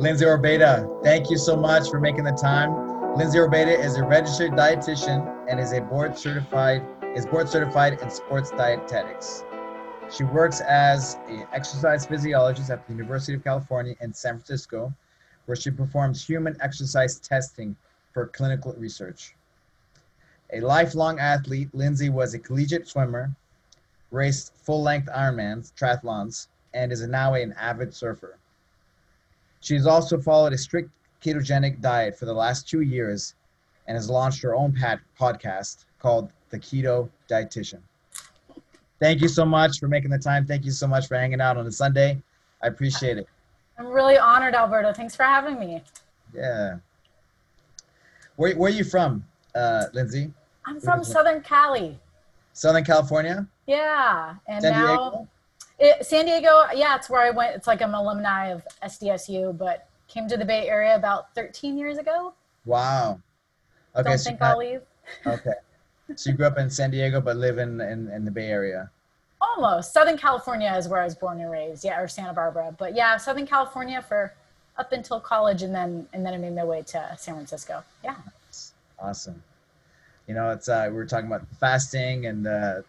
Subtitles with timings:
[0.00, 3.18] Lindsay Orbeta, thank you so much for making the time.
[3.18, 6.82] Lindsay Orbeta is a registered dietitian and is a board certified
[7.14, 9.44] is board certified in sports dietetics.
[10.10, 14.90] She works as an exercise physiologist at the University of California in San Francisco,
[15.44, 17.76] where she performs human exercise testing
[18.14, 19.34] for clinical research.
[20.54, 23.30] A lifelong athlete, Lindsay was a collegiate swimmer,
[24.10, 28.38] raced full-length Ironmans, triathlons, and is now an avid surfer.
[29.60, 30.90] She has also followed a strict
[31.22, 33.34] ketogenic diet for the last two years
[33.86, 37.80] and has launched her own pad- podcast called The Keto Dietitian.
[38.98, 40.46] Thank you so much for making the time.
[40.46, 42.22] Thank you so much for hanging out on a Sunday.
[42.62, 43.26] I appreciate it.
[43.78, 44.92] I'm really honored, Alberto.
[44.92, 45.82] Thanks for having me.
[46.34, 46.76] Yeah.
[48.36, 50.32] Where, where are you from, uh, Lindsay?
[50.66, 51.98] I'm from Southern Cali.
[52.52, 53.46] Southern California?
[53.66, 54.34] Yeah.
[54.48, 55.26] And now?
[55.80, 57.56] It, San Diego, yeah, it's where I went.
[57.56, 61.78] It's like I'm an alumni of SDSU, but came to the Bay Area about 13
[61.78, 62.34] years ago.
[62.64, 63.20] Wow.
[63.96, 64.10] Okay.
[64.10, 64.82] Don't so think you I'll leave.
[65.26, 65.52] Okay.
[66.16, 68.90] So you grew up in San Diego, but live in, in, in the Bay Area.
[69.40, 69.92] Almost.
[69.92, 71.84] Southern California is where I was born and raised.
[71.84, 72.74] Yeah, or Santa Barbara.
[72.78, 74.34] But yeah, Southern California for
[74.76, 77.82] up until college and then and then I made my way to San Francisco.
[78.02, 78.16] Yeah.
[78.98, 79.42] Awesome.
[80.26, 82.82] You know, it's uh, we were talking about fasting and uh,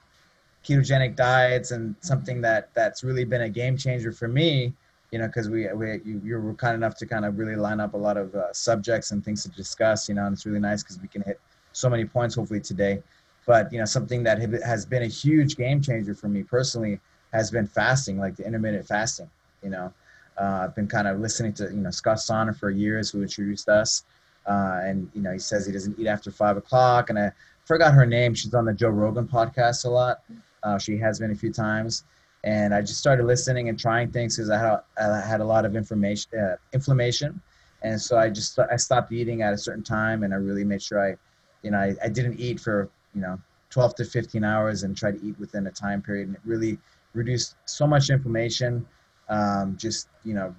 [0.65, 4.73] ketogenic diets, and something that that's really been a game changer for me.
[5.11, 7.79] You know, because we we you, you were kind enough to kind of really line
[7.79, 10.07] up a lot of uh, subjects and things to discuss.
[10.07, 11.39] You know, and it's really nice because we can hit
[11.73, 13.01] so many points hopefully today.
[13.45, 16.99] But you know, something that has been a huge game changer for me personally
[17.33, 19.29] has been fasting, like the intermittent fasting.
[19.63, 19.93] You know,
[20.39, 23.67] uh, I've been kind of listening to you know Scott Sonnon for years, who introduced
[23.67, 24.03] us,
[24.45, 27.09] uh, and you know he says he doesn't eat after five o'clock.
[27.09, 27.31] And I
[27.65, 28.33] forgot her name.
[28.33, 30.21] She's on the Joe Rogan podcast a lot.
[30.63, 32.03] Uh, she has been a few times,
[32.43, 35.65] and I just started listening and trying things because I had I had a lot
[35.65, 37.41] of information uh, inflammation,
[37.81, 40.81] and so I just I stopped eating at a certain time, and I really made
[40.81, 41.15] sure I,
[41.63, 45.11] you know, I, I didn't eat for you know 12 to 15 hours and try
[45.11, 46.77] to eat within a time period, and it really
[47.13, 48.85] reduced so much inflammation.
[49.29, 50.55] Um, just you know,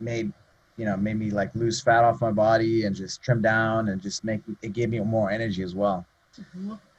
[0.00, 0.32] made
[0.76, 4.00] you know made me like lose fat off my body and just trim down and
[4.00, 6.06] just make it gave me more energy as well.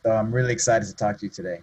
[0.03, 1.61] So I'm really excited to talk to you today.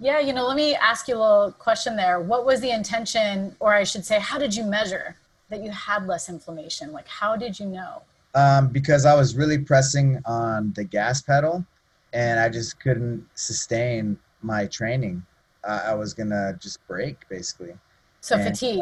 [0.00, 2.20] Yeah, you know, let me ask you a little question there.
[2.20, 5.16] What was the intention, or I should say, how did you measure
[5.50, 6.92] that you had less inflammation?
[6.92, 8.02] Like, how did you know?
[8.34, 11.64] um, because I was really pressing on the gas pedal,
[12.12, 15.24] and I just couldn't sustain my training.
[15.62, 17.74] Uh, I was gonna just break basically.
[18.20, 18.80] So, And, uh, fatigue.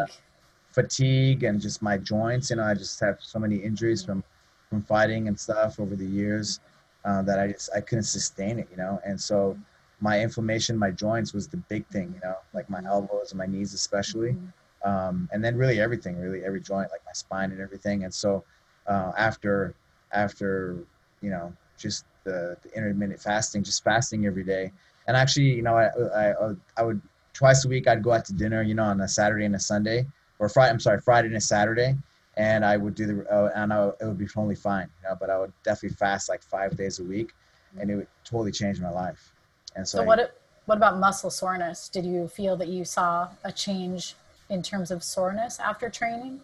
[0.72, 2.50] Fatigue and just my joints.
[2.50, 4.24] You know, I just have so many injuries from
[4.70, 6.60] from fighting and stuff over the years
[7.04, 8.68] uh, that I just I couldn't sustain it.
[8.70, 9.56] You know, and so
[10.02, 12.12] my inflammation, my joints was the big thing.
[12.14, 14.36] You know, like my elbows and my knees especially
[14.84, 18.04] um, and then really everything, really every joint, like my spine and everything.
[18.04, 18.44] And so
[18.86, 19.74] uh, after
[20.12, 20.78] after
[21.20, 24.72] you know just the, the intermittent fasting, just fasting every day,
[25.06, 27.00] and actually you know I, I I would
[27.32, 29.60] twice a week I'd go out to dinner, you know, on a Saturday and a
[29.60, 30.06] Sunday,
[30.38, 30.72] or Friday.
[30.72, 31.96] I'm sorry, Friday and a Saturday.
[32.38, 35.16] And I would do the, uh, and I, it would be totally fine, you know.
[35.20, 37.32] But I would definitely fast like five days a week,
[37.78, 39.32] and it would totally change my life.
[39.76, 41.88] And so, So, I- what, what about muscle soreness?
[41.88, 44.14] Did you feel that you saw a change
[44.48, 46.40] in terms of soreness after training?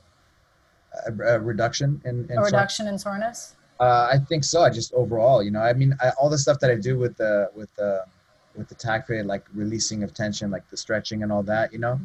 [1.07, 3.55] a, a reduction in, in A reduction in soreness?
[3.79, 4.63] Uh, I think so.
[4.63, 7.17] I just overall, you know, I mean, I, all the stuff that I do with
[7.19, 8.05] the with the
[8.57, 11.79] with the tack period, like releasing of tension, like the stretching and all that, you
[11.79, 12.01] know,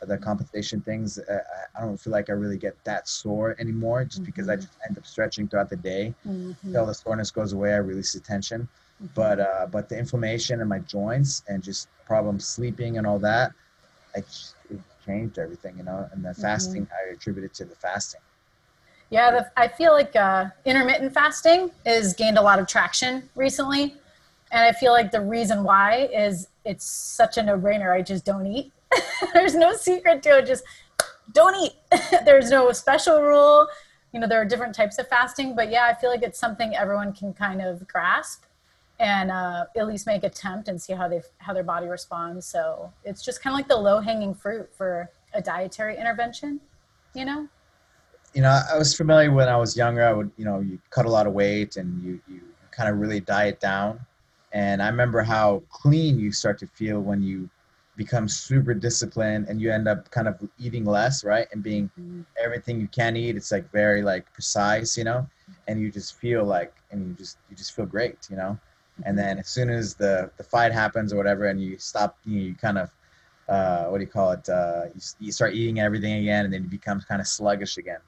[0.00, 1.18] the compensation things.
[1.18, 1.40] Uh,
[1.76, 4.96] I- don't feel like I really get that sore anymore, just because I just end
[4.98, 6.56] up stretching throughout the day Mhm.
[6.64, 7.74] until the soreness goes away.
[7.74, 8.68] I release the tension,
[9.14, 13.52] But uh, but the inflammation in my joints and just problems sleeping and all that,
[14.16, 16.08] I just, it changed everything, you know.
[16.12, 18.20] And the fasting, I attribute it to the fasting.
[19.10, 23.94] Yeah, the, I feel like uh, intermittent fasting has gained a lot of traction recently.
[24.50, 27.92] And I feel like the reason why is it's such a no brainer.
[27.92, 28.72] I just don't eat.
[29.34, 30.46] There's no secret to it.
[30.46, 30.64] Just
[31.32, 31.72] don't eat.
[32.24, 33.68] There's no special rule.
[34.12, 35.54] You know, there are different types of fasting.
[35.54, 38.44] But yeah, I feel like it's something everyone can kind of grasp
[39.00, 42.46] and uh, at least make attempt and see how they how their body responds.
[42.46, 46.60] So it's just kind of like the low hanging fruit for a dietary intervention.
[47.14, 47.48] You know?
[48.34, 50.04] you know, I was familiar when I was younger.
[50.04, 52.40] I would, you know, you cut a lot of weight and you you
[52.70, 54.00] kind of really diet down.
[54.52, 57.50] And I remember how clean you start to feel when you
[57.96, 61.48] become super disciplined and you end up kind of eating less, right?
[61.52, 61.90] And being
[62.42, 63.36] everything you can eat.
[63.36, 65.26] It's like very like precise, you know,
[65.66, 68.58] and you just feel like, and you just you just feel great, you know.
[69.04, 72.40] And then as soon as the the fight happens or whatever, and you stop, you,
[72.40, 72.90] you kind of
[73.48, 74.48] uh, what do you call it?
[74.48, 78.00] Uh, you, you start eating everything again, and then you become kind of sluggish again.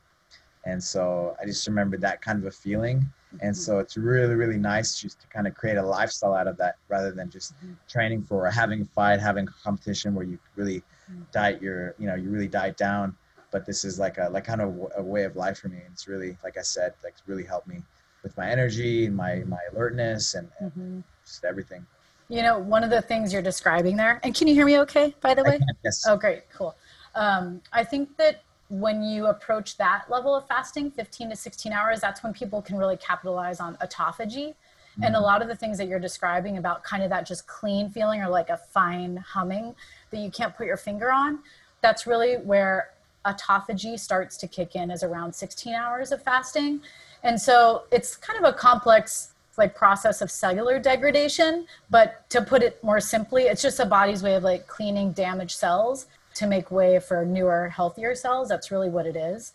[0.65, 3.07] and so I just remember that kind of a feeling.
[3.41, 6.57] And so it's really, really nice just to kind of create a lifestyle out of
[6.59, 7.77] that rather than just Mhm.
[7.89, 11.31] training for having a fight, having a competition where you really Mhm.
[11.33, 13.17] diet your, you know, you really diet down.
[13.51, 15.79] But this is like a like kind of a way of life for me.
[15.79, 17.83] And it's really, like I said, like really helped me
[18.23, 21.03] with my energy and my my alertness and, and Mhm.
[21.25, 21.87] just everything.
[22.29, 25.15] You know, one of the things you're describing there, and can you hear me okay,
[25.21, 25.61] by the way?
[25.85, 26.07] Yes.
[26.07, 26.77] Oh, great, cool.
[27.15, 32.01] Um, I think that when you approach that level of fasting, 15 to 16 hours,
[32.01, 34.55] that's when people can really capitalize on autophagy.
[35.03, 35.23] And a Mhm.
[35.23, 38.29] lot of the things that you're describing about kind of that just clean feeling or
[38.29, 39.75] like a fine humming
[40.11, 41.41] that you can't put your finger on,
[41.81, 42.91] that's really where
[43.25, 46.81] autophagy starts to kick in is around 16 hours of fasting.
[47.23, 52.63] And so it's kind of a complex like process of cellular degradation, but to put
[52.63, 56.71] it more simply, it's just a body's way of like cleaning damaged cells to make
[56.71, 58.49] way for newer, healthier cells.
[58.49, 59.53] That's really what it is.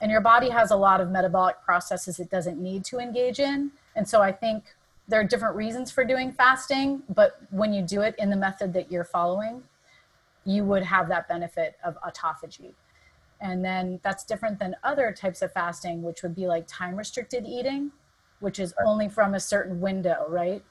[0.00, 3.72] And your body has a lot of metabolic processes it doesn't need to engage in.
[3.94, 4.64] And so I think
[5.06, 8.72] there are different reasons for doing fasting, but when you do it in the method
[8.72, 9.62] that you're following,
[10.44, 12.72] you would have that benefit of autophagy.
[13.42, 17.44] And then that's different than other types of fasting, which would be like time restricted
[17.44, 17.90] eating,
[18.38, 20.62] which is only from a certain window, right?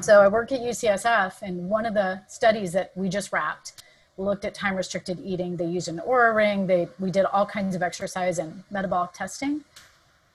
[0.00, 3.82] So I work at UCSF, and one of the studies that we just wrapped
[4.16, 5.56] looked at time restricted eating.
[5.56, 6.66] They used an Oura ring.
[6.66, 9.64] They we did all kinds of exercise and metabolic testing,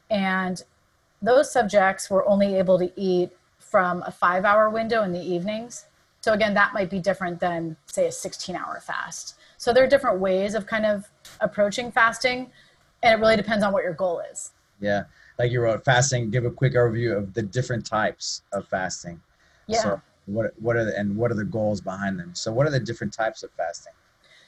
[0.09, 0.61] and
[1.21, 5.85] those subjects were only able to eat from a five hour window in the evenings.
[6.21, 9.35] So again, that might be different than say a 16 hour fast.
[9.57, 11.09] So there are different ways of kind of
[11.41, 12.49] approaching fasting,
[13.03, 14.51] and it really depends on what your goal is.
[14.79, 15.03] Yeah.
[15.37, 16.29] Like you wrote, fasting.
[16.31, 19.21] Give a quick overview of the different types of fasting.
[19.67, 19.81] Yeah.
[19.81, 22.31] So what what are the, and what are the goals behind them?
[22.33, 23.93] So what are the different types of fasting?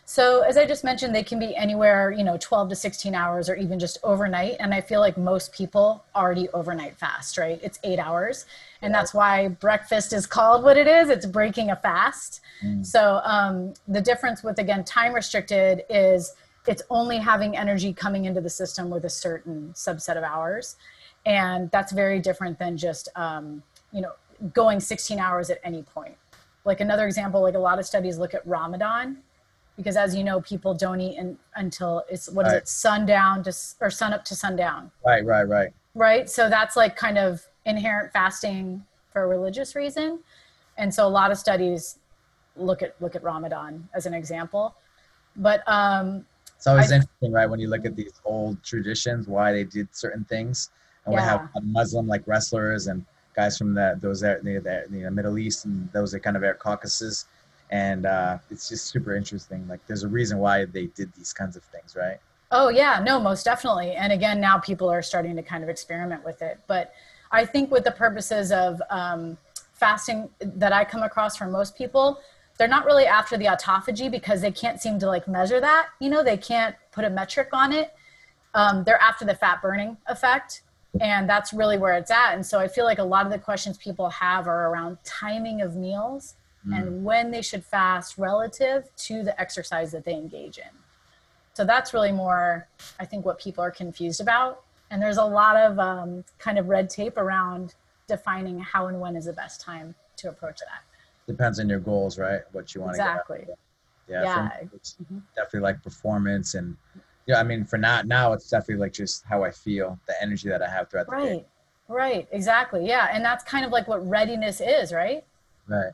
[0.06, 3.50] So as I just mentioned, they can be anywhere, you know, 12 to 16 hours
[3.50, 4.58] or even just overnight.
[4.60, 7.60] And I feel like most people already overnight fast, right?
[7.64, 8.46] It's eight hours.
[8.82, 11.10] And that's why breakfast is called what it is.
[11.10, 12.42] It's breaking a fast.
[12.62, 12.86] Mm.
[12.86, 16.34] So um, the difference with, again, time restricted is
[16.68, 20.76] it's only having energy coming into the system with a certain subset of hours.
[21.26, 24.14] And that's very different than just, um, you know,
[24.54, 26.16] going 16 hours at any point.
[26.66, 29.18] Like another example, like a lot of studies look at Ramadan
[29.78, 32.62] because as you know, people don't eat in, until it's what is Right.
[32.62, 35.74] it, sundown to or sun up to sundown, Right, right, right.
[35.96, 36.30] right?
[36.30, 40.20] So that's like kind of inherent fasting for a religious reason,
[40.78, 41.98] and so a lot of studies
[42.56, 44.76] look at look at Ramadan as an example.
[45.36, 46.26] But um,
[46.62, 49.88] It's always I- interesting, right, when you look at these old traditions, why they did
[49.96, 50.70] certain things,
[51.06, 53.04] and we have Muslim like wrestlers and
[53.34, 56.44] guys from the those there the, the, the Middle East and those that kind of
[56.44, 57.26] air Caucasus,
[57.72, 59.68] and uh, it's just super interesting.
[59.68, 62.20] Like, there's a reason why they did these kinds of things, right?
[62.52, 63.94] Oh yeah, no, most definitely.
[63.94, 66.60] And again, now people are starting to kind of experiment with it.
[66.68, 66.94] But
[67.32, 69.36] I think with the purposes of um,
[69.74, 72.20] fasting that I come across from most people,
[72.62, 75.88] they're not really after the autophagy because they can't seem to like measure that.
[76.00, 77.92] You know, they can't put a metric on it.
[78.54, 80.62] Um, they're after the fat burning effect.
[81.00, 82.36] And that's really where it's at.
[82.36, 85.62] And so I feel like a lot of the questions people have are around timing
[85.62, 86.36] of meals
[86.68, 86.78] Mm.
[86.78, 90.70] and when they should fast relative to the exercise that they engage in.
[91.54, 92.68] So that's really more,
[93.00, 94.62] I think, what people are confused about.
[94.92, 97.74] And there's a lot of um, kind of red tape around
[98.08, 100.84] defining how and when is the best time to approach that.
[101.32, 102.42] Depends on your goals, right?
[102.52, 103.40] What you want to Exactly.
[103.40, 103.50] get.
[103.50, 103.60] it.
[104.08, 104.24] Yeah.
[104.24, 104.50] Yeah.
[104.64, 105.22] Me, it's Mhm.
[105.36, 106.76] definitely like performance and
[107.28, 107.40] yeah.
[107.40, 110.62] I mean, for now, now it's definitely like just how I feel, the energy that
[110.62, 111.18] I have throughout the day.
[111.18, 111.48] Right.
[111.88, 112.28] Right.
[112.32, 112.86] Exactly.
[112.86, 113.10] Yeah.
[113.12, 115.24] And that's kind of like what readiness is, right?
[115.68, 115.92] Right.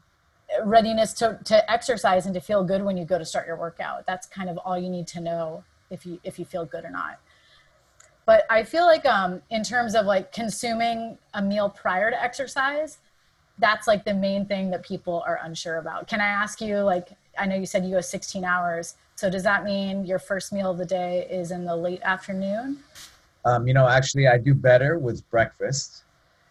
[0.63, 4.07] Readiness to, to exercise and to feel good when you go to start your workout.
[4.07, 6.89] That's kind of all you need to know if you if you feel good or
[6.89, 7.19] not.
[8.25, 12.97] But I feel like um, in terms of like consuming a meal prior to exercise,
[13.59, 16.07] that's like the main thing that people are unsure about.
[16.07, 18.95] Can I ask you, like, I know you said you go 16 hours.
[19.15, 22.79] So does that mean your first meal of the day is in the late afternoon?
[23.45, 26.03] Um, you know, actually, I do better with breakfast.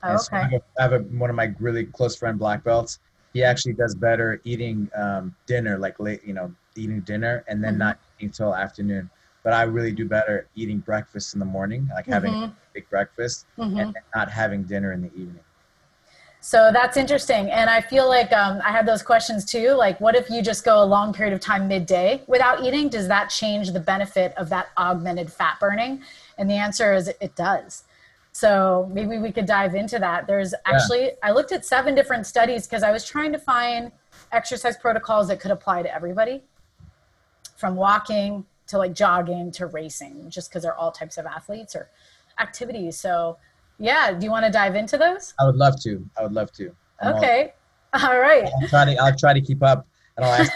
[0.03, 2.39] Oh, And so I have, a, I have a, one of my really close friend
[2.39, 2.99] black belts.
[3.33, 7.75] He actually does better eating um, dinner, like late, you know, eating dinner and then
[7.75, 7.79] Mhm.
[7.79, 9.11] not eating till afternoon.
[9.43, 12.45] But I really do better eating breakfast in the morning, like having Mhm.
[12.45, 13.79] a big breakfast, Mhm.
[13.79, 15.45] and then not having dinner in the evening.
[16.47, 17.51] So that's interesting.
[17.51, 19.71] And I feel like um, I had those questions too.
[19.71, 22.89] Like, what if you just go a long period of time midday without eating?
[22.89, 26.03] Does that change the benefit of that augmented fat burning?
[26.39, 27.83] And the answer is it does.
[28.31, 30.29] So maybe we could dive into that.
[30.29, 33.91] There's actually, I looked at seven different studies because I was trying to find
[34.31, 36.43] exercise protocols that could apply to everybody
[37.57, 41.89] from walking to like jogging to racing, just because they're all types of athletes or
[42.39, 42.97] activities.
[42.97, 43.37] So,
[43.79, 45.35] yeah, do you want to dive into those?
[45.39, 46.09] I would love to.
[46.19, 46.75] I would love to.
[47.01, 47.53] I'm okay.
[47.93, 48.45] All, all right.
[48.45, 48.97] I'll try to.
[48.97, 49.87] I'll try to keep up.
[50.17, 50.53] And I'll ask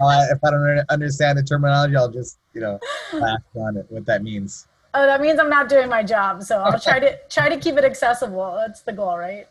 [0.00, 1.96] I'll, if I don't understand the terminology.
[1.96, 2.80] I'll just you know
[3.12, 4.66] ask on it what that means.
[4.94, 6.42] Oh, that means I'm not doing my job.
[6.42, 8.56] So I'll try to try to keep it accessible.
[8.56, 9.46] That's the goal, right?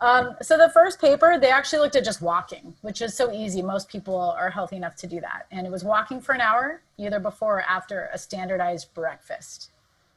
[0.00, 3.62] Um, so the first paper, they actually looked at just walking, which is so easy.
[3.62, 5.46] Most people are healthy enough to do that.
[5.50, 9.70] And it was walking for an hour, either before or after a standardized breakfast.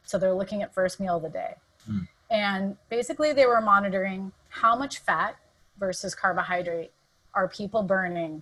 [0.03, 1.55] So they're looking at first meal of the day.
[1.89, 2.07] Mm.
[2.29, 5.37] And basically they were monitoring how much fat
[5.79, 6.91] versus carbohydrate
[7.33, 8.41] are people burning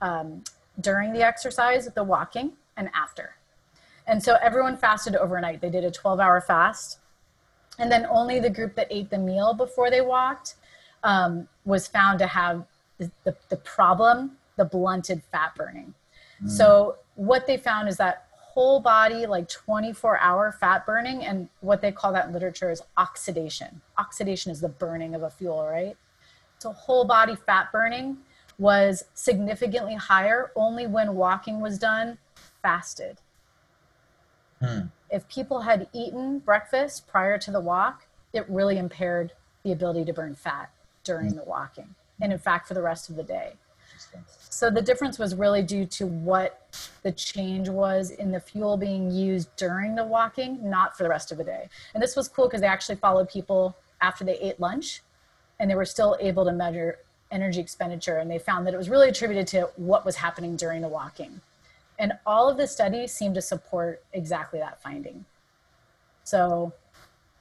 [0.00, 0.44] um,
[0.80, 3.36] during the exercise, the walking, and after.
[4.06, 5.60] And so everyone fasted overnight.
[5.60, 6.98] They did a 12 hour fast
[7.78, 10.56] and then only the group that ate the meal before they walked
[11.04, 12.64] um, was found to have
[12.98, 15.94] the, the, problem, the blunted fat burning.
[16.42, 16.50] Mm.
[16.50, 18.26] So what they found is that
[18.58, 22.82] whole body, like 24 hour fat burning, and what they call that in literature is
[22.96, 23.80] oxidation.
[23.98, 25.96] Oxidation is the burning of a fuel, right?
[26.58, 28.18] So whole body fat burning
[28.58, 32.18] was significantly higher only when walking was done
[32.62, 33.18] fasted.
[34.60, 40.04] Hmm if people had eaten breakfast prior to the walk, it really impaired the ability
[40.04, 40.70] to burn fat
[41.04, 41.94] during the walking.
[42.20, 43.54] And in fact, for the rest of the day.
[44.50, 49.10] So the difference was really due to what the change was in the fuel being
[49.10, 51.68] used during the walking, not for the rest of the day.
[51.94, 55.02] And this was cool because they actually followed people after they ate lunch
[55.60, 56.98] and they were still able to measure
[57.30, 58.18] energy expenditure.
[58.18, 61.40] And they found that it was really attributed to what was happening during the walking.
[61.98, 65.24] And all of the studies seem to support exactly that finding.
[66.24, 66.72] So,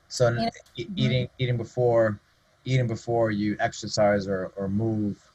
[0.07, 0.49] so you know,
[0.95, 2.19] eating eating before
[2.63, 5.26] eating before you exercise or, or move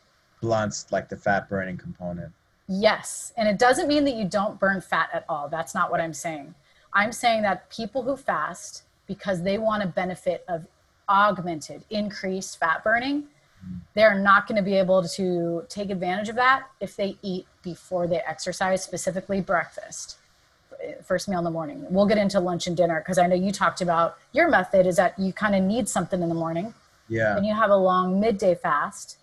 [0.42, 2.32] blunts like the fat burning component.
[2.68, 5.48] Yes, and it doesn't mean that you don't burn fat at all.
[5.48, 6.54] That's not what I'm saying.
[6.92, 10.66] I'm saying that people who fast because they want to benefit of
[11.08, 13.76] augmented, increased fat burning, mm-hmm.
[13.94, 18.06] they're not going to be able to take advantage of that if they eat before
[18.06, 20.16] they exercise, specifically breakfast,
[20.82, 21.84] eh, first meal in the morning.
[21.90, 24.96] We'll get into lunch and dinner because I know you talked about your method is
[24.96, 26.74] that you kind of need something in the morning.
[27.08, 27.36] Yeah.
[27.36, 29.18] And you have a long midday fast,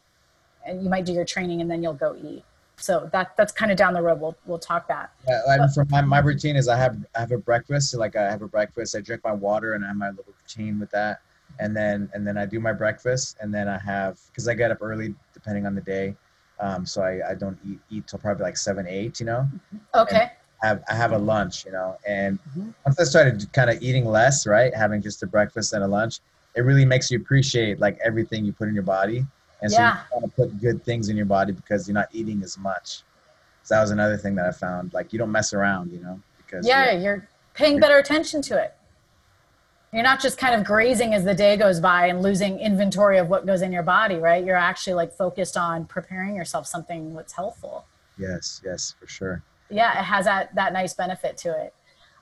[0.65, 2.43] and you might do your training and then you'll go eat.
[2.77, 4.21] So that that's kind of down the road.
[4.21, 5.11] We'll we'll talk that.
[5.27, 7.91] Yeah, but, for my, my routine is I have I have a breakfast.
[7.91, 8.95] So like I have a breakfast.
[8.95, 11.21] I drink my water and I have my little routine with that
[11.59, 14.71] and then and then I do my breakfast, and then I have because I get
[14.71, 16.15] up early depending on the day,
[16.59, 19.47] um, so I, I don't eat eat till probably like seven eight, you know.
[19.95, 20.31] Okay.
[20.61, 22.69] I have I have a lunch, you know, and mm-hmm.
[22.85, 26.19] once I started kind of eating less, right, having just a breakfast and a lunch,
[26.55, 29.25] it really makes you appreciate like everything you put in your body,
[29.61, 30.03] and so yeah.
[30.11, 33.03] you want to put good things in your body because you're not eating as much.
[33.63, 34.93] So that was another thing that I found.
[34.93, 38.57] Like you don't mess around, you know, because yeah, you're, you're paying better attention to
[38.61, 38.75] it.
[39.91, 43.27] You're not just kind of grazing as the day goes by and losing inventory of
[43.27, 44.45] what goes in your body, right?
[44.45, 47.85] You're actually like focused on preparing yourself something that's helpful.
[48.17, 49.43] Yes, yes, for sure.
[49.69, 51.73] Yeah, it has that that nice benefit to it.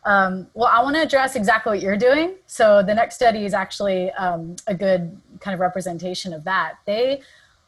[0.07, 2.35] Um, well, I want to address exactly what you're doing.
[2.45, 6.75] So the next study is actually um, a good kind of representation of that.
[6.85, 7.21] They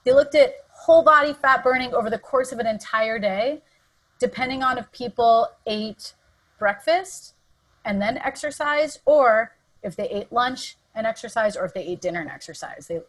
[0.06, 3.62] they looked at whole body fat burning over the course of an entire day,
[4.20, 6.14] depending on if people ate
[6.58, 7.34] breakfast
[7.84, 12.22] and then exercised, or if they ate lunch and exercise or if they ate dinner
[12.22, 12.88] and exercise.
[12.88, 13.02] They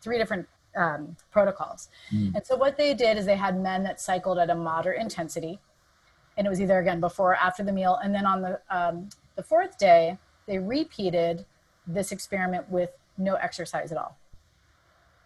[0.00, 1.88] three different um, protocols.
[2.10, 2.36] Mm.
[2.36, 5.58] And so what they did is they had men that cycled at a moderate intensity,
[6.38, 7.98] and it was either again before or after the meal.
[8.02, 10.16] And then on the um, the fourth day,
[10.46, 11.44] they repeated
[11.86, 14.16] this experiment with no exercise at all.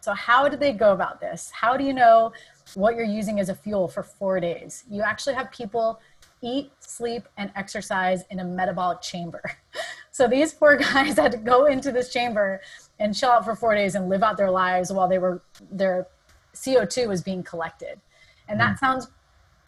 [0.00, 1.52] So how did they go about this?
[1.52, 2.32] How do you know
[2.74, 4.82] what you're using as a fuel for four days?
[4.90, 6.00] You actually have people
[6.40, 9.42] eat, sleep, and exercise in a metabolic chamber.
[10.14, 12.60] So these poor guys had to go into this chamber
[12.98, 15.40] and chill out for four days and live out their lives while they were
[15.70, 16.06] their
[16.54, 17.98] CO2 was being collected.
[18.46, 18.78] And that mm.
[18.78, 19.08] sounds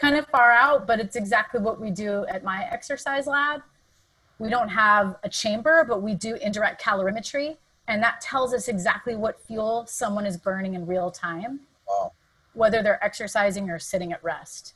[0.05, 3.63] kind of far out, but it's exactly what we do at my exercise lab.
[4.39, 7.57] We don't have a chamber, but we do indirect calorimetry,
[7.89, 12.13] and that tells us exactly what fuel someone is burning in real time, wow.
[12.53, 14.75] whether they're exercising or sitting at rest.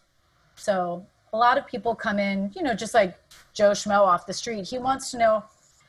[0.54, 1.04] So
[1.34, 3.18] a lot of people come in, you know, just like
[3.52, 4.66] Joe Schmo off the street.
[4.66, 5.44] He wants to know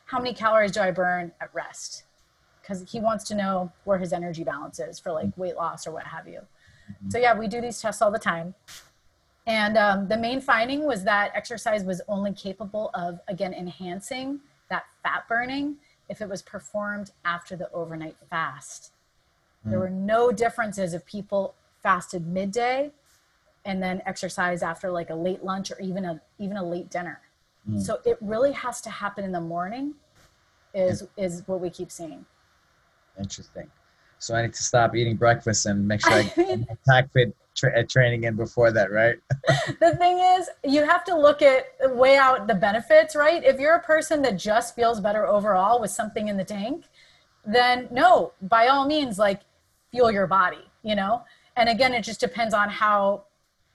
[0.05, 2.03] how many calories do I burn at rest?
[2.61, 5.91] Because he wants to know where his energy balance is for like weight loss or
[5.91, 6.39] what have you.
[6.39, 7.09] Mm-hmm.
[7.11, 8.53] So yeah, we do these tests all the time.
[9.49, 14.83] And um, the main finding was that exercise was only capable of, again, enhancing that
[15.01, 15.77] fat burning
[16.07, 18.91] if it was performed after the overnight fast.
[19.65, 19.71] Mm.
[19.71, 22.91] There were no differences if people fasted midday
[23.65, 27.19] and then exercise after like a late lunch or even a even a late dinner.
[27.67, 27.81] Mm.
[27.81, 29.95] So it really has to happen in the morning
[30.75, 32.23] is is what we keep seeing.
[33.17, 33.71] Interesting.
[34.19, 37.85] So I need to stop eating breakfast and make sure I get a TACFit tra-
[37.85, 39.17] training in before that, right?
[39.79, 43.43] the thing is, you have to look at weigh out the benefits, right?
[43.43, 46.85] If you're a person that just feels better overall with something in the tank,
[47.45, 49.41] then no, by all means, like
[49.91, 51.23] fuel your body, you know.
[51.55, 53.23] And again, it just depends on how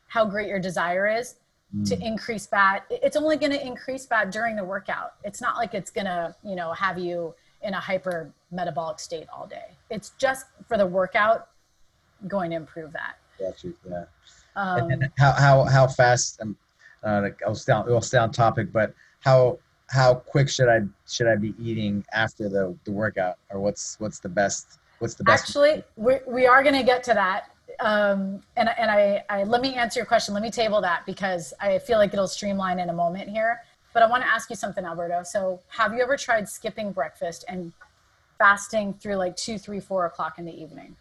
[0.08, 1.36] how great your desire is
[1.76, 1.88] mm.
[1.88, 2.86] to increase fat.
[2.88, 5.14] It's only going to increase fat during the workout.
[5.24, 9.26] It's not like it's going to, you know, have you in a hyper metabolic state
[9.34, 9.76] all day.
[9.90, 11.48] It's just for the workout
[12.28, 13.16] going to improve that.
[13.38, 13.74] Got you.
[13.88, 14.04] Yeah.
[14.56, 16.40] Um, and how how how fast?
[16.40, 16.56] Um,
[17.02, 21.26] uh, I'll stay on, we'll stay on topic, but how how quick should I should
[21.26, 24.78] I be eating after the the workout, or what's what's the best?
[24.98, 25.48] What's the best?
[25.48, 27.50] Actually, we we are going to get to that.
[27.80, 30.34] Um, and and I, I let me answer your question.
[30.34, 33.60] Let me table that because I feel like it'll streamline in a moment here.
[33.92, 35.22] But I want to ask you something, Alberto.
[35.22, 37.72] So, have you ever tried skipping breakfast and
[38.38, 40.96] fasting through like two, three, four o'clock in the evening?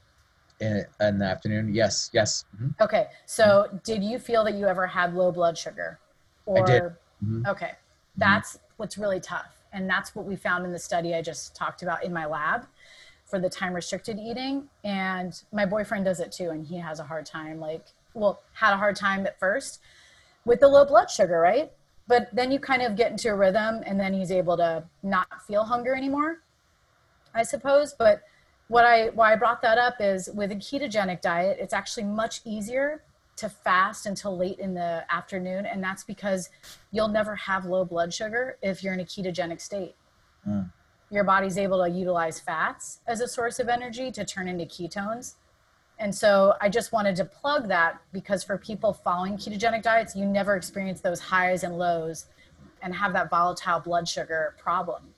[0.64, 2.46] In, in the afternoon, yes, yes.
[2.56, 2.82] Mm-hmm.
[2.82, 3.08] Okay.
[3.26, 3.78] So, mm-hmm.
[3.84, 6.00] did you feel that you ever had low blood sugar?
[6.46, 6.84] Or, I did.
[6.84, 7.46] Mm-hmm.
[7.48, 7.72] Okay,
[8.18, 11.84] that's what's really tough, and that's what we found in the study I just talked
[11.84, 12.66] about in my lab
[13.26, 14.70] for the time restricted eating.
[14.84, 17.60] And my boyfriend does it too, and he has a hard time.
[17.60, 19.80] Like, well, had a hard time at first
[20.46, 21.72] with the low blood sugar, right?
[22.08, 25.28] but then you kind of get into a rhythm and then he's able to not
[25.48, 26.42] feel hunger anymore
[27.34, 28.24] i suppose but
[28.74, 32.42] what i why i brought that up is with a ketogenic diet it's actually much
[32.44, 33.04] easier
[33.36, 36.50] to fast until late in the afternoon and that's because
[36.92, 39.96] you'll never have low blood sugar if you're in a ketogenic state
[40.48, 40.68] mm.
[41.12, 45.36] your body's able to utilize fats as a source of energy to turn into ketones
[46.00, 50.26] and so I just wanted to plug that because for people following ketogenic diets, you
[50.26, 52.26] never experience those highs and lows
[52.82, 55.13] and have that volatile blood sugar problem.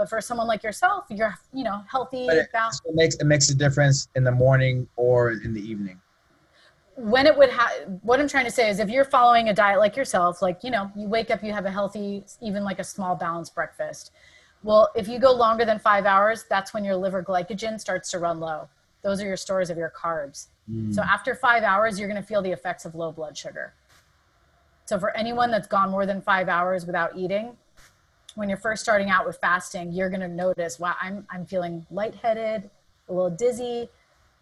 [0.00, 2.24] But for someone like yourself, you're you know healthy.
[2.26, 5.60] But it, so it makes it makes a difference in the morning or in the
[5.60, 6.00] evening.
[6.96, 7.70] When it would have,
[8.00, 10.70] what I'm trying to say is, if you're following a diet like yourself, like you
[10.70, 14.12] know, you wake up, you have a healthy, even like a small balanced breakfast.
[14.62, 18.18] Well, if you go longer than five hours, that's when your liver glycogen starts to
[18.18, 18.70] run low
[19.02, 20.48] those are your stores of your carbs.
[20.70, 20.94] Mm.
[20.94, 23.72] So after five hours, you're going to feel the effects of low blood sugar.
[24.84, 27.56] So for anyone that's gone more than five hours without eating,
[28.34, 31.86] when you're first starting out with fasting, you're going to notice, wow, I'm, I'm feeling
[31.90, 32.68] lightheaded,
[33.08, 33.88] a little dizzy.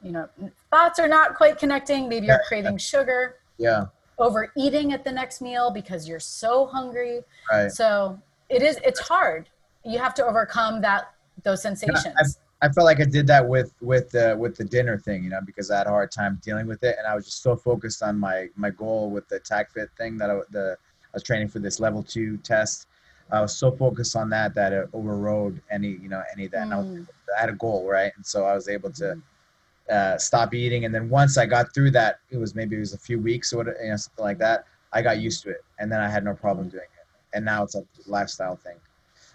[0.03, 0.29] You know,
[0.71, 2.09] thoughts are not quite connecting.
[2.09, 3.37] Maybe you're craving sugar.
[3.57, 3.87] Yeah.
[4.19, 7.23] Overeating at the next meal because you're so hungry.
[7.51, 7.71] Right.
[7.71, 9.49] So it is, it's hard.
[9.85, 12.39] You have to overcome that, those sensations.
[12.61, 15.39] I felt like I did that with with the with the dinner thing, you know,
[15.47, 18.03] because I had a hard time dealing with it, and I was just so focused
[18.03, 21.61] on my my goal with the TACFit thing that I, the I was training for
[21.61, 22.89] this level two test.
[23.31, 26.61] I was so focused on that that it overrode any you know any of that.
[26.61, 26.63] Mm.
[26.63, 27.07] And I, was.
[27.37, 29.93] I, had a goal, right, and so I was able to mm.
[29.93, 30.85] uh, stop eating.
[30.85, 33.53] And then once I got through that, it was maybe it was a few weeks
[33.53, 34.65] or what you know, something like that.
[34.93, 37.07] I got used to it, and then I had no problem doing it.
[37.35, 38.77] And now it's a lifestyle thing.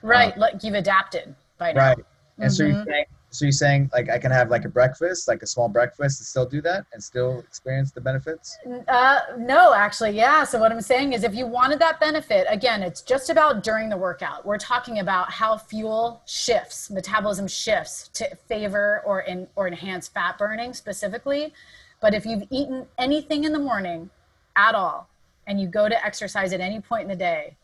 [0.01, 1.89] Right, um, like you've adapted by now.
[1.89, 2.49] Right, and mm-hmm.
[2.49, 2.89] so you're mm-hmm.
[2.89, 6.19] saying so you're saying like I can have like a breakfast, like a small breakfast,
[6.19, 8.57] and still do that and still experience the benefits?
[8.87, 10.43] Uh, no, actually, yeah.
[10.43, 13.89] So what I'm saying is, if you wanted that benefit, again, it's just about during
[13.89, 14.45] the workout.
[14.45, 20.37] We're talking about how fuel shifts, metabolism shifts to favor or in or enhance fat
[20.37, 21.53] burning specifically.
[22.01, 24.09] But if you've eaten anything in the morning
[24.55, 25.09] at all,
[25.47, 27.55] and you go to exercise at any point in the day,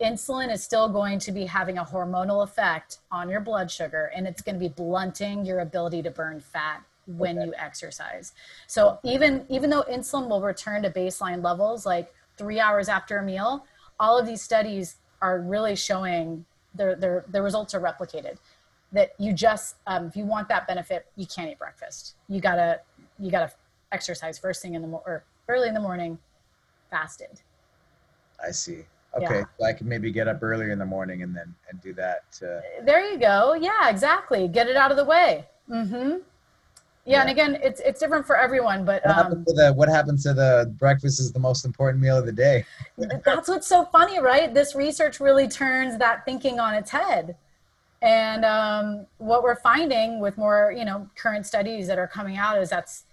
[0.00, 4.26] insulin is still going to be having a hormonal effect on your blood sugar and
[4.26, 7.46] it's going to be blunting your ability to burn fat when okay.
[7.46, 8.32] you exercise.
[8.66, 13.22] So even even though insulin will return to baseline levels like three hours after a
[13.22, 13.66] meal
[13.98, 18.38] all of these studies are really showing their their, their results are replicated.
[18.92, 22.14] That you just um, if you want that benefit you can't eat breakfast.
[22.28, 22.80] You gotta
[23.18, 23.52] you gotta
[23.92, 26.18] exercise first thing in the mo- or early in the morning
[26.90, 27.42] fasted.
[28.42, 28.84] I see
[29.14, 29.44] Okay, yeah.
[29.58, 32.24] so I can maybe get up earlier in the morning and then and do that.
[32.42, 33.54] Uh, there you go.
[33.54, 34.46] Yeah, exactly.
[34.46, 35.46] Get it out of the way.
[35.68, 36.18] Mm-hmm.
[37.06, 39.72] Yeah, yeah, and again, it's it's different for everyone, but what, um, happened to the,
[39.72, 42.64] what happens to the breakfast is the most important meal of the day.
[43.24, 44.52] that's what's so funny, right?
[44.54, 47.36] This research really turns that thinking on its head.
[48.02, 52.58] And um, what we're finding with more, you know, current studies that are coming out
[52.58, 53.04] is that's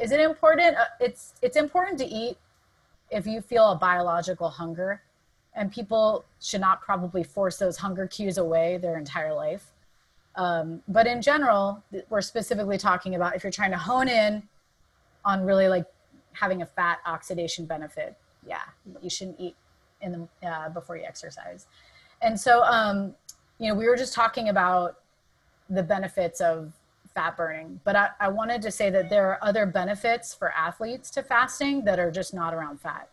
[0.00, 0.76] is it important?
[0.76, 2.38] Uh, it's it's important to eat
[3.10, 5.02] if you feel a biological hunger
[5.54, 9.72] and people should not probably force those hunger cues away their entire life.
[10.34, 14.42] Um, but in general, we're specifically talking about if you're trying to hone in
[15.24, 15.84] on really like
[16.32, 18.62] having a fat oxidation benefit, yeah,
[19.02, 19.54] you shouldn't eat
[20.00, 21.66] in the uh, before you exercise.
[22.22, 23.14] And so, um,
[23.58, 24.98] you know, we were just talking about
[25.68, 26.72] the benefits of
[27.14, 31.10] fat burning, but I, I wanted to say that there are other benefits for athletes
[31.10, 33.10] to fasting that are just not around fat.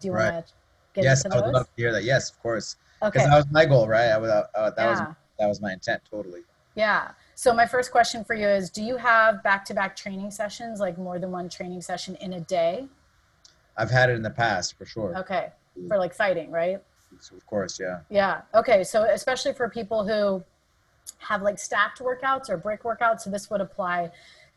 [0.00, 0.32] Do you Right.
[0.32, 0.52] want to
[0.96, 1.42] yes, I those?
[1.42, 2.04] would love to hear that.
[2.04, 2.76] Yes, of course.
[3.00, 3.30] Because okay.
[3.30, 4.10] that was my goal, right?
[4.10, 4.98] I was, uh, that was
[5.38, 6.42] that was my intent, totally.
[6.74, 7.10] Yeah.
[7.34, 11.18] So my first question for you is do you have back-to-back training sessions like more
[11.18, 12.86] than one training session in a day?
[13.76, 15.16] I've had it in the past for sure.
[15.18, 15.50] Okay.
[15.88, 16.80] For like fighting, right?
[17.20, 18.00] So of course, yeah.
[18.08, 18.42] Yeah.
[18.54, 18.84] Okay.
[18.84, 20.44] So especially for people who
[21.18, 24.10] have like stacked workouts or break workouts, so this would apply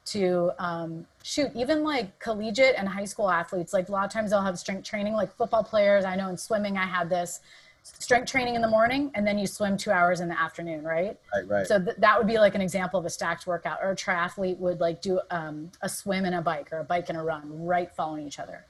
[0.05, 3.73] to um, shoot even like collegiate and high school athletes.
[3.73, 6.05] Like a lot of times they'll have strength training, like football players.
[6.05, 7.41] I know in swimming I had this
[7.83, 11.17] strength training in the morning and then you swim two hours in the afternoon, right?
[11.35, 11.67] Right, right.
[11.67, 13.79] So th- that would be like an example of a stacked workout.
[13.81, 17.09] Or a triathlete would like do um, a swim and a bike, or a bike
[17.09, 18.65] and a run, right following each other.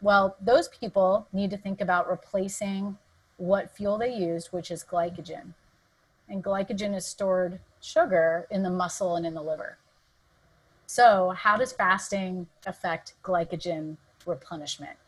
[0.00, 2.96] Well, those people need to think about replacing
[3.36, 5.54] what fuel they used, which is glycogen.
[6.28, 9.78] And glycogen is stored sugar in the muscle and in the liver.
[10.90, 14.98] So, how does fasting affect glycogen replenishment?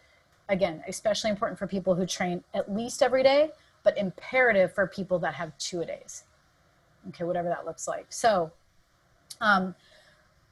[0.49, 3.51] Again, especially important for people who train at least every day,
[3.83, 6.23] but imperative for people that have two a days.
[7.09, 8.07] Okay, whatever that looks like.
[8.11, 8.53] So,
[9.41, 9.75] um,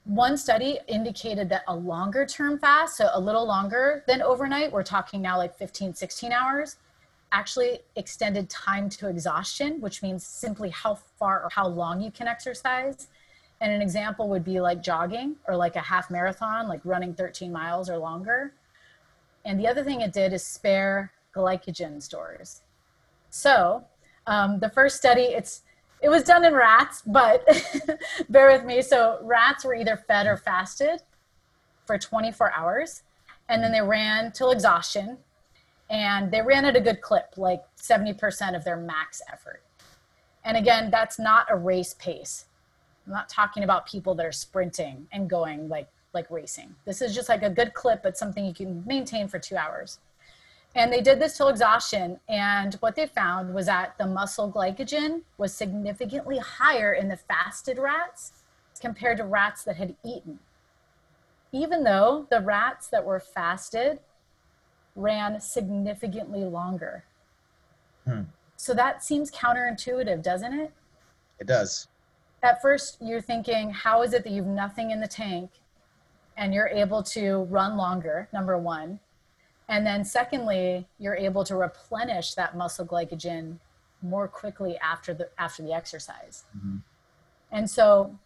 [0.03, 4.83] one study indicated that a longer term fast, so a little longer than overnight, we're
[4.83, 6.79] talking now like 15, 16 hours,
[7.31, 12.27] actually extended time to exhaustion, which means simply how far or how long you can
[12.27, 13.07] exercise.
[13.61, 17.53] And an example would be like jogging or like a half marathon, like running 13
[17.53, 18.55] miles or longer.
[19.45, 22.63] And the other thing it did is spare glycogen stores.
[23.31, 23.85] So
[24.27, 25.63] um, the first study, it's
[26.03, 27.47] it was done in rats, but
[28.31, 28.81] bear with me.
[28.81, 31.03] So rats were either fed or fasted
[31.85, 33.03] for 24 hours,
[33.49, 35.19] and then they ran till exhaustion,
[35.91, 39.63] and they ran at a good clip, like 70% of their max effort.
[40.45, 42.47] And again, that's not a race pace.
[43.11, 46.75] I'm not talking about people that are sprinting and going like like racing.
[46.85, 49.99] This is just like a good clip, but something you can maintain for two hours.
[50.77, 52.21] And they did this till exhaustion.
[52.29, 57.79] And what they found was that the muscle glycogen was significantly higher in the fasted
[57.79, 58.33] rats
[58.81, 60.39] compared to rats that had eaten.
[61.53, 63.99] Even though the rats that were fasted
[64.97, 67.05] ran significantly longer.
[68.05, 68.23] Hmm.
[68.57, 70.73] So that seems counterintuitive, doesn't it?
[71.39, 71.89] It does.
[72.43, 75.51] At first, you're thinking, how is it that you've nothing in the tank
[76.37, 79.01] and you're able to run longer, number one?
[79.69, 83.59] And then, secondly, you're able to replenish that muscle glycogen
[84.03, 86.45] more quickly after the after the exercise.
[86.57, 86.83] Mhm.
[87.53, 88.19] And so,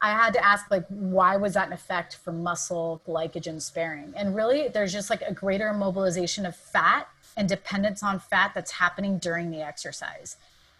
[0.00, 4.12] I had to ask, like, why was that an effect for muscle glycogen sparing?
[4.16, 8.72] And really, there's just like a greater mobilization of fat and dependence on fat that's
[8.72, 10.36] happening during the exercise.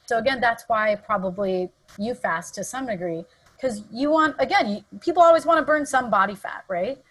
[0.06, 3.24] So again, that's why probably you fast to some degree
[3.56, 7.02] because you want again, you, people always want to burn some body fat, right?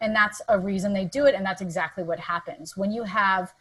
[0.00, 3.54] And that's a reason they do it, and that's exactly what happens when you have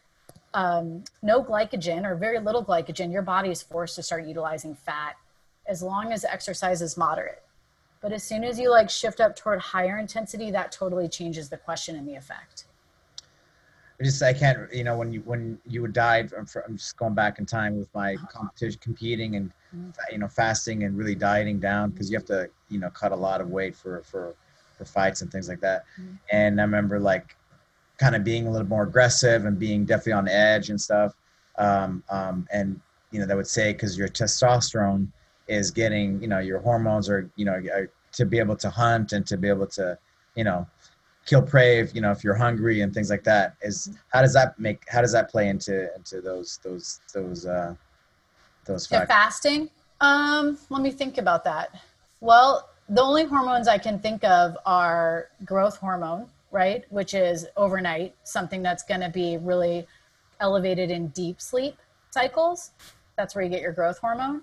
[0.54, 3.12] um, no glycogen or very little glycogen.
[3.12, 5.16] Your body is forced to start utilizing fat
[5.68, 7.44] as long as exercise is moderate.
[8.02, 11.58] But as soon as you like shift up toward higher intensity, that totally changes the
[11.58, 12.66] question and the effect.
[14.04, 16.98] I just I can't you know when you when you would diet I'm, I'm just
[16.98, 19.94] going back in time with my competition competing and Mhm.
[20.12, 23.16] you know fasting and really dieting down because you have to you know cut a
[23.16, 24.36] lot of weight for for
[24.78, 26.20] for fights and things like that Mhm.
[26.32, 27.38] and I remember like
[27.98, 31.16] kind of being a little more aggressive and being definitely on edge and stuff
[31.58, 32.80] um, um, and
[33.12, 35.08] you know that would say because your testosterone
[35.48, 39.14] is getting you know your hormones are you know are, to be able to hunt
[39.14, 39.98] and to be able to
[40.36, 40.68] you know
[41.26, 44.34] kill prey if you know if you're hungry and things like that is how does
[44.34, 47.74] that make how does that play into into those those those uh
[48.66, 49.70] those factors fasting?
[50.02, 51.70] Um, let me think about that.
[52.20, 56.84] Well, the only hormones I can think of are growth hormone, right?
[56.90, 59.88] Which is overnight, something that's going to be really
[60.40, 61.78] elevated in deep sleep
[62.12, 62.72] cycles.
[63.18, 64.42] That's where you get your growth hormone.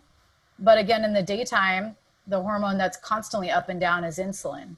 [0.59, 4.77] But again, in the daytime, the hormone that's constantly up and down is insulin.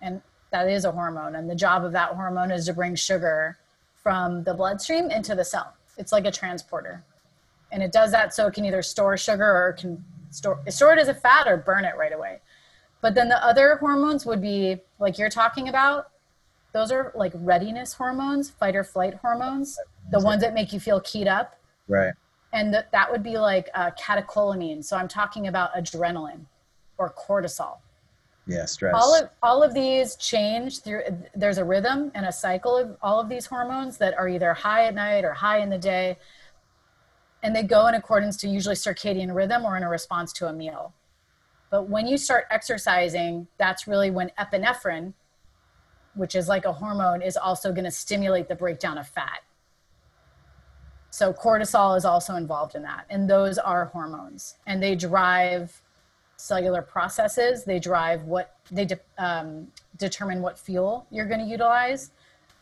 [0.00, 1.34] And that is a hormone.
[1.36, 3.58] And the job of that hormone is to bring sugar
[4.02, 5.74] from the bloodstream into the cell.
[5.96, 7.04] It's like a transporter
[7.70, 10.98] and it does that so it can either store sugar or can store store it
[10.98, 12.40] as a fat or burn it right away.
[13.00, 16.10] But then the other hormones would be like you're talking about.
[16.72, 19.78] Those are like readiness hormones, fight or flight hormones,
[20.10, 21.58] the ones that make you feel keyed up,
[21.88, 22.12] right
[22.52, 24.84] and th- that would be like uh, catecholamine.
[24.84, 26.46] So I'm talking about adrenaline
[26.98, 27.78] or cortisol.
[28.48, 28.94] Yeah, stress.
[28.96, 31.02] all of all of these change through
[31.36, 34.86] there's a rhythm and a cycle of all of these hormones that are either high
[34.86, 36.16] at night or high in the day
[37.42, 40.52] and they go in accordance to usually circadian rhythm or in a response to a
[40.52, 40.94] meal
[41.70, 45.12] but when you start exercising that's really when epinephrine
[46.14, 49.42] which is like a hormone is also going to stimulate the breakdown of fat
[51.10, 55.82] so cortisol is also involved in that and those are hormones and they drive
[56.38, 57.64] cellular processes.
[57.64, 62.12] They drive what they de- um, determine what fuel you're going to utilize.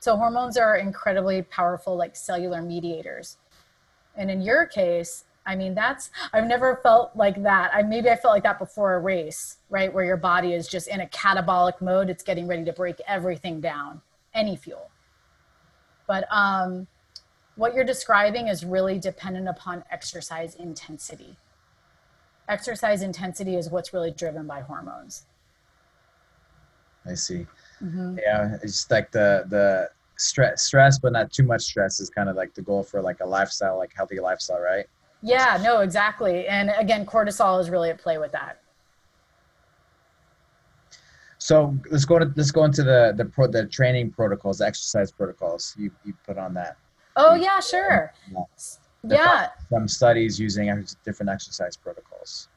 [0.01, 3.37] So hormones are incredibly powerful, like cellular mediators.
[4.17, 7.71] And in your case, I mean, that's I've never felt like that.
[7.73, 10.89] I maybe I felt like that before a race, right, where your body is just
[10.89, 12.11] in a catabolic mode.
[12.11, 14.01] It's getting ready to break everything down,
[14.35, 14.91] any fuel.
[16.09, 16.89] But um,
[17.55, 21.37] what you're describing is really dependent upon exercise intensity
[22.48, 25.26] exercise intensity is what's really driven by hormones.
[27.04, 27.46] I see.
[27.82, 28.18] Mm-hmm.
[28.18, 32.37] Yeah, it's like the the stress, stress, but not too much stress is kind of
[32.37, 34.87] like the goal for like a lifestyle, like healthy lifestyle, right?
[35.22, 36.46] Yeah, no, exactly.
[36.46, 38.61] And again, cortisol is really at play with that.
[41.38, 45.12] So let's go to let's go into the the pro, the training protocols, the exercise
[45.12, 46.76] protocols you you put on that.
[47.14, 48.12] Oh yeah, sure.
[48.32, 48.42] Yeah
[49.04, 49.48] yeah.
[49.68, 52.48] from studies using different exercise protocols.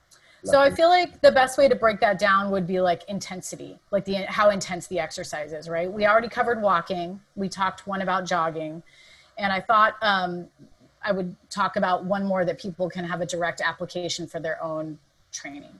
[0.46, 3.78] So i feel like the best way to break that down would be like intensity
[3.92, 5.92] like the how intense the exercise is right?
[5.92, 7.20] We already covered walking.
[7.36, 8.82] We talked one about jogging.
[9.38, 10.48] And i thought um,
[11.04, 14.62] i would talk about one more that people can have a direct application for their
[14.64, 14.98] own
[15.32, 15.80] training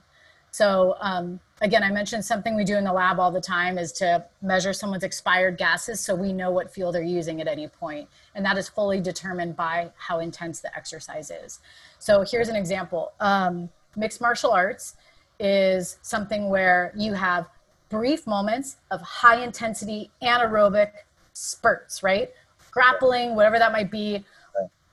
[0.50, 3.92] so um, again, I mentioned something we do in the lab all the time is
[3.92, 8.08] to measure someone's expired gases so we know what fuel they're using at any point.
[8.34, 11.60] And that is fully determined by how intense the exercise is.
[11.98, 13.12] So here's an example.
[13.20, 14.96] Um, mixed martial arts
[15.38, 17.48] is something where you have
[17.88, 20.90] brief moments of high intensity anaerobic
[21.32, 22.30] spurts, right?
[22.70, 24.24] Grappling, whatever that might be,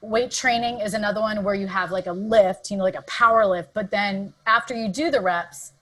[0.01, 3.01] weight training is another one where you have like a lift, you know, like a
[3.03, 5.73] power lift, but then after you do the reps,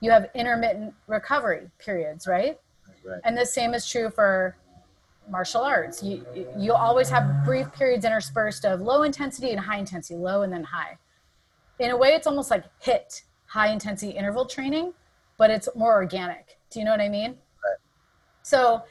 [0.00, 2.58] you have intermittent recovery periods, right?
[3.04, 3.20] right.
[3.24, 4.56] And the same is true for
[5.28, 6.02] martial arts.
[6.02, 6.26] You
[6.58, 10.64] you always have brief periods interspersed of low intensity and high intensity, low and then
[10.64, 10.98] high.
[11.78, 14.92] In a way, it's almost like HIIT high intensity interval training,
[15.36, 16.58] but it's more organic.
[16.70, 17.30] Do you know what I mean?
[17.30, 17.78] Right.
[18.42, 18.82] So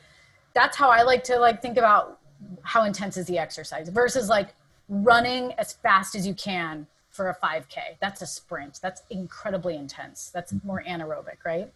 [0.53, 2.19] that's how I like to like think about
[2.63, 4.53] how intense is the exercise versus like
[4.89, 7.97] running as fast as you can for a 5K.
[7.99, 8.79] That's a sprint.
[8.81, 10.31] That's incredibly intense.
[10.33, 10.67] That's mm-hmm.
[10.67, 11.71] more anaerobic, right?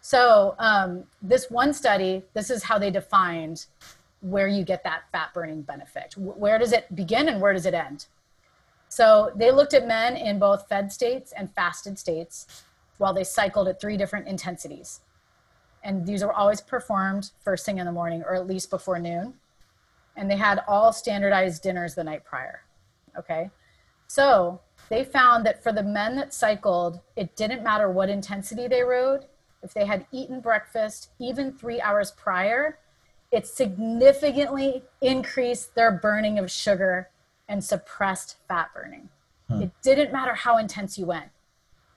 [0.00, 3.66] So, um, this one study, this is how they defined
[4.20, 6.14] where you get that fat burning benefit.
[6.16, 8.06] Where does it begin and where does it end?
[8.88, 12.64] So, they looked at men in both fed states and fasted states
[12.98, 15.00] while they cycled at three different intensities.
[15.82, 19.34] And these were always performed first thing in the morning or at least before noon
[20.16, 22.62] and they had all standardized dinners the night prior.
[23.18, 23.50] Okay.
[24.06, 28.82] So they found that for the men that cycled, it didn't matter what intensity they
[28.82, 29.26] rode.
[29.62, 32.78] If they had eaten breakfast even three hours prior,
[33.32, 37.08] it significantly increased their burning of sugar
[37.48, 39.08] and suppressed fat burning.
[39.48, 39.62] Hmm.
[39.62, 41.30] It didn't matter how intense you went.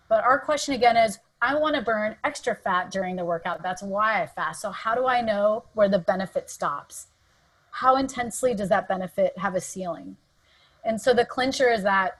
[0.10, 3.62] But our question again is I want to burn extra fat during the workout.
[3.62, 4.62] That's why I fast.
[4.62, 7.08] So, how do I know where the benefit stops?
[7.80, 10.18] How intensely does that benefit have a ceiling?
[10.84, 12.18] And so the clincher is that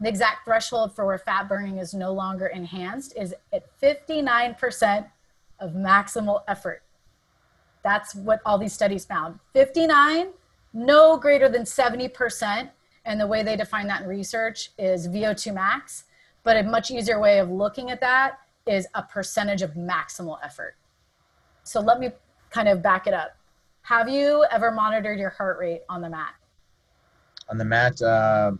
[0.00, 5.06] the exact threshold for where fat burning is no longer enhanced is at 59%
[5.60, 6.82] of maximal effort.
[7.84, 9.38] That's what all these studies found.
[9.52, 10.28] 59,
[10.72, 12.70] no greater than 70%.
[13.04, 16.04] And the way they define that in research is VO2 max.
[16.44, 20.76] But a much easier way of looking at that is a percentage of maximal effort.
[21.64, 22.10] So let me
[22.48, 23.37] kind of back it up.
[23.88, 26.34] Have you ever monitored your heart rate on the mat?
[27.48, 28.52] On the mat, uh,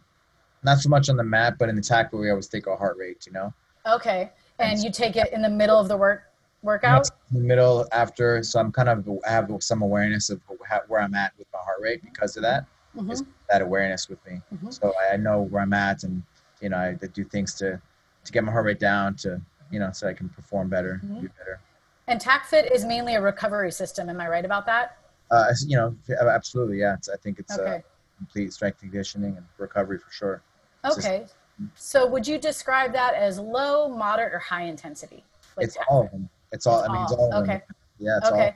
[0.63, 2.97] not so much on the mat, but in the tack we always take our heart
[2.97, 3.53] rate, you know?
[3.87, 4.31] Okay.
[4.59, 6.23] And you take it in the middle of the work
[6.63, 7.11] workout?
[7.31, 10.41] In the middle after, so I'm kind of I have some awareness of
[10.87, 12.65] where I'm at with my heart rate because of that.
[12.97, 13.29] Mm-hmm.
[13.51, 14.41] that awareness with me.
[14.53, 14.71] Mm-hmm.
[14.71, 16.23] So I know where I'm at, and
[16.63, 17.79] you know I do things to
[18.25, 21.21] to get my heart rate down to you know so I can perform better, mm-hmm.
[21.21, 21.61] do better.
[22.09, 24.09] And TACFit is mainly a recovery system.
[24.09, 24.98] Am I right about that?
[25.31, 26.95] Uh, you know, absolutely, yeah.
[26.95, 27.75] It's, I think it's uh, okay.
[27.77, 27.81] uh,
[28.17, 30.43] complete strength conditioning and recovery for sure.
[30.85, 31.21] It's okay.
[31.21, 31.35] Just,
[31.75, 35.25] so would you describe that as low, moderate, or high intensity?
[35.57, 36.29] Like it's all of them.
[36.53, 36.81] It's all.
[36.81, 37.35] It's I mean, it's all.
[37.35, 37.61] Okay.
[37.99, 38.19] Yeah.
[38.25, 38.55] okay.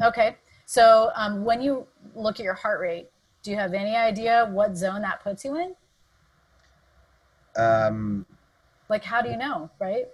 [0.00, 0.08] All.
[0.08, 0.36] Okay.
[0.66, 3.08] So um, when you look at your heart rate,
[3.42, 5.74] do you have any idea what zone that puts you in?
[7.56, 8.26] Um.
[8.88, 10.06] Like, how do you know, right?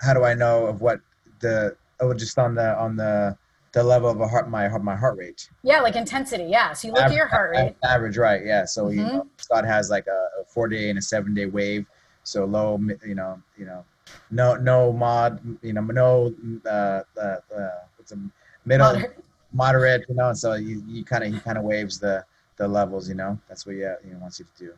[0.00, 1.00] How do I know of what
[1.40, 3.36] the oh just on the on the
[3.72, 5.48] the level of a heart my heart my heart rate.
[5.62, 6.44] Yeah, like intensity.
[6.44, 6.72] Yeah.
[6.72, 7.76] So you look at your heart rate.
[7.84, 8.44] Average, right?
[8.44, 8.64] Yeah.
[8.64, 9.12] So you Mhm.
[9.12, 11.86] know, Scott has like a, a four day and a seven day wave.
[12.24, 13.84] So low, you know, you know,
[14.30, 16.34] no no mod, you know, no
[16.66, 18.18] uh, uh, uh what's a
[18.64, 19.24] middle Moderate.
[19.52, 20.28] moderate, you know.
[20.28, 22.24] And so you you kind of he kind of waves the
[22.56, 23.38] the levels, you know.
[23.48, 24.72] That's what yeah, you know wants you to do.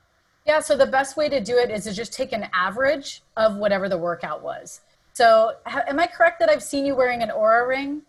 [0.44, 3.56] Yeah, so the best way to do it is to just take an average of
[3.56, 4.80] whatever the workout was.
[5.12, 8.02] So, ha- am I correct that I've seen you wearing an aura ring?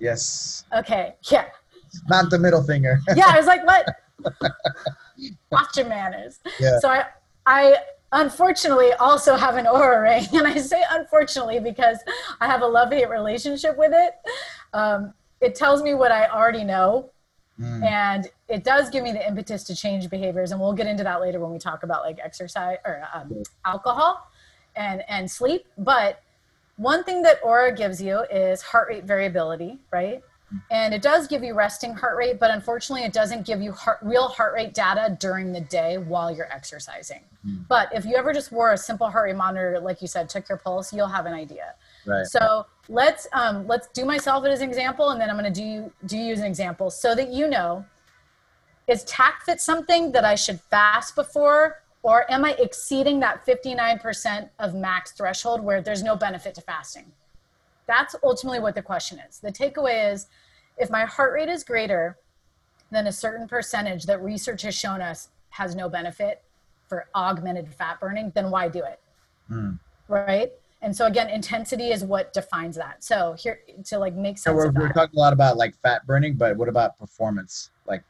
[0.00, 1.46] Yes, Okay, yeah.
[2.08, 3.00] not the middle finger.
[3.16, 3.86] Yeah, I was like, what?
[5.50, 6.38] Watch your manners.
[6.58, 6.78] Yeah.
[6.80, 7.04] So, I,
[7.46, 7.76] I
[8.12, 10.26] unfortunately also have an Oura ring.
[10.38, 11.98] And I say unfortunately because
[12.40, 14.14] I have a love hate relationship with it.
[14.72, 17.10] Um, it tells me what I already know,
[17.60, 17.84] Mm.
[17.84, 21.20] and it does give me the impetus to change behaviors and we'll get into that
[21.20, 24.30] later when we talk about like exercise or um, alcohol
[24.76, 26.22] and and sleep but
[26.80, 30.22] one thing that Oura gives you is heart rate variability right?
[30.72, 33.98] And it does give you resting heart rate but unfortunately it doesn't give you heart,
[34.02, 37.22] real heart rate data during the day while you're exercising.
[37.46, 37.66] Mm.
[37.68, 40.46] but if you ever just wore a simple heart rate monitor like you said took
[40.48, 41.74] your pulse you'll have an idea.
[42.06, 42.26] Right.
[42.26, 45.64] so let's um, let's do myself as an example, and then I'm going to do
[45.64, 47.84] you do you as an example, so that you know
[48.88, 54.74] is TACFit something that I should fast before, or am I exceeding that 59% of
[54.74, 57.12] max threshold where there's no benefit to fasting?
[57.86, 59.38] That's ultimately what the question is.
[59.38, 60.28] The takeaway is,
[60.78, 62.16] if my heart rate is greater
[62.90, 66.42] than a certain percentage that research has shown us has no benefit
[66.88, 69.00] for augmented fat burning, then why do it?
[69.50, 69.78] Mm.
[70.08, 70.52] right?
[70.82, 73.04] And so again, intensity is what defines that.
[73.04, 75.74] So here to like make So sense we're, of we're talking a lot about like
[75.76, 77.70] fat burning, but what about performance?
[77.86, 78.02] Like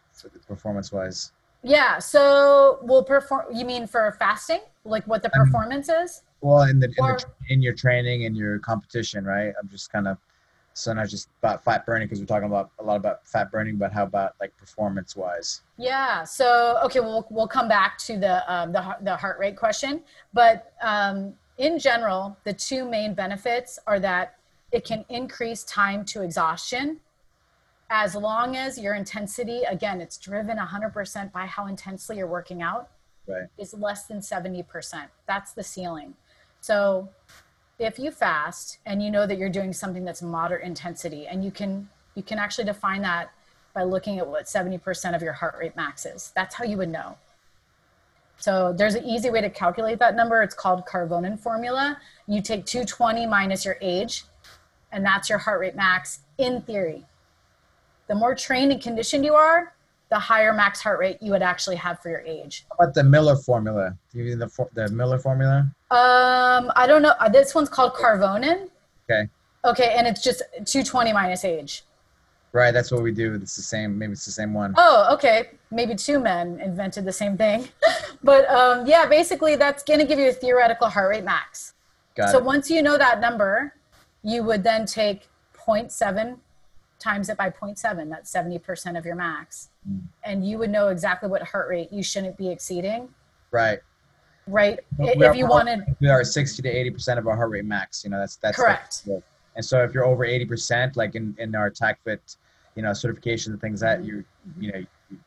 [0.47, 1.33] performance wise?
[1.63, 1.99] Yeah.
[1.99, 3.47] So we'll perform.
[3.55, 6.23] You mean for fasting, like what the I mean- performance is?
[6.43, 9.53] Well, in the, in, Or- the in your training and your competition, right?
[9.61, 10.17] I'm just kind of
[10.73, 13.77] so not just about fat burning because we're talking about a lot about fat burning,
[13.77, 15.61] but how about like performance wise?
[15.77, 16.25] Yeah.
[16.25, 20.03] So okay, we'll we'll come back to the um, the heart- the heart rate question,
[20.33, 24.37] but um, in general, the two main benefits are that
[24.73, 27.01] it can increase time to exhaustion.
[27.93, 32.89] As long as your intensity, again, it's driven 100% by how intensely you're working out.
[33.27, 33.47] Right.
[33.59, 34.65] is less than 70%.
[35.27, 36.15] That's the ceiling.
[36.61, 37.09] So
[37.79, 41.51] if you fast and you know that you're doing something that's moderate intensity and you
[41.51, 43.31] can you can actually define that
[43.73, 46.33] by looking at what 70% of your heart rate max is.
[46.35, 47.17] That's how you would know.
[48.37, 50.43] So there's an easy way to calculate that number.
[50.43, 51.99] It's called Karvonen formula.
[52.27, 54.25] You take 220 minus your age,
[54.91, 57.05] and that's your heart rate max in theory.
[58.11, 59.73] The more trained and conditioned you are,
[60.09, 62.67] the higher max heart rate you would actually have for your age.
[62.69, 63.97] How about the Miller formula?
[64.11, 65.71] Do you mean the for, the Miller formula?
[65.93, 67.15] Um, I don't know.
[67.21, 68.69] Uh, This one's called Karvonen.
[69.09, 69.29] Okay.
[69.65, 71.85] Okay, and it's just 220 minus age.
[72.51, 73.35] Right, that's what we do.
[73.35, 73.97] It's the same.
[73.97, 74.75] Maybe it's the same one.
[74.77, 75.51] Oh, okay.
[75.71, 77.69] Maybe two men invented the same thing.
[78.25, 81.75] but um, yeah, basically that's going to give you a theoretical heart rate max.
[82.17, 82.33] Got it.
[82.33, 82.45] so it.
[82.45, 83.77] once you know that number,
[84.25, 86.39] you would then take 0.7
[87.01, 88.09] times it by 0.7.
[88.09, 89.71] That's 70% of your max.
[89.89, 90.03] Mm.
[90.23, 93.09] And you would know exactly what heart rate you shouldn't be exceeding,
[93.51, 93.81] Right.
[94.47, 94.79] right?
[94.99, 98.05] If you wanted, We are 60 to 80 percent of our heart rate max.
[98.05, 99.03] You know, that's that's Correct.
[99.07, 99.23] that's-
[99.57, 102.37] and so if you're over 80 percent, like in in our TACFit,
[102.77, 104.23] you know, certification and things that you
[104.61, 104.85] you know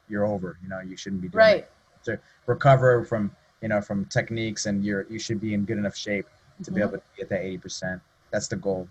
[0.07, 0.57] you're over.
[0.63, 1.69] You know, you shouldn't be doing right.
[2.05, 5.95] to recover from you know from techniques and you're you should be in good enough
[5.95, 6.27] shape
[6.63, 6.87] to be Mhm.
[6.87, 7.99] able to get that 80%
[8.31, 8.87] that's the goal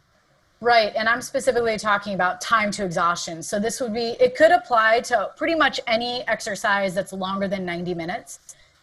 [0.62, 3.42] Right, and I'm specifically talking about time to exhaustion.
[3.42, 7.64] So this would be, it could apply to pretty much any exercise that's longer than
[7.64, 8.38] 90 minutes.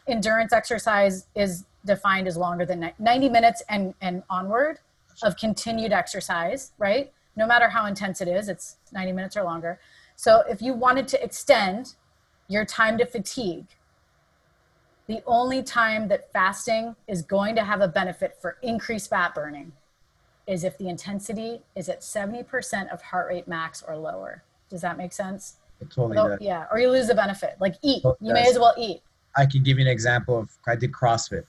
[0.06, 4.80] Endurance exercise is defined as longer than 90 minutes and, and onward
[5.24, 7.14] of continued exercise, right?
[7.38, 9.80] No matter how intense it is, it's 90 minutes or longer.
[10.18, 11.96] So if you wanted to extend
[12.50, 13.68] your time to fatigue,
[15.08, 19.72] the only time that fasting is going to have a benefit for increased fat burning
[20.50, 24.44] is if the intensity is at 70% of heart rate max or lower.
[24.70, 25.58] Does that make sense?
[25.82, 26.40] it totally Oh, does.
[26.42, 27.56] yeah, or you lose the benefit.
[27.62, 28.02] Like eat.
[28.04, 29.02] Oh, You may as well eat.
[29.38, 31.46] i can give you an example of i did crossfit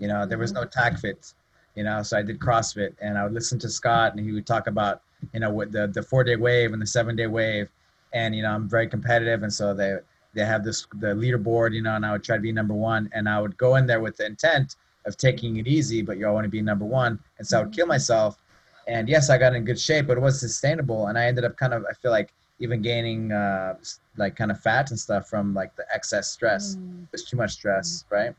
[0.00, 0.62] you know there was Mm-hmm.
[0.64, 1.32] no TACFit
[1.76, 4.46] you know so i did crossfit and i would listen to scott and he would
[4.54, 5.00] talk about
[5.32, 7.70] you know what the the four day wave and the seven day wave
[8.12, 9.90] and you know i'm very competitive and so they
[10.34, 13.08] they have this the leaderboard you know and i would try to be number one
[13.16, 14.76] and i would go in there with the intent
[15.06, 17.62] of taking it easy but you all want to be number one and so i
[17.62, 18.38] would kill myself
[18.86, 21.56] and yes i got in good shape but it was sustainable and i ended up
[21.56, 23.74] kind of i feel like even gaining uh
[24.16, 27.06] like kind of fat and stuff from like the excess stress Mm.
[27.10, 28.34] there's too much stress right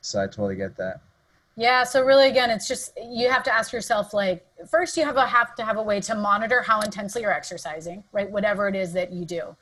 [0.00, 1.00] so i totally get that
[1.56, 5.16] Yeah, so really again, it's just you have to ask yourself like first you have
[5.16, 8.30] a have to have a way to monitor how intensely you're exercising, right?
[8.30, 9.56] Whatever it is that you do.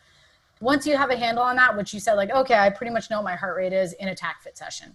[0.60, 3.08] Once you have a handle on that, which you said like, okay, I pretty much
[3.10, 4.94] know what my heart rate is in a TACFit session.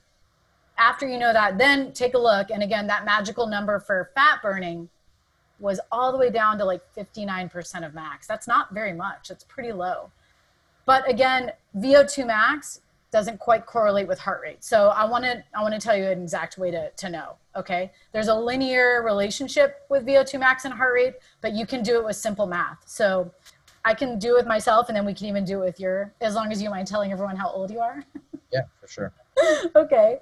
[0.77, 4.41] After you know that, then take a look and again, that magical number for fat
[4.41, 4.89] burning
[5.59, 8.27] was all the way down to like 59% of max.
[8.27, 9.29] That's not very much.
[9.29, 10.11] it's pretty low.
[10.85, 14.63] But again, VO2 max doesn't quite correlate with heart rate.
[14.63, 17.35] So I want to I want to tell you an exact way to to know.
[17.55, 21.97] Okay, there's a linear relationship with VO2 max and heart rate, but you can do
[21.97, 22.83] it with simple math.
[22.87, 23.31] So
[23.83, 26.13] I can do it with myself, and then we can even do it with your,
[26.21, 28.03] as long as you mind telling everyone how old you are.
[28.51, 29.13] Yeah, for sure.
[29.75, 30.19] okay,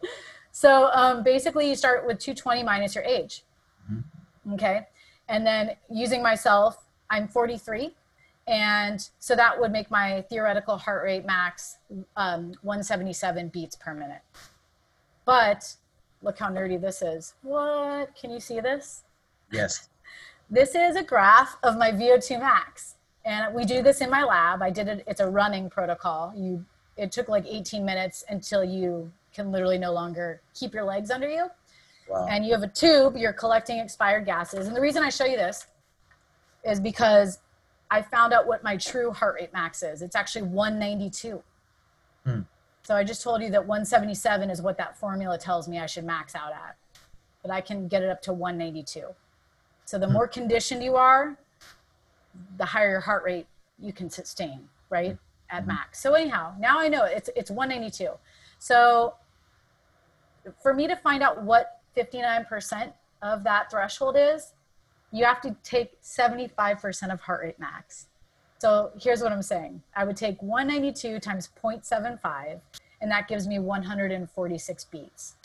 [0.60, 3.46] so um, basically you start with 220 minus your age.
[3.90, 4.56] Mm-hmm.
[4.56, 4.88] Okay,
[5.30, 7.96] and then using myself, I'm 43.
[8.46, 11.78] And so that would make my theoretical heart rate max
[12.18, 14.20] um, 177 beats per minute.
[15.24, 15.76] But
[16.22, 17.36] look how nerdy this is.
[17.42, 18.14] What?
[18.20, 19.04] Can you see this?
[19.54, 19.88] Yes.
[20.52, 22.96] This is a graph of my VO2 max.
[23.24, 24.64] And we do this in my lab.
[24.64, 26.34] I did it, it's a running protocol.
[26.36, 26.66] You,
[26.98, 31.30] it took like 18 minutes until you can literally no longer keep your legs under
[31.30, 31.48] you.
[32.10, 32.28] Wow.
[32.30, 34.68] And you have a tube, you're collecting expired gases.
[34.68, 35.68] And the reason I show you this
[36.66, 37.40] is because
[37.90, 40.02] I found out what my true heart rate max is.
[40.02, 41.42] It's actually 192.
[42.26, 42.40] Hmm.
[42.84, 46.04] So I just told you that 177 is what that formula tells me I should
[46.04, 46.76] max out at.
[47.42, 49.06] But I can get it up to 192.
[49.86, 50.14] So the hmm.
[50.14, 51.38] more conditioned you are,
[52.58, 53.48] the higher your heart rate
[53.80, 55.18] you can sustain, right?
[55.50, 55.70] At hmm.
[55.70, 56.02] max.
[56.02, 58.10] So anyhow, now I know it's it's 192.
[58.58, 59.14] So
[60.62, 64.54] for me to find out what 59% of that threshold is,
[65.12, 68.08] you have to take 75% of heart rate max.
[68.60, 69.82] So here's what I'm saying.
[69.96, 72.60] I would take 192 times 0.75,
[73.02, 75.36] and that gives me 146 beats.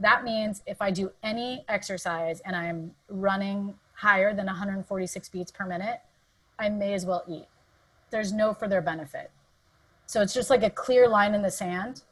[0.00, 5.64] That means if I do any exercise and I'm running higher than 146 beats per
[5.64, 6.00] minute,
[6.58, 7.46] I may as well eat.
[8.10, 9.30] There's no further benefit.
[10.06, 12.02] So it's just like a clear line in the sand.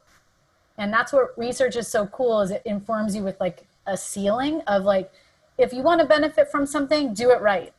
[0.77, 4.61] And that's what research is so cool is it informs you with like a ceiling
[4.67, 5.11] of like
[5.57, 7.73] if you want to benefit from something, do it right.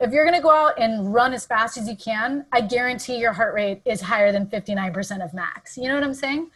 [0.00, 3.18] If you're going to go out and run as fast as you can, I guarantee
[3.18, 5.76] your heart rate is higher than 59% of max.
[5.76, 6.50] You know what I'm saying?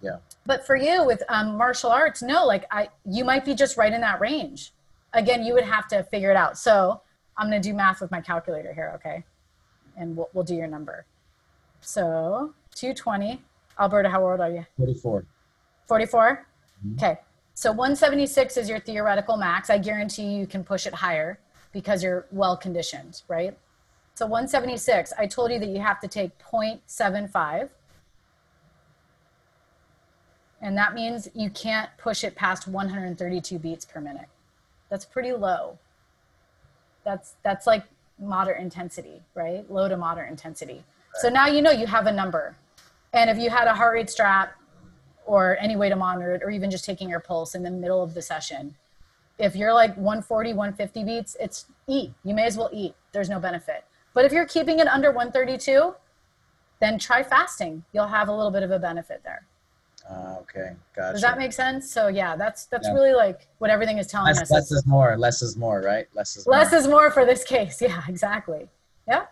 [0.00, 0.18] Yeah.
[0.46, 3.92] But for you with um, martial arts, no, like I, you might be just right
[3.92, 4.72] in that range.
[5.12, 6.58] Again, you would have to figure it out.
[6.58, 7.00] So
[7.36, 9.24] I'm going to do math with my calculator here, okay?
[9.96, 11.04] And we'll, we'll do your number.
[11.80, 13.40] So 220.
[13.78, 14.66] Alberta, how old are you?
[14.78, 15.24] 44.
[15.86, 16.46] 44?
[16.86, 16.94] Mm-hmm.
[16.94, 17.20] Okay.
[17.54, 19.70] So 176 is your theoretical max.
[19.70, 21.38] I guarantee you can push it higher
[21.72, 23.56] because you're well conditioned, right?
[24.14, 27.68] So 176, I told you that you have to take 0.75.
[30.60, 34.28] And that means you can't push it past 132 beats per minute.
[34.88, 35.78] That's pretty low.
[37.04, 37.84] That's that's like
[38.18, 39.68] moderate intensity, right?
[39.70, 40.84] Low to moderate intensity.
[41.14, 42.56] So now you know you have a number.
[43.14, 44.54] And if you had a heart rate strap
[45.26, 48.02] or any way to monitor it, or even just taking your pulse in the middle
[48.02, 48.74] of the session.
[49.38, 52.12] If you're like 140, 150 beats, it's eat.
[52.24, 52.94] You may as well eat.
[53.12, 53.84] There's no benefit.
[54.12, 55.94] But if you're keeping it under 132,
[56.80, 57.84] then try fasting.
[57.92, 59.46] You'll have a little bit of a benefit there.
[60.08, 61.12] Uh, okay, gotcha.
[61.12, 61.90] Does that make sense?
[61.90, 62.94] So yeah, that's that's yeah.
[62.94, 64.50] really like what everything is telling less, us.
[64.50, 65.16] Less is more.
[65.16, 66.06] Less is more, right?
[66.14, 66.80] Less is less more.
[66.80, 67.80] is more for this case.
[67.80, 68.68] Yeah, exactly.
[69.08, 69.26] Yeah.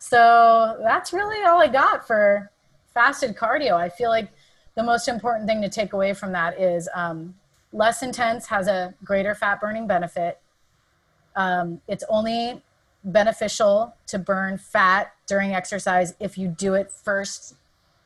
[0.00, 2.50] So that's really all I got for
[2.94, 3.72] fasted cardio.
[3.72, 4.30] I feel like
[4.74, 7.34] the most important thing to take away from that is um,
[7.72, 10.40] less intense has a greater fat burning benefit.
[11.36, 12.62] Um, it's only
[13.04, 17.54] beneficial to burn fat during exercise if you do it first,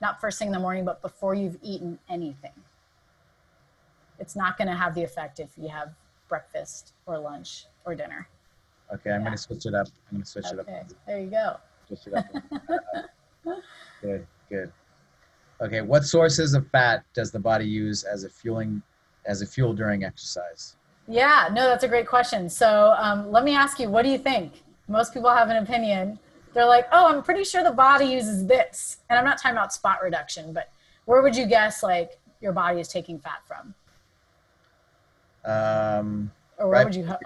[0.00, 2.52] not first thing in the morning, but before you've eaten anything.
[4.18, 5.90] It's not going to have the effect if you have
[6.28, 8.28] breakfast or lunch or dinner.
[8.92, 9.26] Okay, I'm yeah.
[9.26, 9.88] going to switch it up.
[10.10, 10.54] I'm going to switch okay.
[10.54, 11.06] it up.
[11.06, 11.56] There you go.
[11.88, 12.26] Switch it up.
[14.02, 14.72] good, good.
[15.60, 18.82] Okay, what sources of fat does the body use as a fueling
[19.24, 20.76] as a fuel during exercise?
[21.08, 22.48] Yeah, no, that's a great question.
[22.48, 24.62] So um, let me ask you, what do you think?
[24.88, 26.18] Most people have an opinion.
[26.52, 29.72] They're like, oh, I'm pretty sure the body uses this, and I'm not talking about
[29.72, 30.70] spot reduction, but
[31.04, 33.74] where would you guess like your body is taking fat from?
[35.44, 37.20] Um, or where right, would you hope?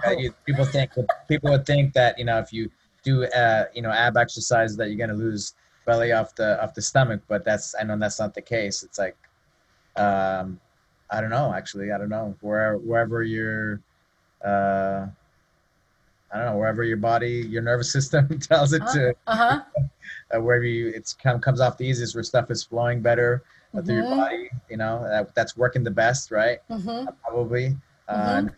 [0.45, 0.91] People think
[1.29, 2.71] people would think that you know if you
[3.03, 5.55] do uh, you know ab exercises that you're going to lose
[5.91, 8.83] belly off the off the stomach, but that's I know that's not the case.
[8.85, 9.17] It's like
[9.97, 10.61] um,
[11.11, 11.91] I don't know actually.
[11.93, 13.81] I don't know where wherever your
[14.45, 15.07] uh,
[16.33, 19.61] I don't know wherever your body your nervous system tells it uh, to uh-huh.
[20.35, 23.43] uh, wherever you it's kind of comes off the easiest where stuff is flowing better.
[23.77, 24.17] uh, through your Mhm.
[24.19, 24.51] body.
[24.71, 26.59] You know that, that's working the best, right?
[26.71, 27.67] hmm Probably.
[28.09, 28.39] Uh, Mhm.
[28.39, 28.51] and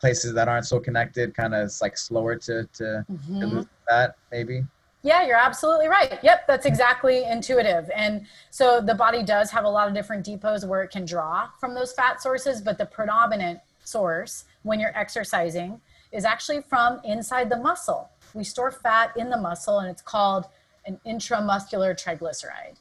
[0.00, 3.04] places that aren't so connected, kind of it's like slower to to,
[3.40, 4.62] to hmm lose that maybe.
[5.02, 6.18] Yeah, you're absolutely right.
[6.22, 7.88] Yep, that's exactly intuitive.
[7.94, 11.48] And so the body does have a lot of different depots where it can draw
[11.60, 15.80] from those fat sources, but the predominant source when you're exercising
[16.12, 18.10] is actually from inside the muscle.
[18.34, 20.46] We store fat in the muscle and it's called
[20.86, 22.76] an intramuscular triglyceride.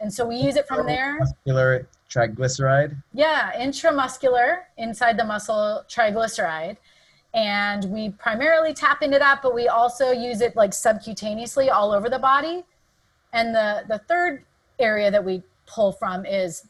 [0.00, 1.18] And so we use it from there.
[1.18, 2.96] Muscular triglyceride.
[3.14, 6.76] Yeah, intramuscular inside the muscle triglyceride.
[7.36, 12.08] And we primarily tap into that, but we also use it like subcutaneously all over
[12.08, 12.64] the body.
[13.34, 14.44] And the, the third
[14.78, 16.66] area that we pull from is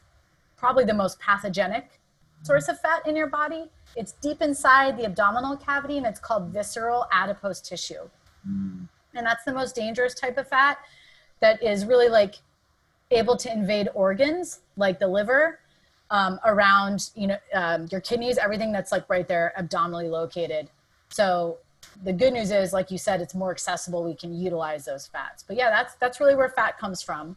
[0.57, 2.01] probably the most pathogenic
[2.43, 3.71] source of fat in your body.
[3.95, 8.09] It's deep inside the abdominal cavity and it's called visceral adipose tissue.
[8.49, 8.89] Mm.
[9.15, 10.79] And that's the most dangerous type of fat
[11.41, 12.37] that is really like
[13.13, 15.61] able to invade organs like the liver
[16.11, 20.69] um, around you know um, your kidneys everything that's like right there abdominally located.
[21.09, 21.59] So
[22.05, 24.05] the good news is like you said it's more accessible.
[24.05, 25.45] We can utilize those fats.
[25.47, 27.37] But yeah that's that's really where fat comes from.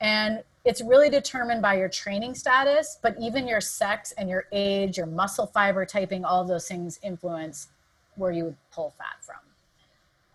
[0.00, 4.96] And it's really determined by your training status but even your sex and your age
[4.96, 7.68] your muscle fiber typing all those things influence
[8.16, 9.36] where you would pull fat from.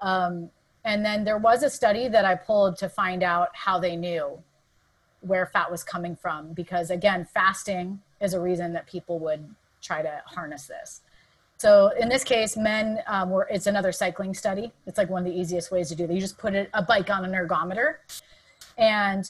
[0.02, 0.50] Um,
[0.86, 4.38] and then there was a study that i pulled to find out how they knew
[5.26, 9.44] where fat was coming from because again fasting is a reason that people would
[9.82, 11.02] try to harness this.
[11.58, 14.72] So in this case men um, were it's another cycling study.
[14.86, 16.14] It's like one of the easiest ways to do that.
[16.14, 17.96] You just put a bike on an ergometer
[18.78, 19.30] and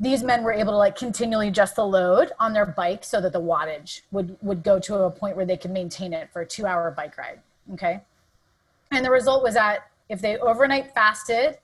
[0.00, 3.32] these men were able to like continually adjust the load on their bike so that
[3.32, 6.46] the wattage would would go to a point where they could maintain it for a
[6.46, 7.40] two hour bike ride
[7.72, 8.02] okay?
[8.90, 11.58] And the result was that if they overnight fasted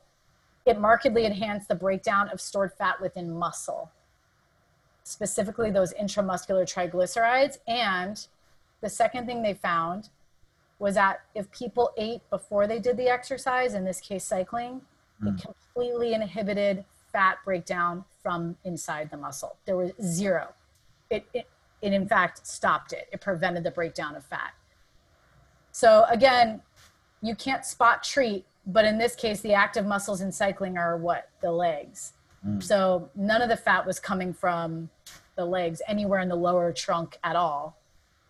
[0.71, 3.91] it markedly enhanced the breakdown of stored fat within muscle,
[5.03, 7.59] specifically those intramuscular triglycerides.
[7.67, 8.25] And
[8.81, 10.11] the second thing they found
[10.79, 14.81] was that if people ate before they did the exercise, in this case cycling,
[15.27, 15.37] it hmm.
[15.37, 19.57] completely inhibited fat breakdown from inside the muscle.
[19.65, 20.55] There was zero.
[21.11, 21.49] It, it,
[21.83, 23.09] it in fact stopped it.
[23.13, 24.55] It prevented the breakdown of fat.
[25.73, 26.63] So again,
[27.23, 31.29] you can't spot treat but in this case the active muscles in cycling are what?
[31.41, 32.13] The legs.
[32.47, 32.63] Mm.
[32.63, 34.89] so none of the fat was coming from
[35.37, 37.77] the legs anywhere in the lower trunk at all.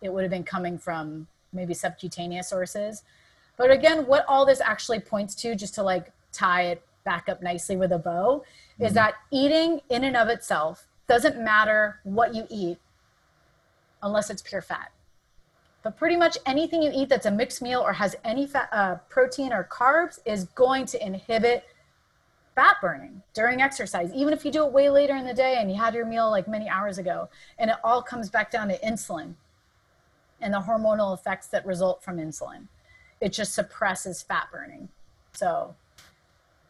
[0.01, 3.03] It would have been coming from maybe subcutaneous sources.
[3.57, 7.41] But again what all this actually points to just to like tie it back up
[7.41, 8.43] nicely with a bow
[8.79, 8.95] is Mhm.
[8.95, 12.79] that eating in and of itself doesn't matter what you eat
[14.03, 14.91] unless it's pure fat
[15.83, 18.95] but pretty much anything you eat that's a mixed meal or has any fat, uh,
[19.09, 21.65] protein or carbs is going to inhibit
[22.55, 25.71] fat burning during exercise, even if you do it way later in the day and
[25.71, 27.29] you had your meal like many hours ago.
[27.57, 29.35] And it all comes back down to insulin
[30.41, 32.67] and the hormonal effects that result from insulin.
[33.19, 34.89] It just suppresses fat burning.
[35.33, 35.75] So,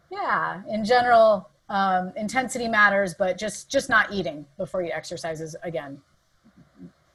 [0.10, 5.56] yeah, in general, um, intensity matters, but just just not eating before you exercise is
[5.64, 6.02] again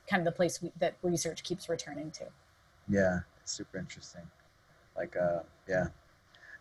[0.07, 2.24] kind of the place we, that research keeps returning to.
[2.88, 4.22] Yeah, super interesting.
[4.96, 5.86] Like, uh, yeah,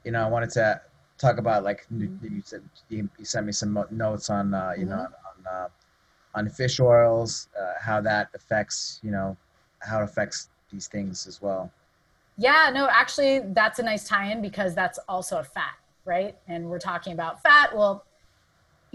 [0.04, 0.82] you know, I wanted to
[1.18, 2.32] talk about like you- Mhm.
[2.32, 5.14] you said you, you sent me some notes on uh, you know Mhm.
[5.30, 5.70] on uh,
[6.36, 9.38] on fish oils, uh, how that affects you know
[9.80, 11.72] how it affects these things as well.
[12.38, 16.36] Yeah, no, actually, that's a nice tie-in because that's also a fat, right?
[16.50, 17.74] And we're talking about fat.
[17.74, 18.04] Well,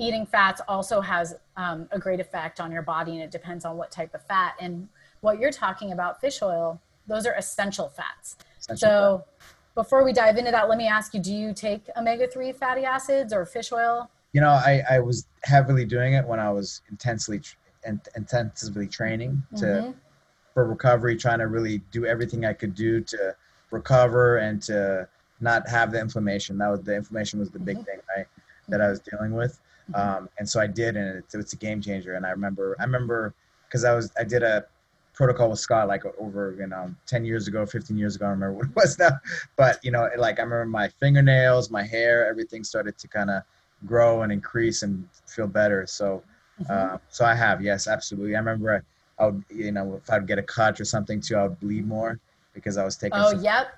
[0.01, 3.77] eating fats also has um, a great effect on your body, and it depends on
[3.77, 4.55] what type of fat.
[4.59, 4.89] And
[5.21, 8.37] what you're talking about, fish oil, those are essential fats.
[8.59, 9.25] Essential So,
[9.75, 13.33] before we dive into that, let me ask you: Do you take omega-3 fatty acids
[13.33, 14.11] or fish oil?
[14.33, 17.41] You know, I, I was heavily doing it when I was intensely
[17.85, 19.95] in, intensively training to Mhm.
[20.55, 23.37] for recovery, trying to really do everything I could do to
[23.71, 25.09] recover and to
[25.41, 26.59] not have the inflammation.
[26.59, 27.85] That was the inflammation was the big Mhm.
[27.87, 28.27] thing, right?
[28.69, 29.61] That I was dealing with.
[29.91, 29.99] Mhm.
[29.99, 32.15] Um, and so I did, and it's, it's a game changer.
[32.15, 33.35] And I remember, I remember
[33.67, 34.65] because I was I did a
[35.15, 38.41] protocol with Scott like over you know 10 years ago 15 years ago i don't
[38.41, 39.11] remember what it was now
[39.57, 43.29] but you know it, like i remember my fingernails my hair everything started to kind
[43.29, 43.43] of
[43.87, 46.23] grow and increase and feel better so
[46.63, 46.95] Mhm.
[46.95, 48.83] uh, so i have yes absolutely i remember
[49.19, 51.61] I, I would you know if i'd get a cut or something too i would
[51.61, 52.19] bleed more
[52.55, 53.69] because i was taking oh, yep.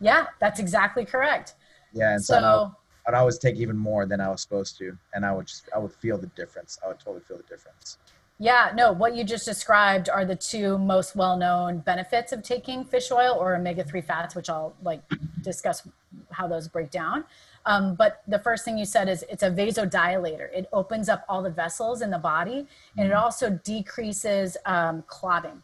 [0.00, 1.54] Yeah, that's exactly correct.
[1.92, 2.72] yeah and so, So,
[3.06, 5.78] I'd always take even more than i was supposed to and i would just i
[5.78, 7.98] would feel the difference i would totally feel the difference
[8.38, 13.12] Yeah, no, what you just described are the two most well-known benefits of taking fish
[13.12, 15.00] oil or omega-3 fats, which I'll like
[15.42, 15.86] discuss
[16.32, 17.24] how those break down.
[17.66, 20.48] Um, but the first thing you said is it's a vasodilator.
[20.52, 25.62] It opens up all the vessels in the body, and it also decreases um, clotting.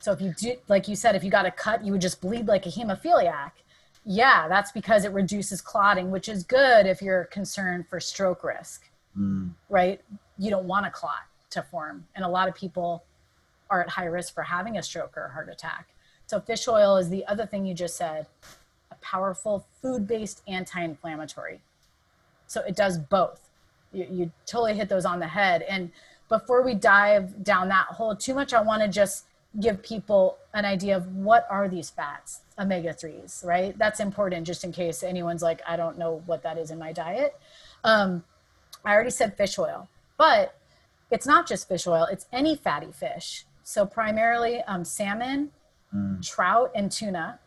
[0.00, 2.20] So if you do, like you said, if you got a cut, you would just
[2.20, 3.52] bleed like a hemophiliac.
[4.08, 8.88] Yeah, that's because it reduces clotting, which is good if you're concerned for stroke risk,
[9.18, 9.50] Mm.
[9.68, 10.00] right?
[10.38, 13.02] You don't want a clot to form, and a lot of people
[13.68, 15.88] are at high risk for having a stroke or a heart attack.
[16.26, 18.26] So fish oil is the other thing you just said,
[18.92, 21.60] a powerful food-based anti-inflammatory.
[22.46, 23.48] So it does both.
[23.92, 25.62] You, you totally hit those on the head.
[25.62, 25.90] And
[26.28, 29.24] before we dive down that hole too much, I want to just
[29.60, 33.76] give people an idea of what are these fats, omega 3s, right?
[33.78, 36.92] That's important just in case anyone's like, I don't know what that is in my
[36.92, 37.38] diet.
[37.84, 38.24] Um,
[38.84, 40.58] I already said fish oil, but
[41.10, 43.44] it's not just fish oil, it's any fatty fish.
[43.62, 45.50] So primarily um, salmon,
[45.94, 46.20] Mm.
[46.26, 47.38] trout, and tuna.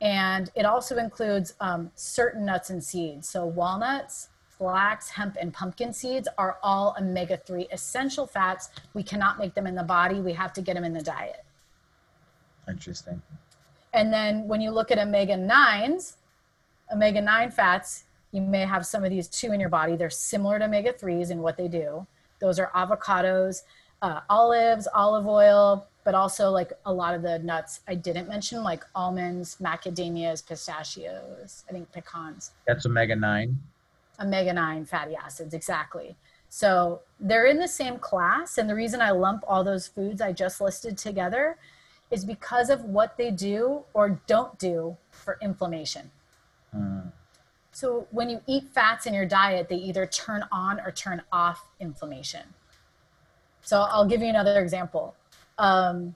[0.00, 3.28] And it also includes um, certain nuts and seeds.
[3.28, 8.70] So walnuts, flax, hemp, and pumpkin seeds are all omega 3 essential fats.
[8.94, 11.44] We cannot make them in the body, we have to get them in the diet.
[12.70, 13.20] Interesting.
[13.92, 16.14] And then when you look at omega 9s,
[16.92, 19.96] omega 9 fats, you may have some of these too in your body.
[19.96, 22.06] They're similar to omega 3s in what they do.
[22.38, 23.62] Those are avocados,
[24.02, 28.62] uh, olives, olive oil, but also like a lot of the nuts I didn't mention,
[28.62, 33.58] like almonds, macadamias, pistachios, I think pecans That's omega nine.
[34.20, 36.14] omega 9 fatty acids exactly
[36.50, 40.30] so they're in the same class and the reason i lump all those foods i
[40.30, 41.56] just listed together
[42.10, 46.10] is because of what they do or don't do for inflammation
[46.72, 47.10] Mm.
[47.72, 51.64] so when you eat fats in your diet they either turn on or turn off
[51.80, 52.42] inflammation
[53.62, 55.16] so i'll give you another example
[55.58, 56.14] um,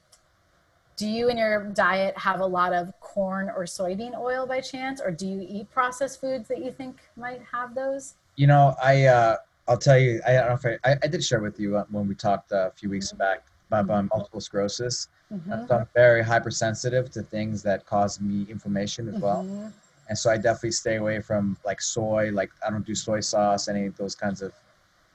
[0.97, 5.01] do you in your diet have a lot of corn or soybean oil by chance
[5.01, 9.07] or do you eat processed foods that you think might have those You know, I
[9.07, 9.37] uh,
[9.69, 10.21] I'll tell you.
[10.27, 12.53] I don't know if I, I, I did share with you uh, when we talked
[12.53, 15.09] a few weeks back about um, multiple sclerosis.
[15.33, 15.69] Mhm.
[15.69, 19.43] So I'm very hypersensitive to things that cause me inflammation as well.
[19.45, 19.73] Mhm.
[20.09, 22.31] and so I definitely stay away from like soy.
[22.31, 24.53] Like I don't do soy sauce, any of those kinds of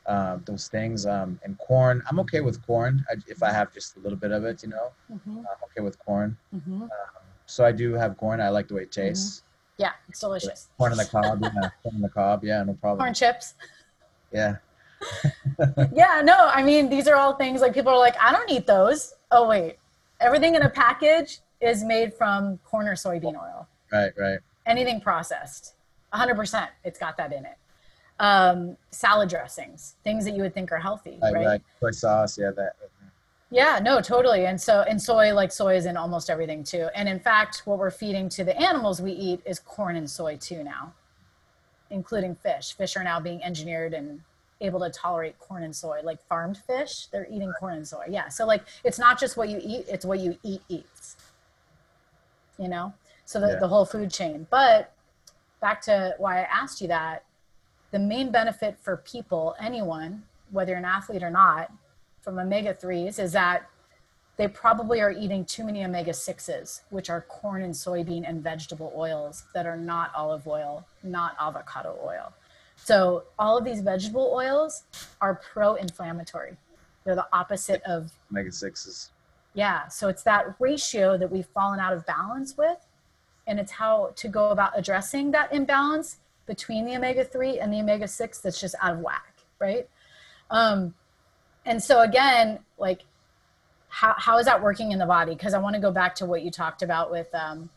[0.07, 1.05] uh, those things.
[1.05, 4.31] Um, and corn, I'm okay with corn I, if I have just a little bit
[4.31, 4.63] of it.
[4.63, 5.37] You know, Mhm.
[5.49, 6.35] I'm okay with corn.
[6.55, 6.89] Mhm.
[7.45, 8.41] So I do have corn.
[8.41, 9.43] I like the way it tastes.
[9.77, 10.69] Yeah, it's delicious.
[10.79, 11.69] Corn on the cob, yeah.
[11.83, 12.99] Corn on the cob, yeah, no problem.
[12.99, 13.53] Corn chips.
[14.31, 14.55] Yeah,
[15.93, 18.65] Yeah, no, I mean, these are all things like people are like, I don't eat
[18.65, 19.13] those.
[19.31, 19.77] Oh, wait.
[20.19, 23.67] Everything in a package is made from corn or soybean oil.
[23.91, 24.39] right, right.
[24.65, 25.73] Anything processed,
[26.13, 27.57] 100%, it's got that in it.
[28.19, 31.45] Um, salad dressings, things that you would think are healthy, Right, right?
[31.45, 31.61] right.
[31.79, 32.73] Soy sauce, yeah, that.
[33.51, 34.45] Yeah, no, totally.
[34.45, 36.87] And so, and soy, like soy is in almost everything too.
[36.93, 40.37] And in fact, what we're feeding to the animals we eat is corn and soy
[40.37, 40.93] too now,
[41.89, 42.73] including fish.
[42.73, 44.21] Fish are now being engineered and
[44.61, 46.01] able to tolerate corn and soy.
[46.03, 48.05] Like farmed fish, they're eating corn and soy.
[48.09, 48.29] Yeah.
[48.29, 51.15] So, like, it's not just what you eat, it's what you eat eats.
[52.57, 52.93] You know?
[53.25, 53.59] So, the, Yeah.
[53.59, 54.47] the whole food chain.
[54.49, 54.91] But
[55.61, 57.23] back to why I asked you that
[57.91, 61.71] the main benefit for people, anyone, whether you're an athlete or not,
[62.21, 63.69] from omega 3s is that
[64.37, 68.93] they probably are eating too many omega 6s, which are corn and soybean and vegetable
[68.95, 72.33] oils that are not olive oil, not avocado oil.
[72.83, 74.83] So, all of these vegetable oils
[75.21, 76.57] are pro inflammatory.
[77.03, 79.11] They're the opposite of, Omega sixes.
[79.53, 79.87] yeah.
[79.87, 82.77] So, it's that ratio that we've fallen out of balance with.
[83.47, 87.79] And it's how to go about addressing that imbalance between the omega 3 and the
[87.79, 89.87] omega 6 that's just out of whack, right?
[90.51, 90.93] Um,
[91.65, 93.03] and so again like
[93.87, 96.25] how, how is that working in the body because i want to go back to
[96.25, 97.69] what you talked about with um,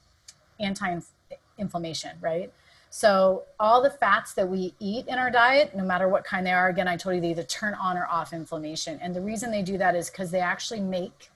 [0.60, 2.52] anti-inflammation right
[2.94, 6.52] so all the fats that we eat in our diet no matter what kind they
[6.52, 9.50] are again i told you they either turn on or off inflammation and the reason
[9.50, 11.30] they do that is because they actually make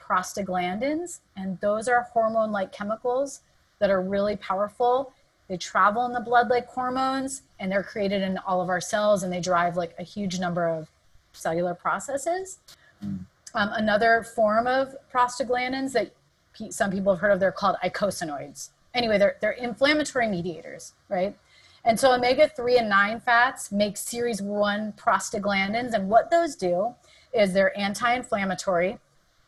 [0.00, 3.40] prostaglandins and those are hormone like chemicals
[3.78, 5.12] that are really powerful
[5.48, 9.22] they travel in the blood like hormones and they're created in all of our cells
[9.22, 10.90] and they drive like a huge number of
[11.32, 12.58] cellular processes.
[13.04, 13.20] Mm.
[13.54, 16.12] Um, another form of prostaglandins that
[16.56, 18.70] pe- some people have heard of, they're called eicosanoids.
[18.96, 21.36] Anyway, they're, they're inflammatory mediators, right?
[21.84, 25.92] And so omega 3 and 9 fats make series 1 prostaglandins.
[25.92, 26.94] And what those do
[27.32, 28.98] is they're anti inflammatory,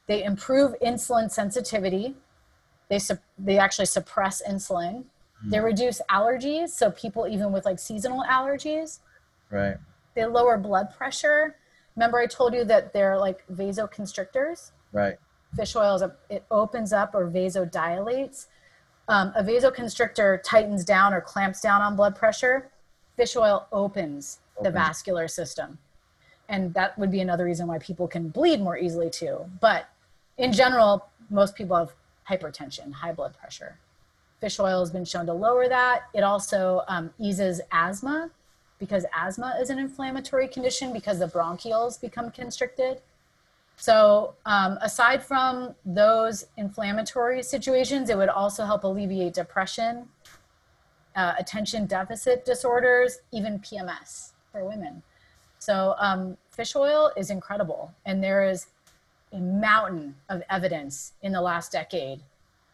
[0.07, 2.15] they improve insulin sensitivity,
[2.89, 5.05] they, sup- they actually suppress insulin,
[5.43, 5.51] hmm.
[5.51, 6.69] they reduce allergies.
[6.69, 9.01] So people, even with like seasonal allergies,
[9.51, 9.79] Right.
[10.15, 11.57] they lower blood pressure.
[11.97, 14.73] Remember, I told you that they're like vasoconstrictors.
[14.93, 15.17] Right.
[15.57, 18.47] Fish oil is a, it opens up or vasodilates
[19.09, 22.69] um, a vasoconstrictor tightens down or clamps down on blood pressure.
[23.17, 25.79] Fish oil opens the vascular system.
[26.49, 29.39] And that would be another reason why people can bleed more easily too.
[29.61, 29.89] But
[30.37, 31.93] in general, most people have
[32.29, 33.77] hypertension, high blood pressure.
[34.41, 36.05] Fish oil has been shown to lower that.
[36.15, 38.31] It also um, eases asthma
[38.79, 43.01] because asthma is an inflammatory condition because the bronchioles become constricted.
[43.81, 50.09] So, um, aside from those inflammatory situations, it would also help alleviate depression,
[51.15, 55.01] uh, attention deficit disorders, even PMS for women.
[55.61, 57.95] So, um, fish oil is incredible.
[58.05, 58.67] And there is
[59.33, 62.21] a mountain of evidence in the last decade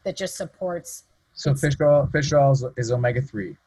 [0.05, 3.59] that just supports So fish oil, fish oil is, is omega three.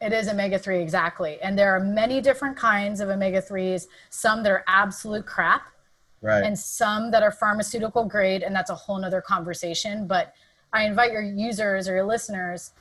[0.00, 1.38] it is omega 3, exactly.
[1.42, 5.68] And there are many different kinds of omega 3s, some that are absolute crap,
[6.22, 6.42] Right.
[6.44, 10.06] and some that are pharmaceutical grade, and that's a whole nother conversation.
[10.06, 10.34] But
[10.72, 12.72] I invite your users or your listeners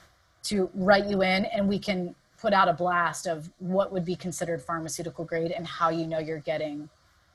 [0.44, 4.16] to write you in, and we can put out a blast of what would be
[4.16, 6.90] considered pharmaceutical grade and how you know you're getting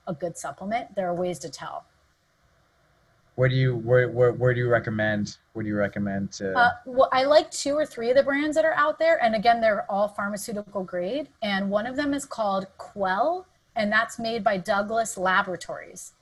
[0.06, 0.94] a good supplement.
[0.94, 1.84] There are ways to tell.
[3.36, 5.38] where do you where, where where do you recommend?
[5.52, 6.52] Where do you recommend to?
[6.56, 9.34] Uh, well, I like two or three of the brands that are out there, and
[9.34, 11.28] again, they're all pharmaceutical grade.
[11.42, 13.46] And one of them is called Quell,
[13.80, 16.12] and that's made by Douglas Laboratories.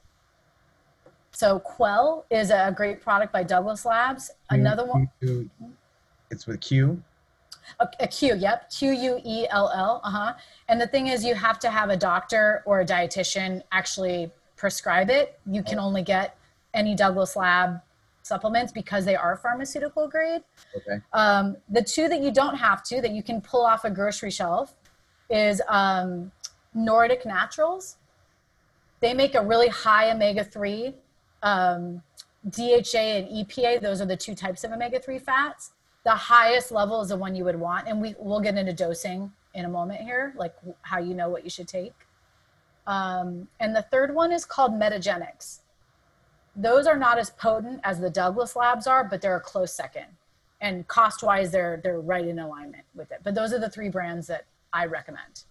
[1.33, 4.31] So Quell is a great product by Douglas Labs.
[4.49, 5.11] Another one,
[6.31, 7.03] it's with Q.
[7.81, 10.35] a, a Q, yep, Q U E L L, uh huh.
[10.69, 15.11] And the thing is, you have to have a doctor or a dietitian actually prescribe
[15.11, 15.39] it.
[15.51, 16.37] You can only get
[16.75, 17.81] any Douglas Lab
[18.23, 20.43] supplements because they are pharmaceutical grade.
[20.77, 21.03] Okay.
[21.13, 24.31] Um, the two that you don't have to, that you can pull off a grocery
[24.31, 24.75] shelf,
[25.29, 26.31] is um,
[26.75, 27.97] Nordic Naturals.
[29.01, 30.95] They make a really high omega 3.
[31.43, 32.03] Um,
[32.49, 35.73] DHA and EPA, those are the two types of omega 3 fats.
[36.05, 37.89] The highest level is the one you would want.
[37.89, 41.45] And we, we'll get into dosing in a moment here, like how you know what
[41.45, 41.95] you should take.
[42.87, 45.59] Um, and the third one is called Metagenics.
[46.57, 50.07] Those are not as potent as the Douglas Labs are, but they're a close second
[50.61, 53.89] and cost wise they're they're right in alignment with it but those are the three
[53.89, 55.45] brands that i recommend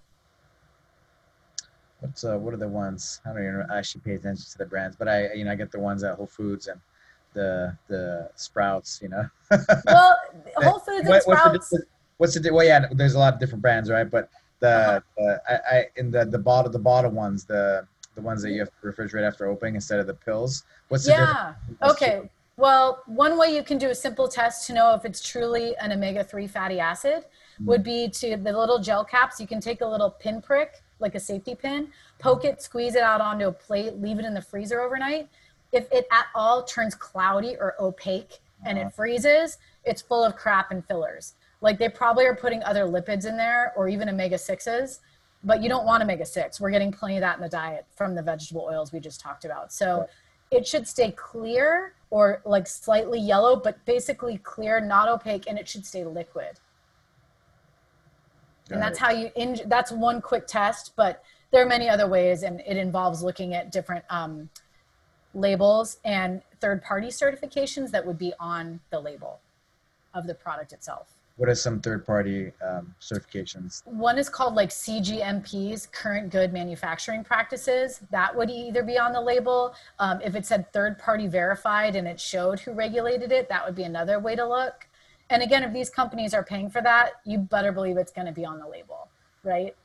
[2.00, 3.22] What's uh, what are the ones?
[3.26, 5.72] I don't even actually pay attention to the brands, but I you know I get
[5.72, 6.80] the ones at Whole Foods and
[7.34, 9.00] the the Sprouts.
[9.02, 9.30] You know.
[9.86, 10.16] well
[10.58, 11.74] whole foods and What- what's the sprouts
[12.18, 12.66] What's the well?
[12.66, 14.10] Yeah, there's a lot of different brands, right?
[14.10, 14.30] But
[14.60, 15.00] the, Uh-huh.
[15.18, 18.60] the I, I in the the bottle the bottle ones the the ones that you
[18.60, 20.64] have to refrigerate after opening instead of the pills.
[20.90, 21.78] What's the yeah two?
[21.92, 25.76] okay well one way you can do a simple test to know if it's truly
[25.78, 27.26] an omega-3 fatty acid
[27.66, 31.16] would be to the little gel caps you can take a little pin prick like
[31.16, 31.88] a safety pin
[32.20, 35.28] poke it squeeze it out onto a plate leave it in the freezer overnight.
[35.72, 38.88] If it at all turns cloudy or opaque and Uh-huh.
[38.88, 41.36] it freezes it's full of crap and fillers.
[41.62, 45.00] Like they probably are putting other lipids in there or even omega-6s
[45.44, 48.16] but you don't want omega 6 we're getting plenty of that in the diet from
[48.16, 49.72] the vegetable oils we just talked about.
[49.72, 50.10] So Right.
[50.52, 55.68] it should stay clear or like slightly yellow but basically clear not opaque and it
[55.68, 56.60] should stay liquid
[58.72, 62.44] and that's how you in that's one quick test but there are many other ways
[62.44, 64.50] and it involves looking at different um,
[65.34, 69.40] labels and third party certifications that would be on the label
[70.14, 73.86] of the product itself What are some third party um, certifications?
[73.86, 78.02] one is called like CGMPs, current good manufacturing practices.
[78.10, 79.76] That would either be on the label.
[80.00, 83.76] Um, if it said third party verified and it showed who regulated it, that would
[83.76, 84.87] be another way to look.
[85.30, 88.34] And again, if these companies are paying for that, you better believe it's going to
[88.34, 89.10] be on the label,
[89.44, 89.76] right?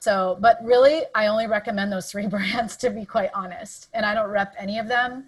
[0.00, 3.88] So, but really, I only recommend those three brands to be quite honest.
[3.94, 5.24] And I don't rep any of them.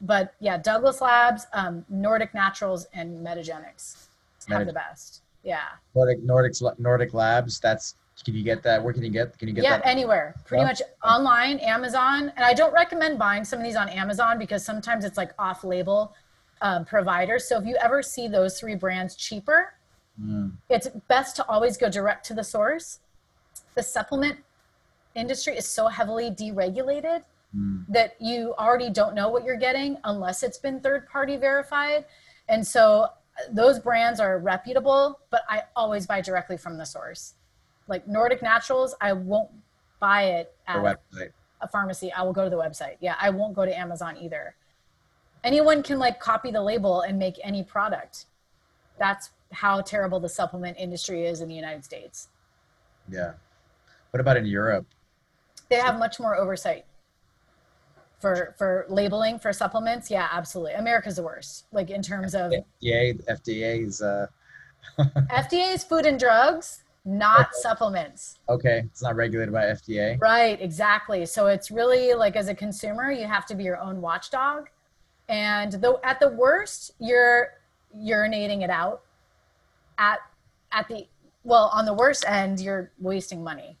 [0.00, 4.06] But yeah, Douglas Labs, um, Nordic Naturals, and Metagenics
[4.48, 5.22] have Metag- the best.
[5.42, 5.60] Yeah.
[5.94, 7.60] Nordic Nordic Nordic Labs.
[7.60, 8.82] That's can you get that?
[8.82, 9.36] Where can you get?
[9.38, 9.86] Can you get yeah, that?
[9.86, 10.34] anywhere.
[10.44, 10.68] Pretty Yeah.
[10.68, 12.32] much online, Amazon.
[12.36, 15.64] And I don't recommend buying some of these on Amazon because sometimes it's like off
[15.64, 16.14] label
[16.62, 17.48] um, providers.
[17.48, 19.74] So if you ever see those three brands cheaper,
[20.20, 23.00] Mm, it's best to always go direct to the source.
[23.74, 24.38] The supplement
[25.14, 27.24] industry is so heavily deregulated
[27.56, 27.84] mm.
[27.88, 32.04] that you already don't know what you're getting unless it's been third party verified.
[32.48, 33.08] And so uh,
[33.50, 37.34] those brands are reputable, but I always buy directly from the source.
[37.88, 39.50] Like Nordic Naturals, I won't
[39.98, 40.76] buy it at
[41.60, 42.12] a pharmacy.
[42.12, 42.96] I will go to the website.
[43.00, 44.54] Yeah, I won't go to Amazon either.
[45.44, 48.26] Anyone can like copy the label and make any product.
[48.98, 52.28] That's how terrible the supplement industry is in the United States.
[53.08, 53.32] Yeah.
[54.10, 54.86] What about in Europe?
[55.68, 56.86] They have much more oversight.
[58.20, 60.10] for for labeling for supplements.
[60.10, 60.72] Yeah, absolutely.
[60.74, 61.66] America's the worst.
[61.72, 64.28] Like in terms of FDA, FDA is uh,
[64.98, 67.48] FDA is food and drugs, not Okay.
[67.60, 68.38] supplements.
[68.48, 68.82] okay.
[68.86, 70.18] It's not regulated by FDA.
[70.20, 71.26] Right, exactly.
[71.26, 74.68] So it's really like as a consumer, you have to be your own watchdog.
[75.28, 77.54] And though at the worst, you're
[77.96, 79.02] urinating it out.
[79.98, 80.18] At
[80.72, 81.06] at the
[81.44, 83.76] well, on the worst end, you're wasting money.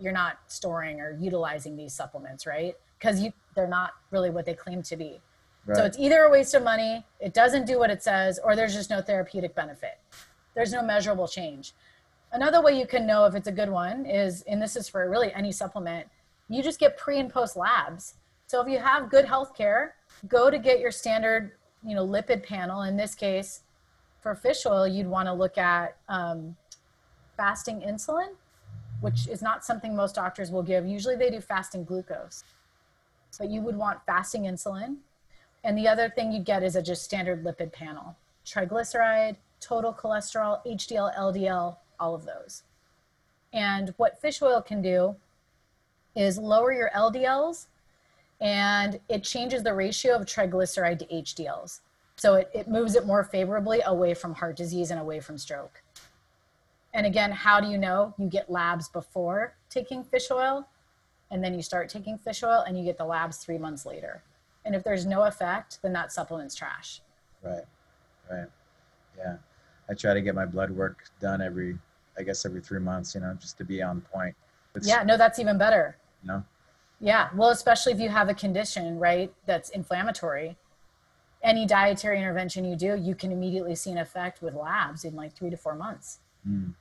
[0.00, 2.74] You're not storing or utilizing these supplements, right?
[2.98, 5.20] Because you they're not really what they claim to be.
[5.66, 5.76] Right.
[5.76, 8.74] So it's either a waste of money, it doesn't do what it says, or there's
[8.74, 9.98] just no therapeutic benefit.
[10.54, 11.72] There's no measurable change.
[12.32, 15.08] Another way you can know if it's a good one is, and this is for
[15.08, 16.08] really any supplement,
[16.48, 18.14] you just get pre and post labs.
[18.46, 19.94] So if you have good health care,
[20.28, 21.52] go to get your standard,
[21.84, 22.82] you know, lipid panel.
[22.82, 23.62] In this case,
[24.20, 26.56] for fish oil, you'd want to look at um,
[27.36, 28.28] fasting insulin,
[29.00, 30.86] which is not something most doctors will give.
[30.86, 32.44] Usually they do fasting glucose,
[33.38, 34.96] but you would want fasting insulin.
[35.62, 38.16] And the other thing you'd get is a just standard lipid panel
[38.46, 42.62] triglyceride, total cholesterol, HDL, LDL, all of those.
[43.54, 45.16] And what fish oil can do
[46.14, 47.66] is lower your LDLs
[48.44, 51.80] and it changes the ratio of triglyceride to HDLs.
[52.16, 55.82] So it, it moves it more favorably away from heart disease and away from stroke.
[56.92, 58.14] And again, how do you know?
[58.18, 60.68] You get labs before taking fish oil,
[61.30, 64.22] and then you start taking fish oil, and you get the labs three months later.
[64.66, 67.00] And if there's no effect, then that supplement's trash.
[67.42, 67.64] Right.
[68.30, 68.46] Right.
[69.16, 69.36] Yeah.
[69.88, 71.78] I try to get my blood work done every,
[72.18, 73.14] I guess every three months.
[73.14, 74.36] You know, just to be on point.
[74.74, 75.96] It's, Yeah, no, that's even better.
[76.22, 76.44] You know.
[77.00, 80.56] Yeah, well, especially if you have a condition, right, that's inflammatory.
[81.42, 85.34] Any dietary intervention you do, you can immediately see an effect with labs in like
[85.34, 86.20] three to four months.
[86.48, 86.72] Mm.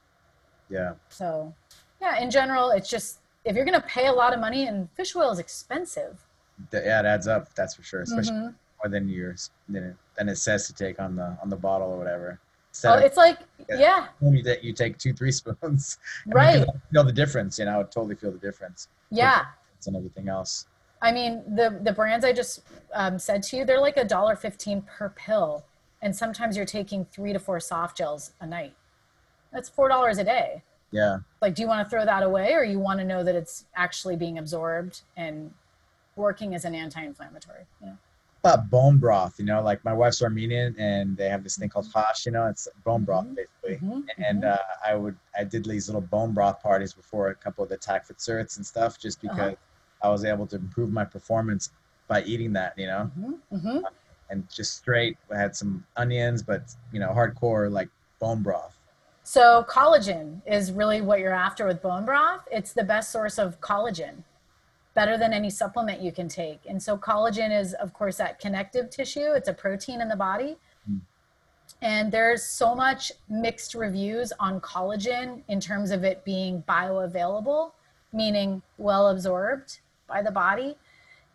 [0.69, 0.93] Yeah.
[1.09, 1.53] So,
[1.99, 4.89] yeah, in general, it's just if you're going to pay a lot of money, and
[4.91, 6.25] fish oil is expensive.
[6.71, 7.53] Yeah, it adds up.
[7.55, 8.01] That's for sure.
[8.03, 8.55] Especially Mhm.
[8.81, 11.89] more than yours than it, than it says to take on the on the bottle
[11.91, 12.39] or whatever.
[12.85, 13.39] Oh, it's like,
[13.69, 14.07] Yeah.
[14.21, 15.97] you, that you take two, three spoons.
[16.25, 16.65] you right.
[16.65, 17.59] can Feel the difference.
[17.59, 18.87] You know, I would totally feel the difference.
[19.11, 19.45] Yeah.
[19.87, 20.65] And everything else.
[21.01, 22.61] I mean, the the brands I just
[22.93, 25.65] um, said to you, they're like a dollar fifteen per pill,
[26.01, 28.73] and sometimes you're taking three to four soft gels a night.
[29.51, 30.63] That's four dollars a day.
[30.91, 31.17] Yeah.
[31.41, 33.65] Like, do you want to throw that away, or you want to know that it's
[33.75, 35.51] actually being absorbed and
[36.15, 37.65] working as an anti-inflammatory?
[37.81, 37.93] Yeah.
[38.43, 41.87] About bone broth, you know, like my wife's Armenian and they have this thing called
[41.93, 43.35] hash, you know, it's bone broth Mhm.
[43.35, 43.77] basically.
[43.87, 44.53] Mhm, And mhm.
[44.53, 47.77] uh, I would, I did these little bone broth parties before a couple of the
[47.77, 49.55] certs and stuff, just Uh-huh.
[50.03, 51.71] I was able to improve my performance
[52.07, 53.83] by eating that, you know, Mhm, mhm.
[54.29, 55.17] and just straight.
[55.33, 57.89] I had some onions, but you know, hardcore like
[58.19, 58.77] bone broth.
[59.23, 62.45] So collagen is really what you're after with bone broth.
[62.51, 64.23] It's the best source of collagen,
[64.93, 66.59] better than any supplement you can take.
[66.67, 69.31] And so collagen is, of course, that connective tissue.
[69.31, 70.57] It's a protein in the body.
[70.89, 70.99] Mm.
[71.81, 77.71] And there's so much mixed reviews on collagen in terms of it being bioavailable,
[78.11, 79.79] meaning well absorbed
[80.13, 80.75] by the body.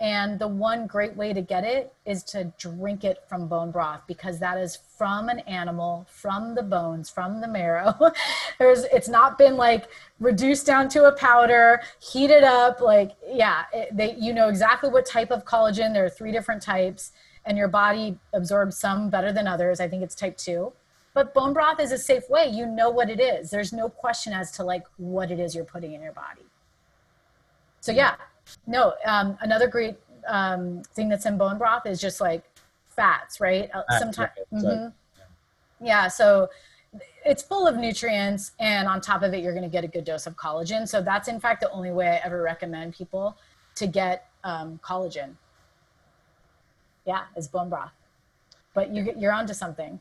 [0.01, 4.03] And the one great way to get it is to drink it from bone broth
[4.07, 7.93] because that is from an animal, from the bones, from the marrow.
[8.61, 9.89] There's, it's not been like
[10.21, 12.81] reduced down to a powder, heated up.
[12.81, 15.93] Like, yeah, it, they, you know exactly what type of collagen.
[15.93, 17.11] There are three different types,
[17.45, 19.81] and your body absorbs some better than others.
[19.81, 20.73] I think it's type two.
[21.13, 22.47] But bone broth is a safe way.
[22.47, 23.51] You know what it is.
[23.51, 26.43] There's no question as to like what it is you're putting in your body.
[27.81, 28.17] So yeah,
[28.67, 28.95] no.
[29.05, 29.97] Um, another great
[30.27, 32.45] um, thing that's in bone broth is just like
[32.89, 33.71] fats, right?
[33.73, 34.61] Fats, Sometimes, right.
[34.61, 34.93] So-
[35.81, 36.09] yeah.
[36.09, 36.49] So
[37.25, 40.05] it's full of nutrients, and on top of it, you're going to get a good
[40.05, 40.89] dose of collagen.
[40.89, 43.37] So that's in fact the only way I ever recommend people
[43.77, 45.35] to get um, collagen.
[47.07, 47.93] Yeah, is bone broth.
[48.75, 49.99] But you you're onto something.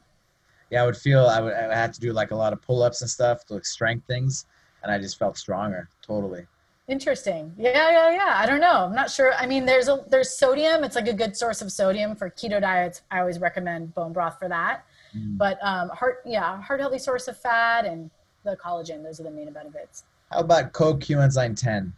[0.69, 2.83] Yeah, I would feel I would I had to do like a lot of pull
[2.83, 4.45] ups and stuff, to like strength things,
[4.83, 5.89] and I just felt stronger.
[6.01, 6.45] Totally.
[6.87, 7.53] Interesting.
[7.57, 8.33] Yeah, yeah, yeah.
[8.37, 8.85] I don't know.
[8.85, 9.33] I'm not sure.
[9.33, 10.85] I mean, there's a there's sodium.
[10.85, 13.01] It's like a good source of sodium for keto diets.
[13.11, 14.85] I always recommend bone broth for that.
[15.15, 15.37] Mm.
[15.37, 18.09] But um, heart, yeah, heart healthy source of fat and
[18.45, 19.03] the collagen.
[19.03, 20.05] Those are the main benefits.
[20.31, 21.93] How about CoQ-enzyme 10?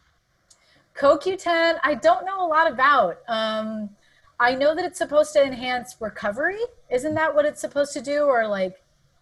[0.95, 3.19] CoQ10, I don't know a lot about.
[3.27, 3.89] Um,
[4.39, 6.59] I know that it's supposed to enhance recovery.
[6.89, 8.23] Isn't that what it's supposed to do?
[8.23, 8.81] Or like,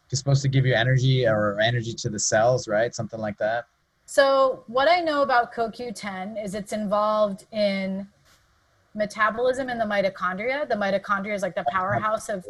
[0.10, 2.94] It's supposed to give you energy or energy to the cells, right?
[2.94, 3.66] Something like that.
[4.08, 8.08] So what I know about CoQ10 is it's involved in
[8.96, 10.68] metabolism in the mitochondria.
[10.68, 12.46] The mitochondria is like the powerhouse of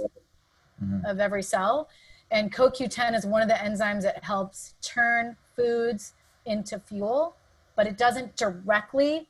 [0.82, 1.04] Mhm.
[1.10, 1.90] of every cell.
[2.30, 6.14] And CoQ10 is one of the enzymes that helps turn foods
[6.46, 7.36] into fuel,
[7.76, 9.28] but it doesn't directly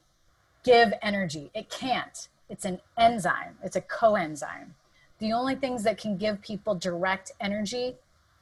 [0.64, 1.50] give energy.
[1.54, 2.28] It can't.
[2.50, 4.70] it's an enzyme, it's a coenzyme.
[5.20, 7.98] The only things that can give people direct energy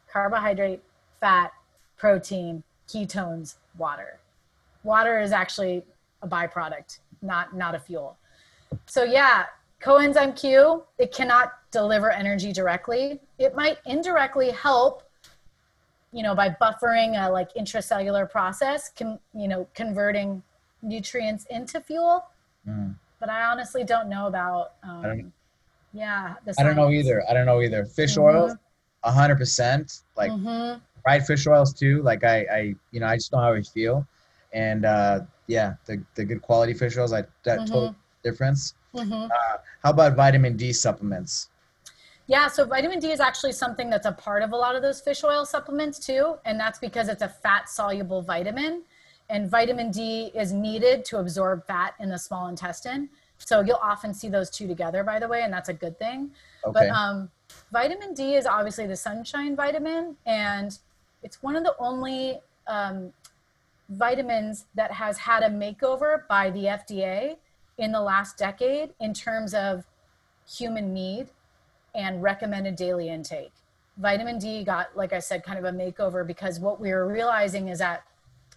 [0.07, 0.83] carbohydrate,
[1.19, 1.51] fat,
[1.97, 4.19] protein, ketones, water.
[4.83, 5.83] Water is actually
[6.21, 8.17] a byproduct, not, not a fuel.
[8.85, 9.45] So, yeah,
[9.81, 13.19] coenzyme Q, it cannot deliver energy directly.
[13.37, 15.05] It might indirectly help
[16.15, 20.41] you know by buffering a like intracellular process can you know converting
[20.81, 22.23] nutrients into fuel
[22.67, 22.95] mm.
[23.19, 25.33] but i honestly don't know about um,
[25.93, 28.37] yeah i don't know either i don't know either fish mm-hmm.
[28.37, 28.57] oil
[29.03, 30.79] 100% like mm-hmm.
[31.05, 34.05] Fried fish oils too like I, I you know i just know how i feel
[34.53, 37.65] and uh yeah the, the good quality fish oils i that mm-hmm.
[37.73, 39.13] total difference mm-hmm.
[39.13, 41.49] uh, how about vitamin d supplements
[42.27, 44.99] yeah, so vitamin D is actually something that's a part of a lot of those
[44.99, 48.81] fish oil supplements too, and that's because it's a fat soluble vitamin.
[49.29, 53.09] And vitamin D is needed to absorb fat in the small intestine.
[53.37, 56.31] So you'll often see those two together, by the way, and that's a good thing.
[56.65, 56.73] Okay.
[56.73, 57.29] But um,
[57.71, 60.77] vitamin D is obviously the sunshine vitamin, and
[61.25, 63.11] it's one of the only um,
[63.89, 67.37] vitamins that has had a makeover by the FDA
[67.79, 69.83] in the last decade in terms of
[70.47, 71.27] human need
[71.95, 73.51] and recommended daily intake.
[73.97, 77.69] Vitamin D got, like I said, kind of a makeover because what we were realizing
[77.69, 78.03] is that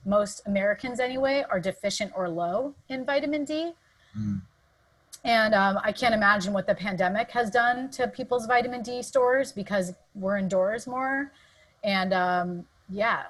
[0.05, 3.73] most Americans, anyway, are deficient or low in vitamin D.
[4.17, 4.43] Mm.
[5.25, 9.53] And um, I can't imagine what the pandemic has done to people's vitamin D stores
[9.53, 11.33] because we're indoors more.
[11.85, 13.25] And um, yeah,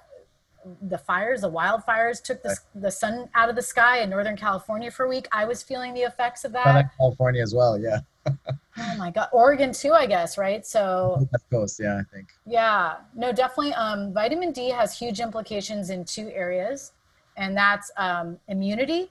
[0.82, 4.90] the fires, the wildfires took the, the sun out of the sky in Northern California
[4.90, 5.26] for a week.
[5.32, 6.64] I was feeling the effects of that.
[6.64, 8.01] Southern California as well, yeah.
[8.26, 9.28] oh my God.
[9.32, 10.66] Oregon too, I guess, right?
[10.66, 12.28] So Coast, yeah, I think.
[12.46, 13.74] Yeah, no, definitely.
[13.74, 16.92] Um, vitamin D has huge implications in two areas,
[17.36, 19.11] and that's um, immunity.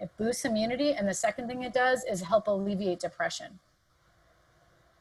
[0.00, 3.58] It boosts immunity, and the second thing it does is help alleviate depression.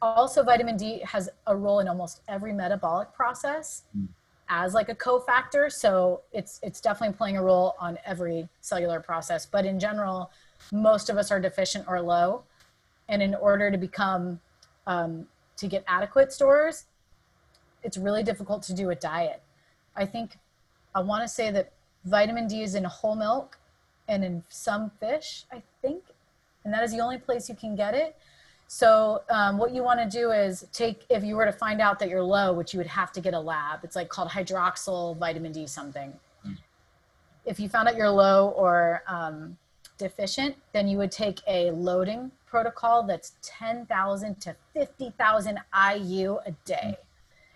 [0.02, 3.84] Also, vitamin D has a role in almost every metabolic process.
[3.98, 4.08] Mm
[4.52, 5.72] as like a cofactor.
[5.72, 9.46] So it's it's definitely playing a role on every cellular process.
[9.46, 10.30] But in general,
[10.72, 12.44] most of us are deficient or low,
[13.10, 14.40] and in order to become
[14.86, 15.26] um,
[15.58, 16.86] to get adequate stores,
[17.82, 19.42] it's really difficult to do a diet.
[19.96, 20.38] I think
[20.94, 21.72] I want to say that
[22.04, 23.58] vitamin D is in whole milk
[24.10, 26.04] and in some fish, I think,
[26.66, 28.18] and that is the only place you can get it.
[28.74, 32.00] So um, what you want to do is take, if you were to find out
[32.00, 35.18] that you're low, which you would have to get a lab, it's like called hydroxy
[35.18, 36.14] vitamin D something.
[36.48, 36.56] Mm.
[37.44, 39.58] If you found out you're low or um,
[39.98, 45.60] deficient, then you would take a loading protocol that's 10,000 to 50,000
[45.94, 46.96] IU a day.
[46.96, 46.98] Mm.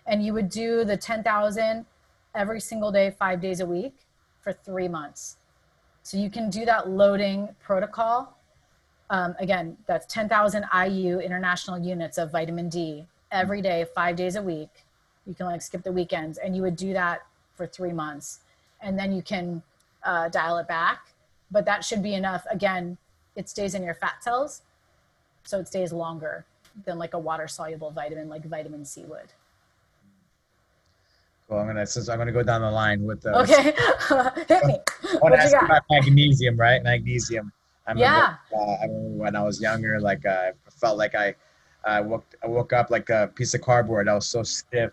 [0.04, 1.86] And you would do the 10,000
[2.34, 3.94] every single day, five days a week
[4.42, 5.38] for three months.
[6.02, 8.35] So you can do that loading protocol
[9.10, 14.42] um, again, that's 10,000 IU international units of vitamin D every day, five days a
[14.42, 14.70] week.
[15.26, 18.40] You can like skip the weekends, and you would do that for three months,
[18.80, 19.62] and then you can
[20.04, 21.08] uh, dial it back.
[21.50, 22.44] But that should be enough.
[22.50, 22.98] Again,
[23.34, 24.62] it stays in your fat cells,
[25.44, 26.44] so it stays longer
[26.84, 29.32] than like a water soluble vitamin like vitamin C would.
[31.48, 33.38] Well, I'm gonna since I'm gonna go down the line with the.
[33.40, 33.62] Okay,
[34.48, 34.78] hit me.
[35.12, 36.82] I want to ask about magnesium, right?
[36.82, 37.52] Magnesium.
[37.86, 38.58] I remember, yeah.
[38.58, 41.34] Uh, I remember when I was younger, like uh, I felt like I,
[41.84, 44.08] I woke, I woke up like a piece of cardboard.
[44.08, 44.92] I was so stiff.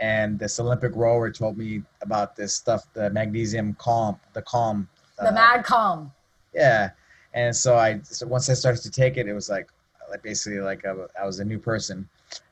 [0.00, 4.88] And this Olympic rower told me about this stuff, the magnesium calm, the calm.
[5.18, 6.10] The uh, Mag Calm.
[6.52, 6.90] Yeah.
[7.34, 9.68] And so I, so once I started to take it, it was like,
[10.10, 12.08] like basically like I, I was a new person.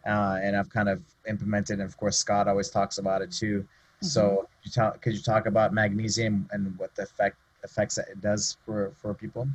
[0.07, 3.61] Uh, and I've kind of implemented, and of course, Scott always talks about it too.
[3.61, 4.07] Mm-hmm.
[4.07, 8.09] So could you, talk, could you talk about magnesium and what the effect effects that
[8.09, 9.49] it does for, for people?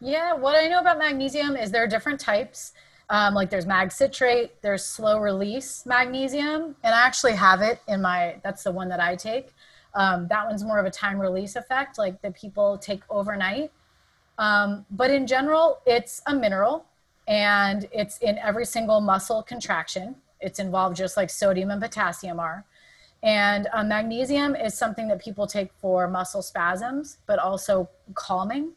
[0.00, 2.72] Yeah, what I know about magnesium is there are different types.
[3.10, 8.00] Um, like there's mag citrate, there's slow release magnesium, and I actually have it in
[8.00, 8.36] my.
[8.42, 9.52] That's the one that I take.
[9.94, 13.72] Um, that one's more of a time release effect, like that people take overnight.
[14.38, 16.86] Um, but in general, it's a mineral,
[17.28, 20.14] and it's in every single muscle contraction.
[20.40, 22.64] It's involved just like sodium and potassium are.
[23.22, 28.72] And uh, magnesium is something that people take for muscle spasms, but also calming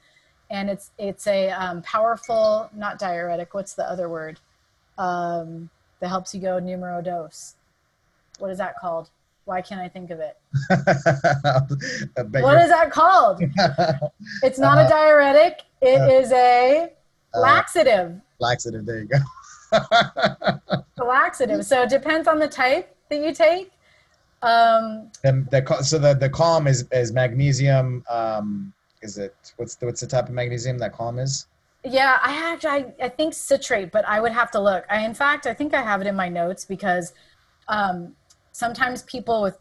[0.53, 4.39] and it's it's a um, powerful not diuretic what's the other word?
[4.97, 7.55] Um, that helps you go numero dos.
[8.37, 9.09] What is that called?
[9.45, 10.37] Why can't i think of it?
[12.43, 13.41] What is that called?
[14.43, 15.63] It's not uh, a diuretic.
[15.81, 16.89] It uh, is a
[17.33, 18.21] uh, laxative.
[18.39, 19.17] laxative there you go.
[20.99, 21.65] A laxative.
[21.65, 23.71] So it depends on the type that you take.
[24.43, 28.71] Um, the, the, so the, the calm is, is magnesium um,
[29.03, 31.47] is it what's the, what's the type of magnesium that calm is?
[31.83, 34.85] Yeah, I actually I, I think citrate, but I would have to look.
[34.89, 37.13] I in fact I think I have it in my notes because
[37.67, 38.15] um,
[38.51, 39.57] sometimes people with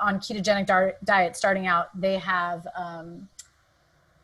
[0.00, 3.28] on ketogenic dar- diet starting out they have um,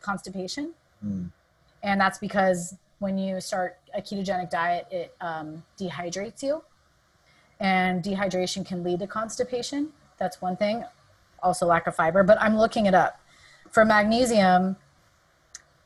[0.01, 0.73] constipation,
[1.05, 1.31] Mm.
[1.81, 6.61] and that's because when you start a ketogenic diet, it um, dehydrates you,
[7.61, 9.89] and dehydration can lead to constipation.
[10.17, 10.83] That's one thing.
[11.41, 12.21] Also, lack of fiber.
[12.23, 13.18] But I'm looking it up.
[13.71, 14.75] For magnesium,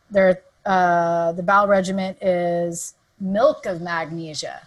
[0.10, 4.62] there uh, the bowel regiment is milk of magnesia.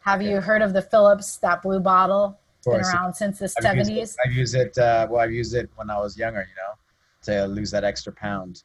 [0.00, 2.38] Have you heard of the Phillips, that blue bottle?
[2.66, 4.16] Of Been around since the I've used seventies.
[4.24, 4.76] I've used it.
[4.76, 6.40] Uh, well, I've used it when I was younger.
[6.40, 8.62] You know, to lose that extra pound.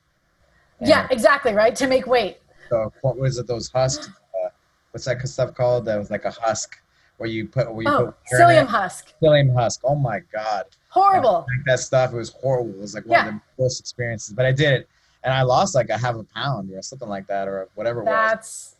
[0.81, 1.53] Yeah, exactly.
[1.53, 2.37] Right to make weight.
[2.69, 3.47] So what was it?
[3.47, 4.07] Those husks.
[4.07, 4.49] Uh,
[4.91, 5.85] what's that stuff called?
[5.85, 6.77] That was like a husk
[7.17, 7.73] where you put.
[7.73, 9.13] Where you Oh, put psyllium husk.
[9.21, 9.81] Psyllium husk.
[9.83, 10.65] Oh my god.
[10.89, 11.45] Horrible.
[11.57, 12.13] Like that stuff.
[12.13, 12.71] It was horrible.
[12.71, 13.27] It was like one Yeah.
[13.27, 14.33] of the worst experiences.
[14.33, 14.89] But I did it,
[15.23, 18.11] and I lost like a half a pound or something like that, or whatever was.
[18.11, 18.75] That's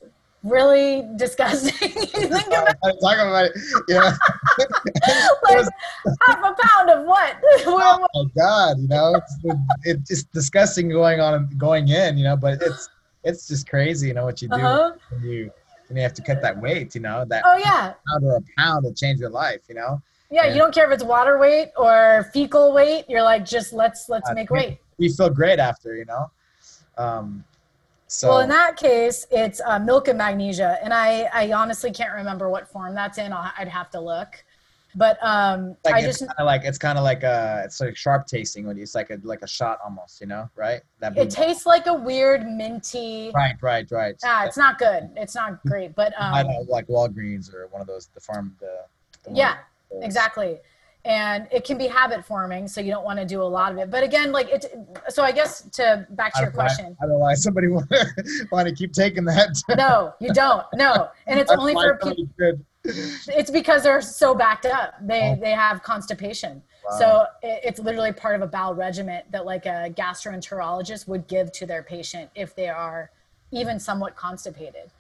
[0.46, 1.74] really disgusting.
[1.92, 3.58] you think about I talk about it.
[3.88, 4.14] Yeah.
[5.50, 5.66] like
[6.28, 7.36] half a pound of what?
[7.66, 9.36] oh my god you know it's,
[9.84, 12.90] it's just disgusting going on going in you know but it's
[13.24, 14.92] it's just crazy you know what you do uh-huh.
[15.10, 15.52] when you
[15.88, 17.94] when you have to cut that weight you know that Oh yeah.
[18.08, 20.54] pound or a pound will change your life you know Yeah, Yeah.
[20.54, 23.06] you don't care if it's water weight or fecal weight.
[23.08, 24.80] You're like, just let's let's Uh, make weight.
[24.98, 26.32] you feel great after you know
[26.98, 27.44] um
[28.08, 32.14] so well, in that case, it's uh, milk and magnesia, and I I honestly can't
[32.14, 33.34] remember what form that's in.
[33.34, 34.44] I'd have to look,
[34.96, 37.80] but um, like I it's just kind of like it's kind of like a it's
[37.80, 40.82] like sharp tasting when you, it's like a like a shot almost you know right
[41.00, 43.32] that it tastes like a weird minty.
[43.36, 45.10] right right right Ah, it's not good.
[45.16, 48.56] It's not great, but I um, know, like Walgreens or one of those the farm
[48.60, 48.80] the,
[49.24, 49.58] the yeah,
[50.02, 50.60] exactly
[51.06, 53.78] and it can be habit forming so you don't want to do a lot of
[53.78, 54.66] it but again like it
[55.08, 57.68] so i guess to back to I your why- question I don't know why somebody
[57.68, 59.50] want to, want to keep taking that.
[59.78, 62.26] no you don't no and it's That's only for people.
[62.86, 64.96] It's because they're so backed up.
[65.02, 65.42] They Oh.
[65.42, 66.62] they have constipation.
[66.90, 66.98] Wow.
[67.00, 71.52] so it, it's literally part of a bowel regimen that like a gastroenterologist would give
[71.54, 73.10] to their patient if they are
[73.52, 74.92] even somewhat constipated.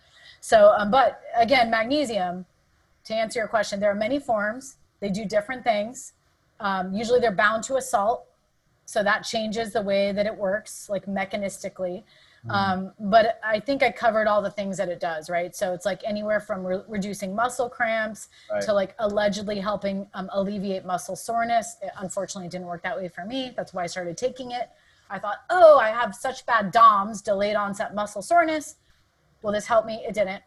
[0.41, 2.45] So um, but again magnesium
[3.05, 4.77] to answer your question there are many forms.
[4.99, 6.13] They do different things.
[6.59, 8.25] Um, usually they're bound to a salt.
[8.87, 12.03] So that changes the way that it works like mechanistically
[12.49, 15.55] um, but i think i covered all the things that it does right?
[15.55, 18.61] So it's like anywhere from re- reducing muscle cramps Right.
[18.63, 21.77] to like allegedly helping um, alleviate muscle soreness.
[21.81, 23.53] It unfortunately didn't work that way for me.
[23.55, 24.69] That's why i started taking it.
[25.09, 28.75] I thought oh i have such bad doms delayed onset muscle soreness.
[29.41, 30.03] Will this help me.
[30.07, 30.43] It didn't.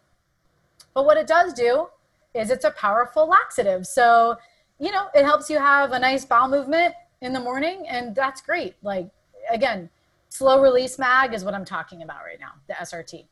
[0.95, 1.89] But what it does do
[2.35, 3.87] is it's a powerful laxative.
[3.87, 4.37] So,
[4.79, 8.41] you know, it helps you have a nice bowel movement in the morning, and that's
[8.41, 8.75] great.
[8.83, 9.09] Like,
[9.51, 9.91] again,
[10.31, 13.27] slow release mag is what I'm talking about right now, the SRT.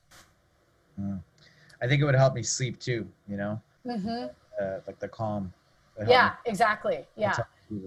[1.83, 3.07] I think it would help me sleep too.
[3.29, 4.27] You know, hmm
[4.61, 5.53] uh, like the calm.
[5.97, 7.07] It would help Yeah, exactly.
[7.17, 7.37] Yeah.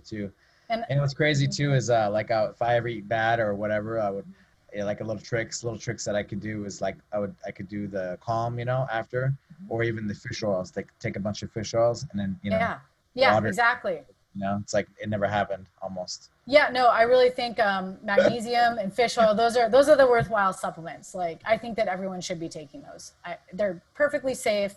[0.05, 0.31] too.
[0.69, 3.55] And And what's crazy too is uh, like uh, if I ever eat bad or
[3.55, 4.25] whatever, I would
[4.73, 7.35] yeah, like a little tricks, little tricks that I could do is like I would
[7.45, 9.33] I could do the calm, you know, after,
[9.67, 10.69] or even the fish oils.
[10.71, 12.79] Take take a bunch of fish oils and then you know, yeah.
[13.15, 13.47] Yeah, water.
[13.47, 14.01] exactly.
[14.39, 16.29] You know, it's like it never happened almost.
[16.45, 20.07] Yeah, no, I really think um, magnesium and fish oil; those are those are the
[20.07, 21.13] worthwhile supplements.
[21.13, 23.13] Like, I think that everyone should be taking those.
[23.25, 24.75] I, they're perfectly safe.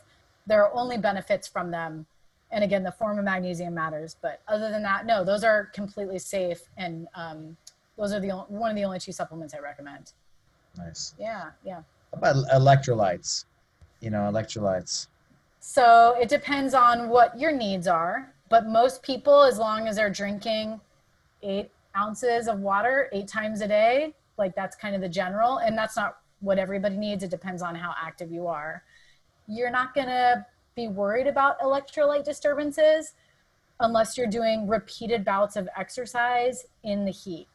[0.48, 2.06] There are only benefits from them,
[2.50, 4.16] and again, the form of magnesium matters.
[4.20, 7.56] But other than that, no, those are completely safe, and um,
[7.96, 10.12] those are the only, one of the only two supplements I recommend.
[10.76, 11.14] Nice.
[11.20, 11.82] Yeah, yeah.
[12.12, 13.44] How about electrolytes?
[14.00, 15.06] You know, electrolytes.
[15.60, 20.10] So it depends on what your needs are, but most people, as long as they're
[20.10, 20.78] drinking
[21.42, 25.76] eight ounces of water eight times a day, like that's kind of the general, and
[25.76, 27.24] that's not what everybody needs.
[27.24, 28.82] It depends on how active you are.
[29.48, 30.46] You're not gonna
[30.76, 33.14] be worried about electrolyte disturbances
[33.80, 37.48] unless you're doing repeated bouts of exercise in the heat.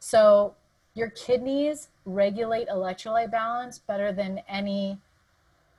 [0.00, 0.56] So
[0.94, 4.98] your kidneys regulate electrolyte balance better than any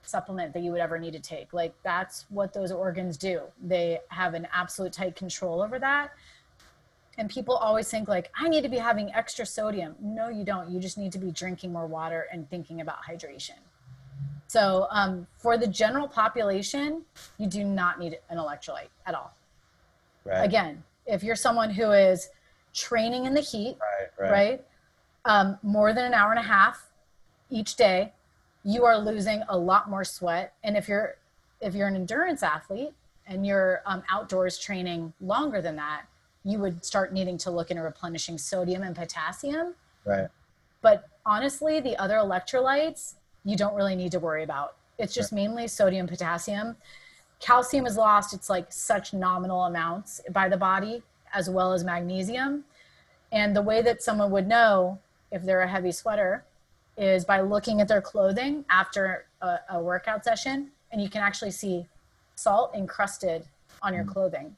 [0.03, 1.53] supplement that you would ever need to take.
[1.53, 3.41] Like that's what those organs do.
[3.61, 6.11] They have an absolute tight control over that.
[7.17, 9.95] And people always think like I need to be having extra sodium.
[10.01, 10.69] No, you don't.
[10.69, 13.59] You just need to be drinking more water and thinking about hydration.
[14.47, 17.03] So um, for the general population,
[17.37, 19.33] you do not need an electrolyte at all.
[20.25, 20.43] Right.
[20.43, 22.29] Again, if you're someone who is
[22.73, 24.29] training in the heat, Right.
[24.29, 24.31] Right.
[24.31, 24.65] right?
[25.25, 26.89] Um, more than an hour and a half
[27.49, 28.11] each day,
[28.63, 30.53] you are losing a lot more sweat.
[30.63, 31.15] And if you're
[31.59, 32.93] if you're an endurance athlete
[33.27, 36.03] and you're um, outdoors training longer than that,
[36.43, 39.75] you would start needing to look into replenishing sodium and potassium.
[40.05, 40.27] Right.
[40.81, 43.15] But honestly, the other electrolytes
[43.45, 44.75] you don't really need to worry about.
[44.97, 46.75] It's just mainly sodium, potassium.
[47.39, 48.33] Calcium is lost.
[48.33, 51.01] It's like such nominal amounts by the body,
[51.33, 52.65] as well as magnesium.
[53.31, 54.99] And the way that someone would know
[55.31, 56.43] if they're a heavy sweater
[57.01, 61.51] is by looking at their clothing after a, a workout session, and you can actually
[61.51, 61.87] see
[62.35, 63.43] salt encrusted
[63.81, 64.55] on your clothing.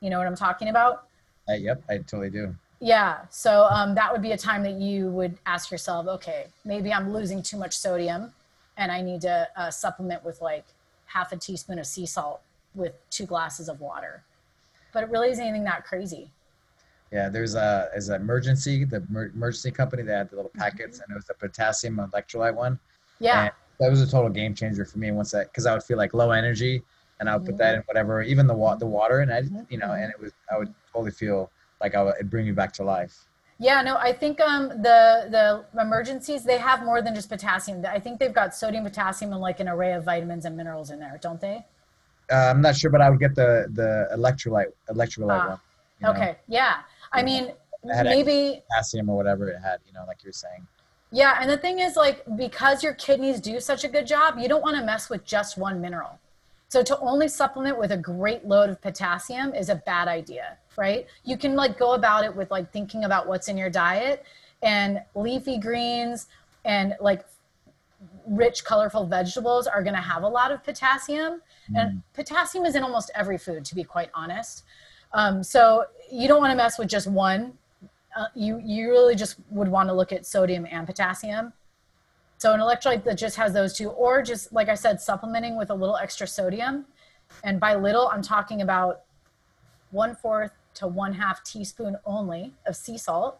[0.00, 1.06] You know what I'm talking about?
[1.48, 2.54] Uh, yep, I totally do.
[2.78, 3.18] Yeah.
[3.30, 7.12] So um, that would be a time that you would ask yourself, okay, maybe I'm
[7.12, 8.32] losing too much sodium
[8.76, 10.64] and I need to uh, supplement with like
[11.06, 12.40] half a teaspoon of sea salt
[12.74, 14.22] with two glasses of water.
[14.92, 16.30] But it really isn't anything that crazy.
[17.12, 21.10] Yeah, there's a as an Emergen-C, the Emergen-C company that had the little packets, and
[21.10, 22.78] it was a potassium electrolyte one.
[23.18, 23.42] Yeah.
[23.44, 25.96] And that was a total game changer for me once that because I would feel
[25.96, 26.82] like low energy,
[27.18, 29.78] and I would put that in whatever, even the wa- the water, and I you
[29.78, 31.50] know, and it was I would totally feel
[31.80, 33.26] like I would it'd bring me back to life.
[33.58, 37.84] Yeah, no, I think um, the the Emergen-Cs they have more than just potassium.
[37.86, 40.98] I think they've got sodium, potassium, and like an array of vitamins and minerals in
[41.00, 41.66] there, don't they?
[42.30, 45.58] Uh, I'm not sure, but I would get the the electrolyte electrolyte Ah, one.
[46.00, 46.76] you know, Okay, yeah.
[47.12, 47.52] I mean,
[47.84, 50.66] maybe potassium or whatever it had, you know, like you're saying.
[51.12, 54.48] Yeah, and the thing is, like, because your kidneys do such a good job, you
[54.48, 56.18] don't want to mess with just one mineral.
[56.68, 61.06] So to only supplement with a great load of potassium is a bad idea, right?
[61.24, 64.24] You can like go about it with like thinking about what's in your diet
[64.62, 66.28] and leafy greens
[66.64, 67.24] and like
[68.26, 71.42] rich colorful vegetables are going to have a lot of potassium
[71.74, 74.64] and potassium is in almost every food to be quite honest
[75.12, 77.52] um, so you don't want to mess with just one
[78.16, 81.52] uh, you you really just would want to look at sodium and potassium.
[82.38, 85.70] So an electrolyte that just has those two, or just like I said, supplementing with
[85.70, 86.86] a little extra sodium.
[87.44, 89.02] And by little, I'm talking about
[89.90, 93.38] one fourth to one half teaspoon only of sea salt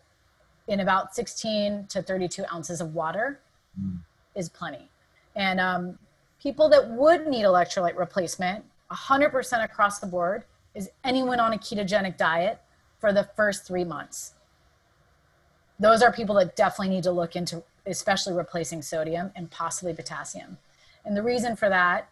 [0.69, 3.41] in about 16 to 32 ounces of water
[4.35, 4.89] is plenty.
[5.35, 5.99] And um,
[6.41, 10.45] people that would need electrolyte replacement, 100% across the board,
[10.75, 12.61] is anyone on a ketogenic diet
[12.99, 14.35] for the first three months?
[15.79, 20.59] Those are people that definitely need to look into especially replacing sodium and possibly potassium.
[21.05, 22.09] And the reason for that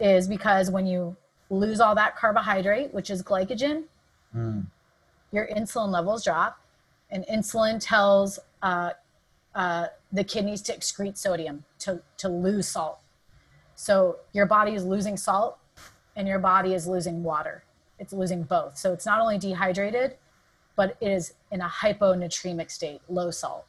[0.00, 1.16] is because when you
[1.50, 3.84] lose all that carbohydrate which is glycogen
[5.32, 6.58] your insulin levels drop
[7.10, 8.90] and insulin tells uh,
[9.54, 12.98] uh, the kidneys to excrete sodium to, to lose salt.
[13.76, 15.56] So your body is losing salt
[16.16, 17.62] and your body is losing water
[17.98, 20.16] it's losing both so it's not only dehydrated
[20.76, 23.64] but it is in a hyponatremic state, low salt.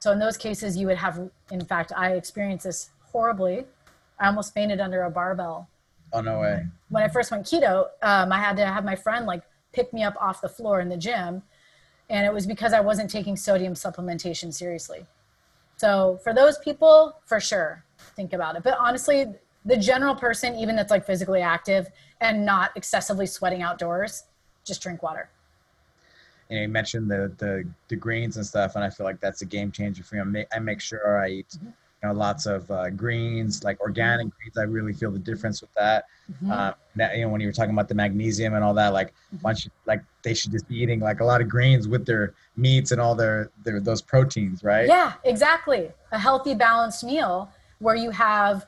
[0.00, 3.66] So in those cases, you would have, in fact, I experienced this horribly.
[4.18, 5.68] I almost fainted under a barbell.
[6.12, 6.66] Oh no way.
[6.88, 9.42] When I first went keto, um, I had to have my friend like
[9.72, 11.42] pick me up off the floor in the gym.
[12.10, 15.06] And it was because I wasn't taking sodium supplementation seriously.
[15.76, 17.84] So for those people, for sure,
[18.16, 18.62] think about it.
[18.62, 19.26] But honestly,
[19.64, 21.88] the general person, even that's like physically active
[22.20, 24.24] and not excessively sweating outdoors,
[24.64, 25.30] just drink water.
[26.48, 29.42] you know, you mentioned the, the the greens and stuff, and I feel like that's
[29.42, 30.44] a game changer for me.
[30.52, 31.72] I make, sure I eat, you
[32.02, 34.58] know, lots of uh, greens, like organic greens.
[34.58, 36.04] I really feel the difference with that.
[36.50, 39.14] Uh, that you know, when you were talking about the magnesium and all that, like,
[39.40, 42.04] why don't you, like they should just be eating like a lot of greens with
[42.04, 44.86] their meats and all their their those proteins, right?
[44.88, 45.90] Yeah, exactly.
[46.10, 48.66] A healthy, balanced meal where you have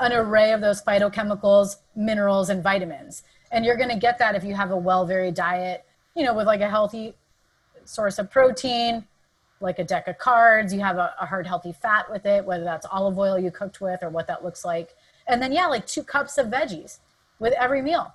[0.00, 3.22] an array of those phytochemicals, minerals, and vitamins.
[3.50, 5.84] And you're going to get that if you have a well varied diet,
[6.14, 7.14] you know, with like a healthy
[7.84, 9.06] source of protein,
[9.60, 12.64] like a deck of cards, you have a, a hard, healthy fat with it, whether
[12.64, 14.94] that's olive oil you cooked with or what that looks like.
[15.26, 16.98] And then, yeah, like two cups of veggies
[17.38, 18.14] with every meal.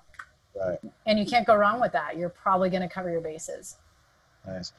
[0.58, 0.78] Right.
[1.06, 2.16] And you can't go wrong with that.
[2.16, 3.76] You're probably going to cover your bases.
[4.46, 4.72] Nice.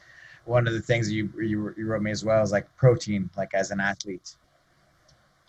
[0.45, 3.53] One of the things you, you you wrote me as well is like protein, like
[3.53, 4.35] as an athlete,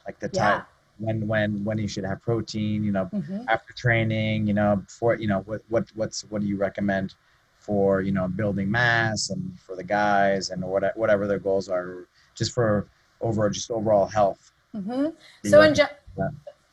[0.07, 0.51] like the Yeah.
[0.51, 0.67] type
[0.99, 3.45] when when when you should have protein, you know, Mhm.
[3.49, 7.15] after training, you know, before you know what what what's what do you recommend
[7.59, 12.07] for you know building mass and for the guys and what whatever their goals are,
[12.35, 12.87] just for
[13.21, 14.53] over just overall health.
[14.75, 15.07] hmm
[15.45, 15.81] So in ge-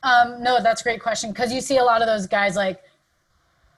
[0.03, 2.81] um, no, that's a great question because you see a lot of those guys like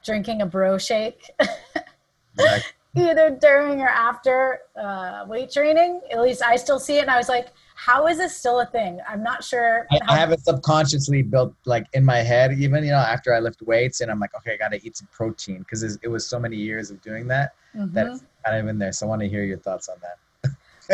[0.04, 1.30] drinking a bro shake
[2.96, 6.00] either during or after uh, weight training.
[6.10, 8.66] At least I still see it, and I was like, "How is this still a
[8.66, 9.86] thing?" I'm not sure.
[9.92, 13.38] I, I have it subconsciously built like in my head, even you know after I
[13.38, 16.26] lift weights, and I'm like, okay, I got to eat some protein because it was
[16.26, 18.14] so many years of doing that that Mhm.
[18.14, 18.92] it's kind of in there.
[18.92, 20.18] So I want to hear your thoughts on that.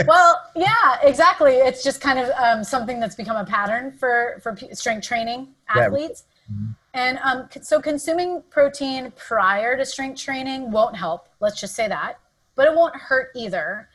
[0.06, 1.54] well, yeah, exactly.
[1.56, 5.76] It's just kind of um, something that's become a pattern for for strength training athletes.
[5.78, 5.84] Yeah.
[5.84, 6.24] athletes.
[6.94, 11.28] And um, so consuming protein prior to strength training won't help.
[11.40, 12.18] Let's just say that,
[12.56, 13.88] but it won't hurt either.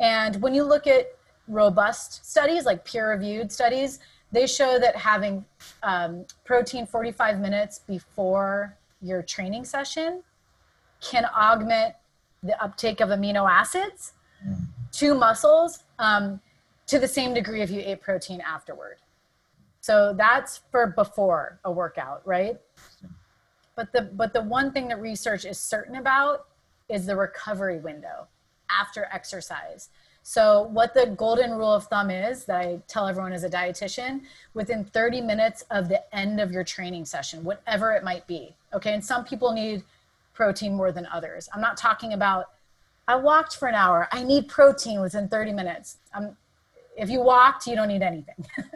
[0.00, 1.06] And when you look at
[1.48, 3.98] robust studies, like peer-reviewed studies,
[4.30, 5.44] they show that having
[5.82, 10.22] um, protein 45 minutes before your training session
[11.00, 11.94] can augment
[12.42, 14.12] the uptake of amino acids
[14.92, 16.40] to muscles um,
[16.86, 18.96] to the same degree if you ate protein afterward.
[19.80, 22.58] So that's for before a workout, right?
[23.74, 26.46] But the but the one thing that research is certain about
[26.88, 28.28] is the recovery window
[28.70, 29.88] after exercise.
[30.22, 34.22] So what the golden rule of thumb is that I tell everyone as a dietitian,
[34.54, 38.54] within 30 minutes of the end of your training session, whatever it might be.
[38.72, 39.82] Okay, and some people need
[40.32, 41.48] protein more than others.
[41.52, 42.50] I'm not talking about
[43.08, 44.08] I walked for an hour.
[44.12, 45.98] I need protein within 30 minutes.
[46.14, 46.36] Um,
[46.96, 48.46] if you walked, you don't need anything.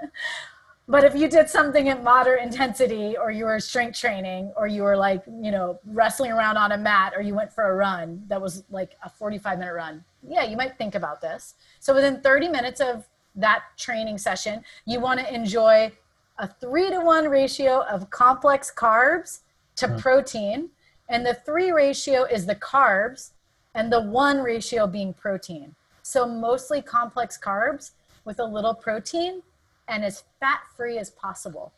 [0.89, 4.83] but if you did something at moderate intensity or you were strength training or you
[4.83, 8.23] were like you know wrestling around on a mat or you went for a run
[8.29, 12.21] that was like a 45 minute run yeah you might think about this so within
[12.21, 15.91] 30 minutes of that training session you want to enjoy
[16.39, 19.41] a three to one ratio of complex carbs
[19.75, 19.99] to mm.
[19.99, 20.71] protein
[21.09, 23.31] and the three ratio is the carbs
[23.75, 27.91] and the one ratio being protein so mostly complex carbs
[28.25, 29.43] with a little protein
[29.89, 31.73] and as fat free as possible.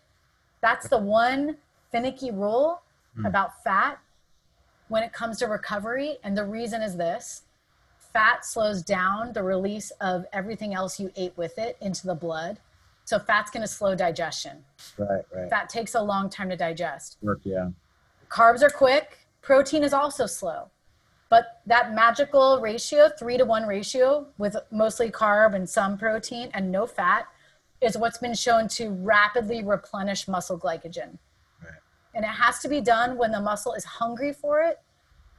[0.60, 1.56] That's the one
[1.90, 2.82] finicky rule
[3.16, 3.26] mm.
[3.26, 3.98] about fat
[4.88, 6.18] when it comes to recovery.
[6.22, 7.42] And the reason is this
[8.12, 12.58] fat slows down the release of everything else you ate with it into the blood.
[13.04, 14.64] So fat's going to slow digestion.
[14.98, 15.48] Right, right.
[15.48, 17.16] Fat takes a long time to digest.
[17.22, 17.70] Work, yeah.
[18.28, 19.18] Carbs are quick.
[19.40, 20.68] Protein is also slow.
[21.30, 26.72] But that magical ratio, three to one ratio with mostly carb and some protein and
[26.72, 27.28] no fat,
[27.80, 31.18] is what's been shown to rapidly replenish muscle glycogen.
[31.62, 31.78] Right.
[32.14, 34.78] And it has to be done when the muscle is hungry for it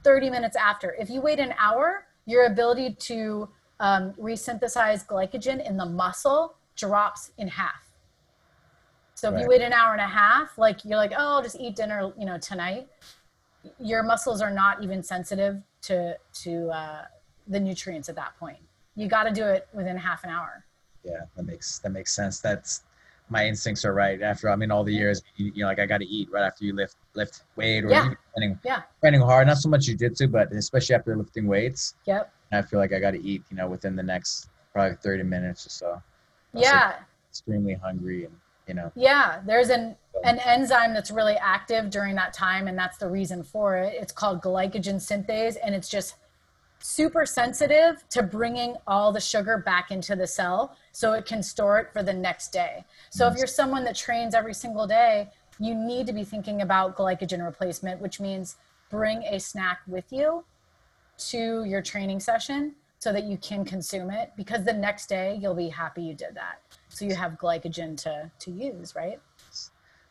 [0.04, 0.96] 30 minutes after.
[0.98, 3.48] If you wait an hour, your ability to
[3.80, 7.90] um, resynthesize glycogen in the muscle drops in half.
[9.14, 9.42] So if right.
[9.42, 12.12] you wait an hour and a half, like you're like, oh, I'll just eat dinner,
[12.18, 12.88] you know, tonight.
[13.78, 17.04] Your muscles are not even sensitive to to uh,
[17.46, 18.56] the nutrients at that point.
[18.94, 20.64] You got to do it within half an hour
[21.04, 22.40] yeah that makes that makes sense.
[22.40, 22.82] That's
[23.28, 24.20] my instincts are right.
[24.20, 26.44] After i mean all the years you, you know like i got to eat right
[26.44, 28.12] after you lift lift weight or yeah.
[28.34, 28.82] training, yeah.
[29.00, 29.46] training hard.
[29.46, 31.94] Not so much jiu-jitsu but especially after lifting weights.
[32.06, 32.32] Yep.
[32.52, 35.66] I feel like i got to eat you know within the next probably 30 minutes
[35.66, 36.02] or so.
[36.52, 36.94] Yeah.
[37.28, 38.34] extremely hungry and
[38.66, 38.92] you know.
[38.94, 43.42] Yeah there's an an enzyme that's really active during that time and that's the reason
[43.42, 43.94] for it.
[43.94, 46.16] It's called glycogen synthase and it's just
[46.80, 51.78] super sensitive to bringing all the sugar back into the cell so it can store
[51.78, 52.84] it for the next day.
[53.10, 55.28] So if you're someone that trains every single day,
[55.58, 58.56] you need to be thinking about glycogen replacement, which means
[58.90, 60.44] bring a snack with you
[61.18, 65.54] to your training session so that you can consume it because the next day you'll
[65.54, 66.60] be happy you did that.
[66.88, 69.20] So you have glycogen to to use, right?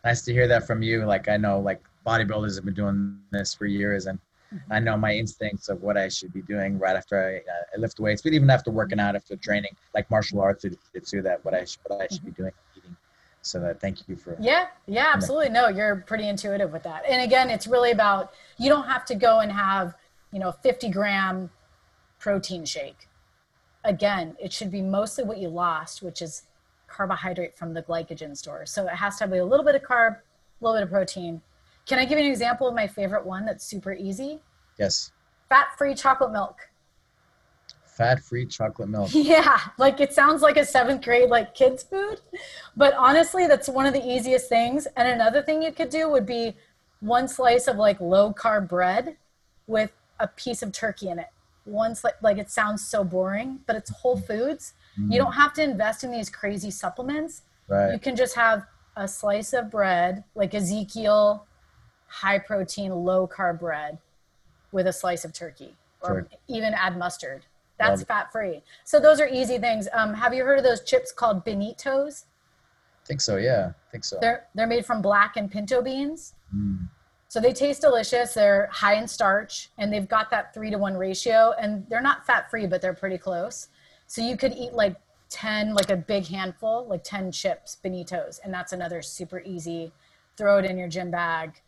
[0.03, 1.05] Nice to hear that from you.
[1.05, 4.19] Like I know like bodybuilders have been doing this for years and
[4.53, 4.73] Mm-hmm.
[4.73, 7.79] I know my instincts of what I should be doing right after I, uh, I
[7.79, 11.53] lift weights, but even after working out, after training, like martial arts, it's that what
[11.53, 12.43] I should, what I should be mm-hmm.
[12.43, 12.95] doing, eating.
[13.41, 14.35] So that thank you for.
[14.39, 15.49] Yeah, yeah, absolutely.
[15.49, 17.03] No, you're pretty intuitive with that.
[17.07, 19.95] And again, it's really about you don't have to go and have
[20.31, 21.49] you know 50 gram
[22.19, 23.07] protein shake.
[23.83, 26.43] Again, it should be mostly what you lost, which is
[26.87, 28.65] carbohydrate from the glycogen store.
[28.65, 31.41] So it has to have a little bit of carb, a little bit of protein,
[31.89, 34.39] can I give you an example of my favorite one that's super easy?
[34.77, 35.11] Yes.
[35.49, 36.69] Fat free chocolate milk.
[37.83, 39.09] Fat free chocolate milk.
[39.13, 42.21] Yeah, like it sounds like a seventh grade like kids food,
[42.77, 44.87] but honestly, that's one of the easiest things.
[44.95, 46.55] And another thing you could do would be
[46.99, 49.17] one slice of like low carb bread
[49.65, 51.29] with a piece of turkey in it.
[51.65, 54.73] One slice, like it sounds so boring, but it's whole foods.
[54.99, 55.11] Mm.
[55.11, 57.41] You don't have to invest in these crazy supplements.
[57.67, 57.93] Right.
[57.93, 61.47] You can just have a slice of bread, like Ezekiel
[62.09, 63.97] high protein, low carb bread
[64.71, 66.27] with a slice of turkey or sure.
[66.47, 67.45] even add mustard.
[67.77, 68.61] That's fat free.
[68.83, 69.87] So those are easy things.
[69.93, 72.25] Um, have you heard of those chips called Beanitos?
[73.03, 73.37] I think so.
[73.37, 74.17] Yeah, I think so.
[74.19, 76.33] They're they're made from black and pinto beans.
[76.53, 76.89] Mm.
[77.29, 78.33] So they taste delicious.
[78.33, 81.53] They're high in starch and they've got that three to one ratio.
[81.59, 83.69] And they're not fat free, but they're pretty close.
[84.07, 84.95] So you could eat like
[85.29, 88.39] 10, like a big handful, like 10 chips, Beanitos.
[88.43, 89.91] And that's another super easy,
[90.37, 91.61] throw it in your gym bag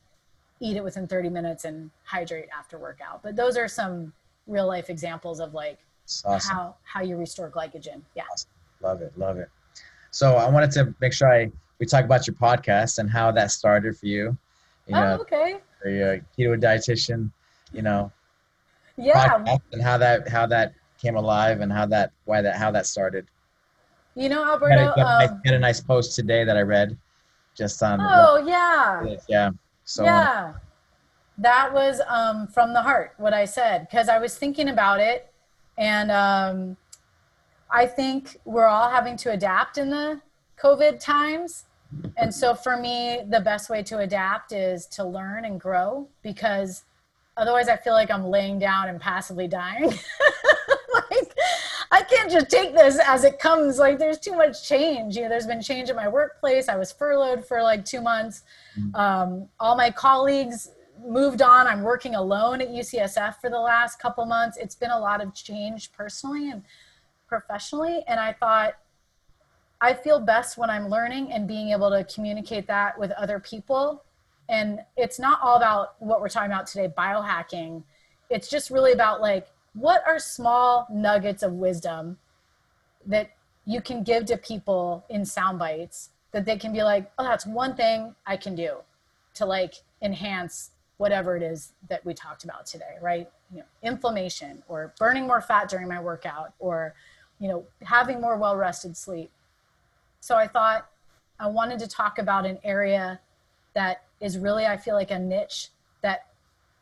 [0.62, 3.22] eat it within 30 minutes and hydrate after workout.
[3.22, 4.14] But those are some
[4.48, 5.80] real life examples of like
[6.24, 6.56] awesome.
[6.56, 8.02] how how you restore glycogen.
[8.16, 8.24] Yeah.
[8.32, 8.50] Awesome.
[8.82, 9.18] Love it.
[9.18, 9.50] Love it.
[10.12, 13.52] So I wanted to make sure I we talk about your podcast and how that
[13.52, 14.38] started for you.
[14.88, 15.58] You know, oh, okay.
[15.84, 17.32] You're a keto dietitian,
[17.74, 18.12] you know.
[18.98, 19.44] Yeah.
[19.72, 23.26] And how that how that came alive and how that why that how that started.
[24.14, 24.92] You know, Alberto.
[24.92, 26.98] a, got a Um, got a nice post today that I read,
[27.56, 28.00] just on.
[28.02, 29.16] oh yeah.
[29.28, 29.50] yeah.
[29.92, 30.54] So yeah.
[31.38, 35.32] That was um, from the heart what i said because i was thinking about it
[35.78, 36.78] and um,
[37.70, 40.22] i think we're all having to adapt in the
[40.62, 41.66] covid times
[42.18, 46.84] and so for me the best way to adapt is to learn and grow because
[47.38, 49.92] otherwise i feel like i'm laying down and passively dying
[51.92, 55.30] i can't just take this as it comes like there's too much change you know
[55.30, 58.44] there's been change in my workplace i was furloughed for like two months
[58.96, 60.70] um, all my colleagues
[61.06, 61.68] moved on.
[61.68, 64.58] I'm working alone at UCSF for the last couple months.
[64.58, 66.64] It's been a lot of change personally and
[67.28, 68.04] professionally.
[68.08, 68.76] And I thought,
[69.80, 74.04] I feel best when I'm learning and being able to communicate that with other people.
[74.48, 77.84] And it's not all about what we're talking about today, biohacking.
[78.30, 82.18] It's just really about like, what are small nuggets of wisdom
[83.06, 83.32] that
[83.66, 87.46] you can give to people in sound bites that they can be like, oh, that's
[87.46, 88.78] one thing I can do
[89.36, 93.30] to like enhance whatever it is that we talked about today, right?
[93.52, 96.94] You know, inflammation or burning more fat during my workout or,
[97.40, 99.32] you know, having more well rested sleep.
[100.20, 100.88] So I thought
[101.40, 103.20] I wanted to talk about an area
[103.74, 105.70] that is really, I feel like, a niche
[106.02, 106.28] that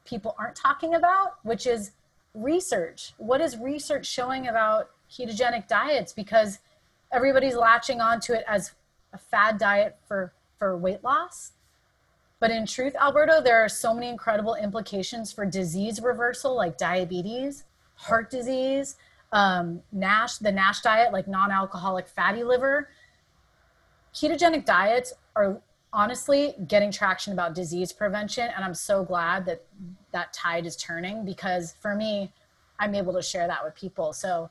[0.05, 1.91] people aren't talking about, which is
[2.33, 3.13] research.
[3.17, 6.13] What is research showing about ketogenic diets?
[6.13, 6.59] Because
[7.11, 8.73] everybody's latching onto it as
[9.13, 11.53] a fad diet for, for weight loss
[12.39, 17.65] but in truth, Alberto, there are so many incredible implications for disease reversal, like diabetes,
[17.95, 18.95] heart disease,
[19.33, 22.89] um, NASH, the NASH diet, like non alcoholic fatty liver.
[24.13, 25.61] Ketogenic diets are
[25.91, 28.49] honestly getting traction about disease prevention.
[28.55, 29.63] And I'm so glad that
[30.11, 32.31] that tide is turning because for me,
[32.79, 34.13] I'm able to share that with people.
[34.13, 34.49] So,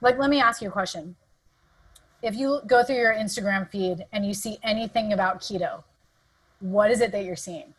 [0.00, 1.16] like, let me ask you a question.
[2.22, 5.82] If you go through your Instagram feed and you see anything about keto,
[6.60, 7.74] what is it that you're seeing?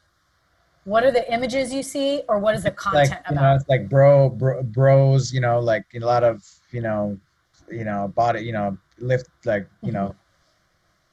[0.84, 3.42] What are the images you see, or what is the content like, about?
[3.42, 7.20] know, it's like bro, bro, bros, you know, like a lot of, you know,
[7.70, 9.98] you know, body, you know, lift, like, you mm-hmm.
[9.98, 10.16] know,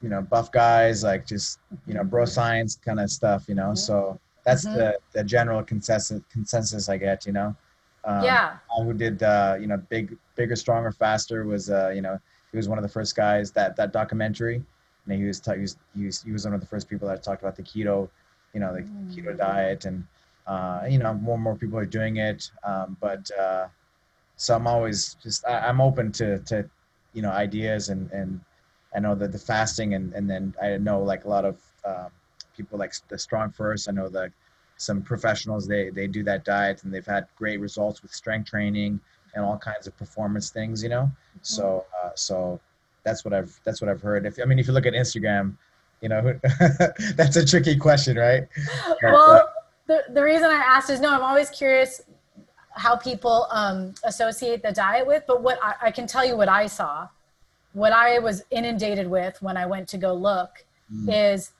[0.00, 3.74] you know, buff guys, like just, you know, bro science kind of stuff, you know.
[3.74, 4.72] So that's Mhm.
[4.74, 7.56] the the general consensus consensus I get, you know.
[8.04, 12.18] Um, yeah, Who did, uh, you know, big, bigger, stronger, faster was, uh, you know,
[12.52, 14.64] he was one of the first guys that that documentary.
[15.06, 17.22] And he was, he was he was he was one of the first people that
[17.22, 18.08] talked about the keto,
[18.54, 20.04] you know, the keto diet, and
[20.46, 22.50] uh, you know, more and more people are doing it.
[22.64, 23.68] Um, but uh,
[24.36, 26.68] so I'm always just I, I'm open to to
[27.12, 28.40] you know ideas and and
[28.94, 32.10] I know that the fasting and and then I know like a lot of um,
[32.56, 33.88] people like the Strong First.
[33.88, 34.32] I know that
[34.76, 39.00] some professionals they they do that diet and they've had great results with strength training
[39.34, 40.82] and all kinds of performance things.
[40.82, 41.10] You know,
[41.42, 42.60] so uh, so
[43.04, 44.26] that's what I've that's what I've heard.
[44.26, 45.56] If I mean, if you look at Instagram,
[46.00, 46.38] you know,
[47.14, 48.46] that's a tricky question, right?
[49.02, 49.48] Well,
[49.86, 52.02] the, the reason I asked is no, I'm always curious
[52.72, 56.48] how people um, associate the diet with, but what I, I can tell you what
[56.48, 57.08] I saw,
[57.78, 61.34] what I was inundated with when I went to go look Mm.
[61.34, 61.52] is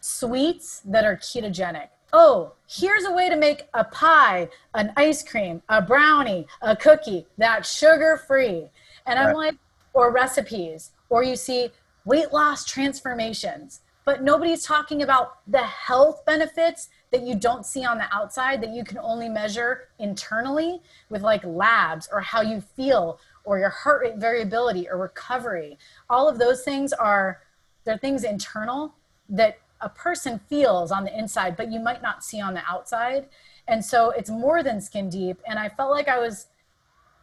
[0.00, 1.88] sweets that are ketogenic.
[2.12, 7.26] Oh, here's a way to make a pie, an ice cream, a brownie, a cookie
[7.36, 8.70] that's sugar free.
[9.06, 9.56] And I'm like,
[9.92, 11.70] or recipes, or you see
[12.04, 17.98] weight loss transformations, but nobody's talking about the health benefits that you don't see on
[17.98, 23.18] the outside that you can only measure internally with like labs or how you feel
[23.44, 25.78] or your heart rate variability or recovery.
[26.08, 27.42] All of those things are
[27.84, 28.94] they're things internal
[29.28, 33.28] that a person feels on the inside, but you might not see on the outside.
[33.68, 35.40] And so it's more than skin deep.
[35.46, 36.46] And I felt like I was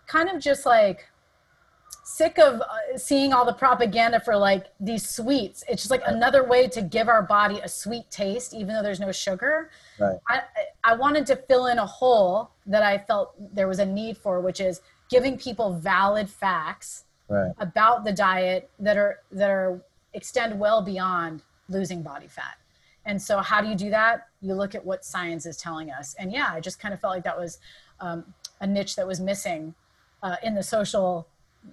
[0.07, 1.07] kind of just like
[2.03, 5.63] sick of uh, seeing all the propaganda for like these sweets.
[5.67, 8.99] It's just like another way to give our body a sweet taste, even though there's
[8.99, 9.69] no sugar.
[9.99, 10.17] Right.
[10.27, 10.41] I,
[10.83, 14.41] I wanted to fill in a hole that I felt there was a need for,
[14.41, 14.81] which is
[15.11, 17.53] giving people valid facts Right.
[17.59, 19.79] about the diet that are that are
[20.13, 22.57] extend well beyond losing body fat.
[23.05, 24.27] And so, how do you do that?
[24.41, 26.13] You look at what science is telling us.
[26.19, 27.59] And yeah, I just kind of felt like that was
[28.01, 28.25] um,
[28.59, 29.73] a niche that was missing
[30.21, 31.25] uh, in the social,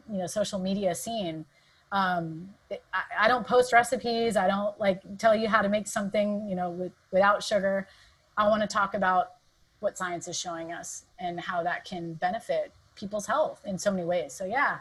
[0.08, 1.44] you know, social media scene.
[1.90, 4.36] Um, I, I don't post recipes.
[4.36, 7.88] I don't like tell you how to make something, you know, with, without sugar.
[8.36, 9.32] I want to talk about
[9.80, 14.04] what science is showing us and how that can benefit people's health in so many
[14.04, 14.32] ways.
[14.32, 14.78] So yeah,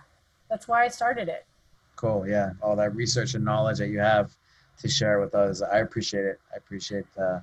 [0.49, 1.45] that's why I started it.
[1.95, 2.27] Cool.
[2.27, 2.51] Yeah.
[2.61, 4.31] All that research and knowledge that you have
[4.81, 5.61] to share with us.
[5.61, 6.39] I appreciate it.
[6.53, 7.39] I appreciate uh,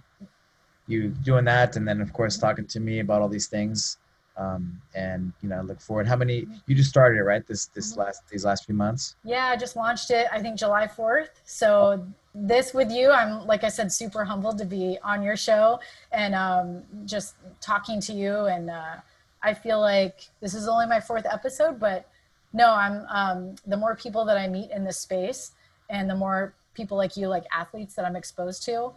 [0.86, 1.76] you doing that.
[1.76, 3.98] And then, of course, talking to me about all these things.
[4.36, 6.08] Um, and you know, look forward.
[6.08, 6.46] How many?
[6.66, 7.46] You just started it, right?
[7.46, 8.00] This this Mm-hmm.
[8.00, 9.14] last these last few months.
[9.22, 11.28] Yeah, I just launched it, I think July 4th.
[11.44, 15.78] So, this with you, I'm, like I said, super humbled to be on your show
[16.10, 18.46] and um, just talking to you.
[18.46, 18.96] And uh,
[19.44, 22.08] I feel like this is only my fourth episode, but
[22.52, 25.52] no, I'm um, the more people that I meet in this space
[25.90, 28.92] and the more people like you, like athletes that I'm exposed to,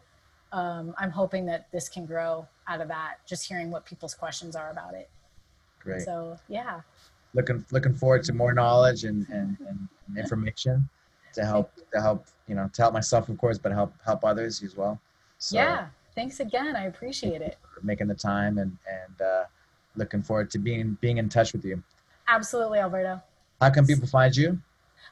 [0.51, 4.55] um, I'm hoping that this can grow out of that, just hearing what people's questions
[4.55, 5.09] are about it.
[5.79, 6.01] Great.
[6.01, 6.81] So, yeah.
[7.33, 10.89] looking looking forward to more knowledge and, and, and information
[11.33, 14.63] to help to help you know to help myself of course but help help others
[14.63, 14.99] as well
[15.37, 15.87] so yeah.
[16.17, 16.75] Thanks again.
[16.75, 17.57] I appreciate it.
[17.83, 19.43] making the time and and uh,
[19.97, 21.81] looking forward to being being in touch with you
[22.27, 23.21] Absolutely, Alberto.
[23.61, 24.59] how can people find you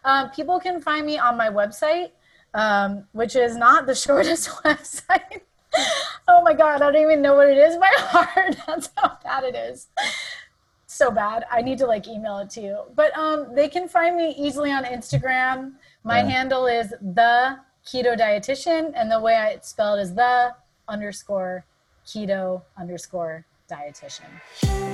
[0.03, 2.12] Um, people can find me on my website,
[2.53, 5.41] um, which is not the shortest website.
[6.28, 8.56] oh my God, I don't even know what it is by heart.
[8.68, 9.88] That's how bad it is.
[10.88, 11.45] So bad.
[11.52, 12.78] I need to like email it to you.
[12.95, 15.74] But um, they can find me easily on Instagram.
[16.03, 16.30] My Yeah.
[16.30, 17.57] handle is the
[17.88, 20.53] keto dietitian, and the way I it's spelled is the
[20.88, 21.66] underscore
[22.06, 24.85] keto underscore dietitian.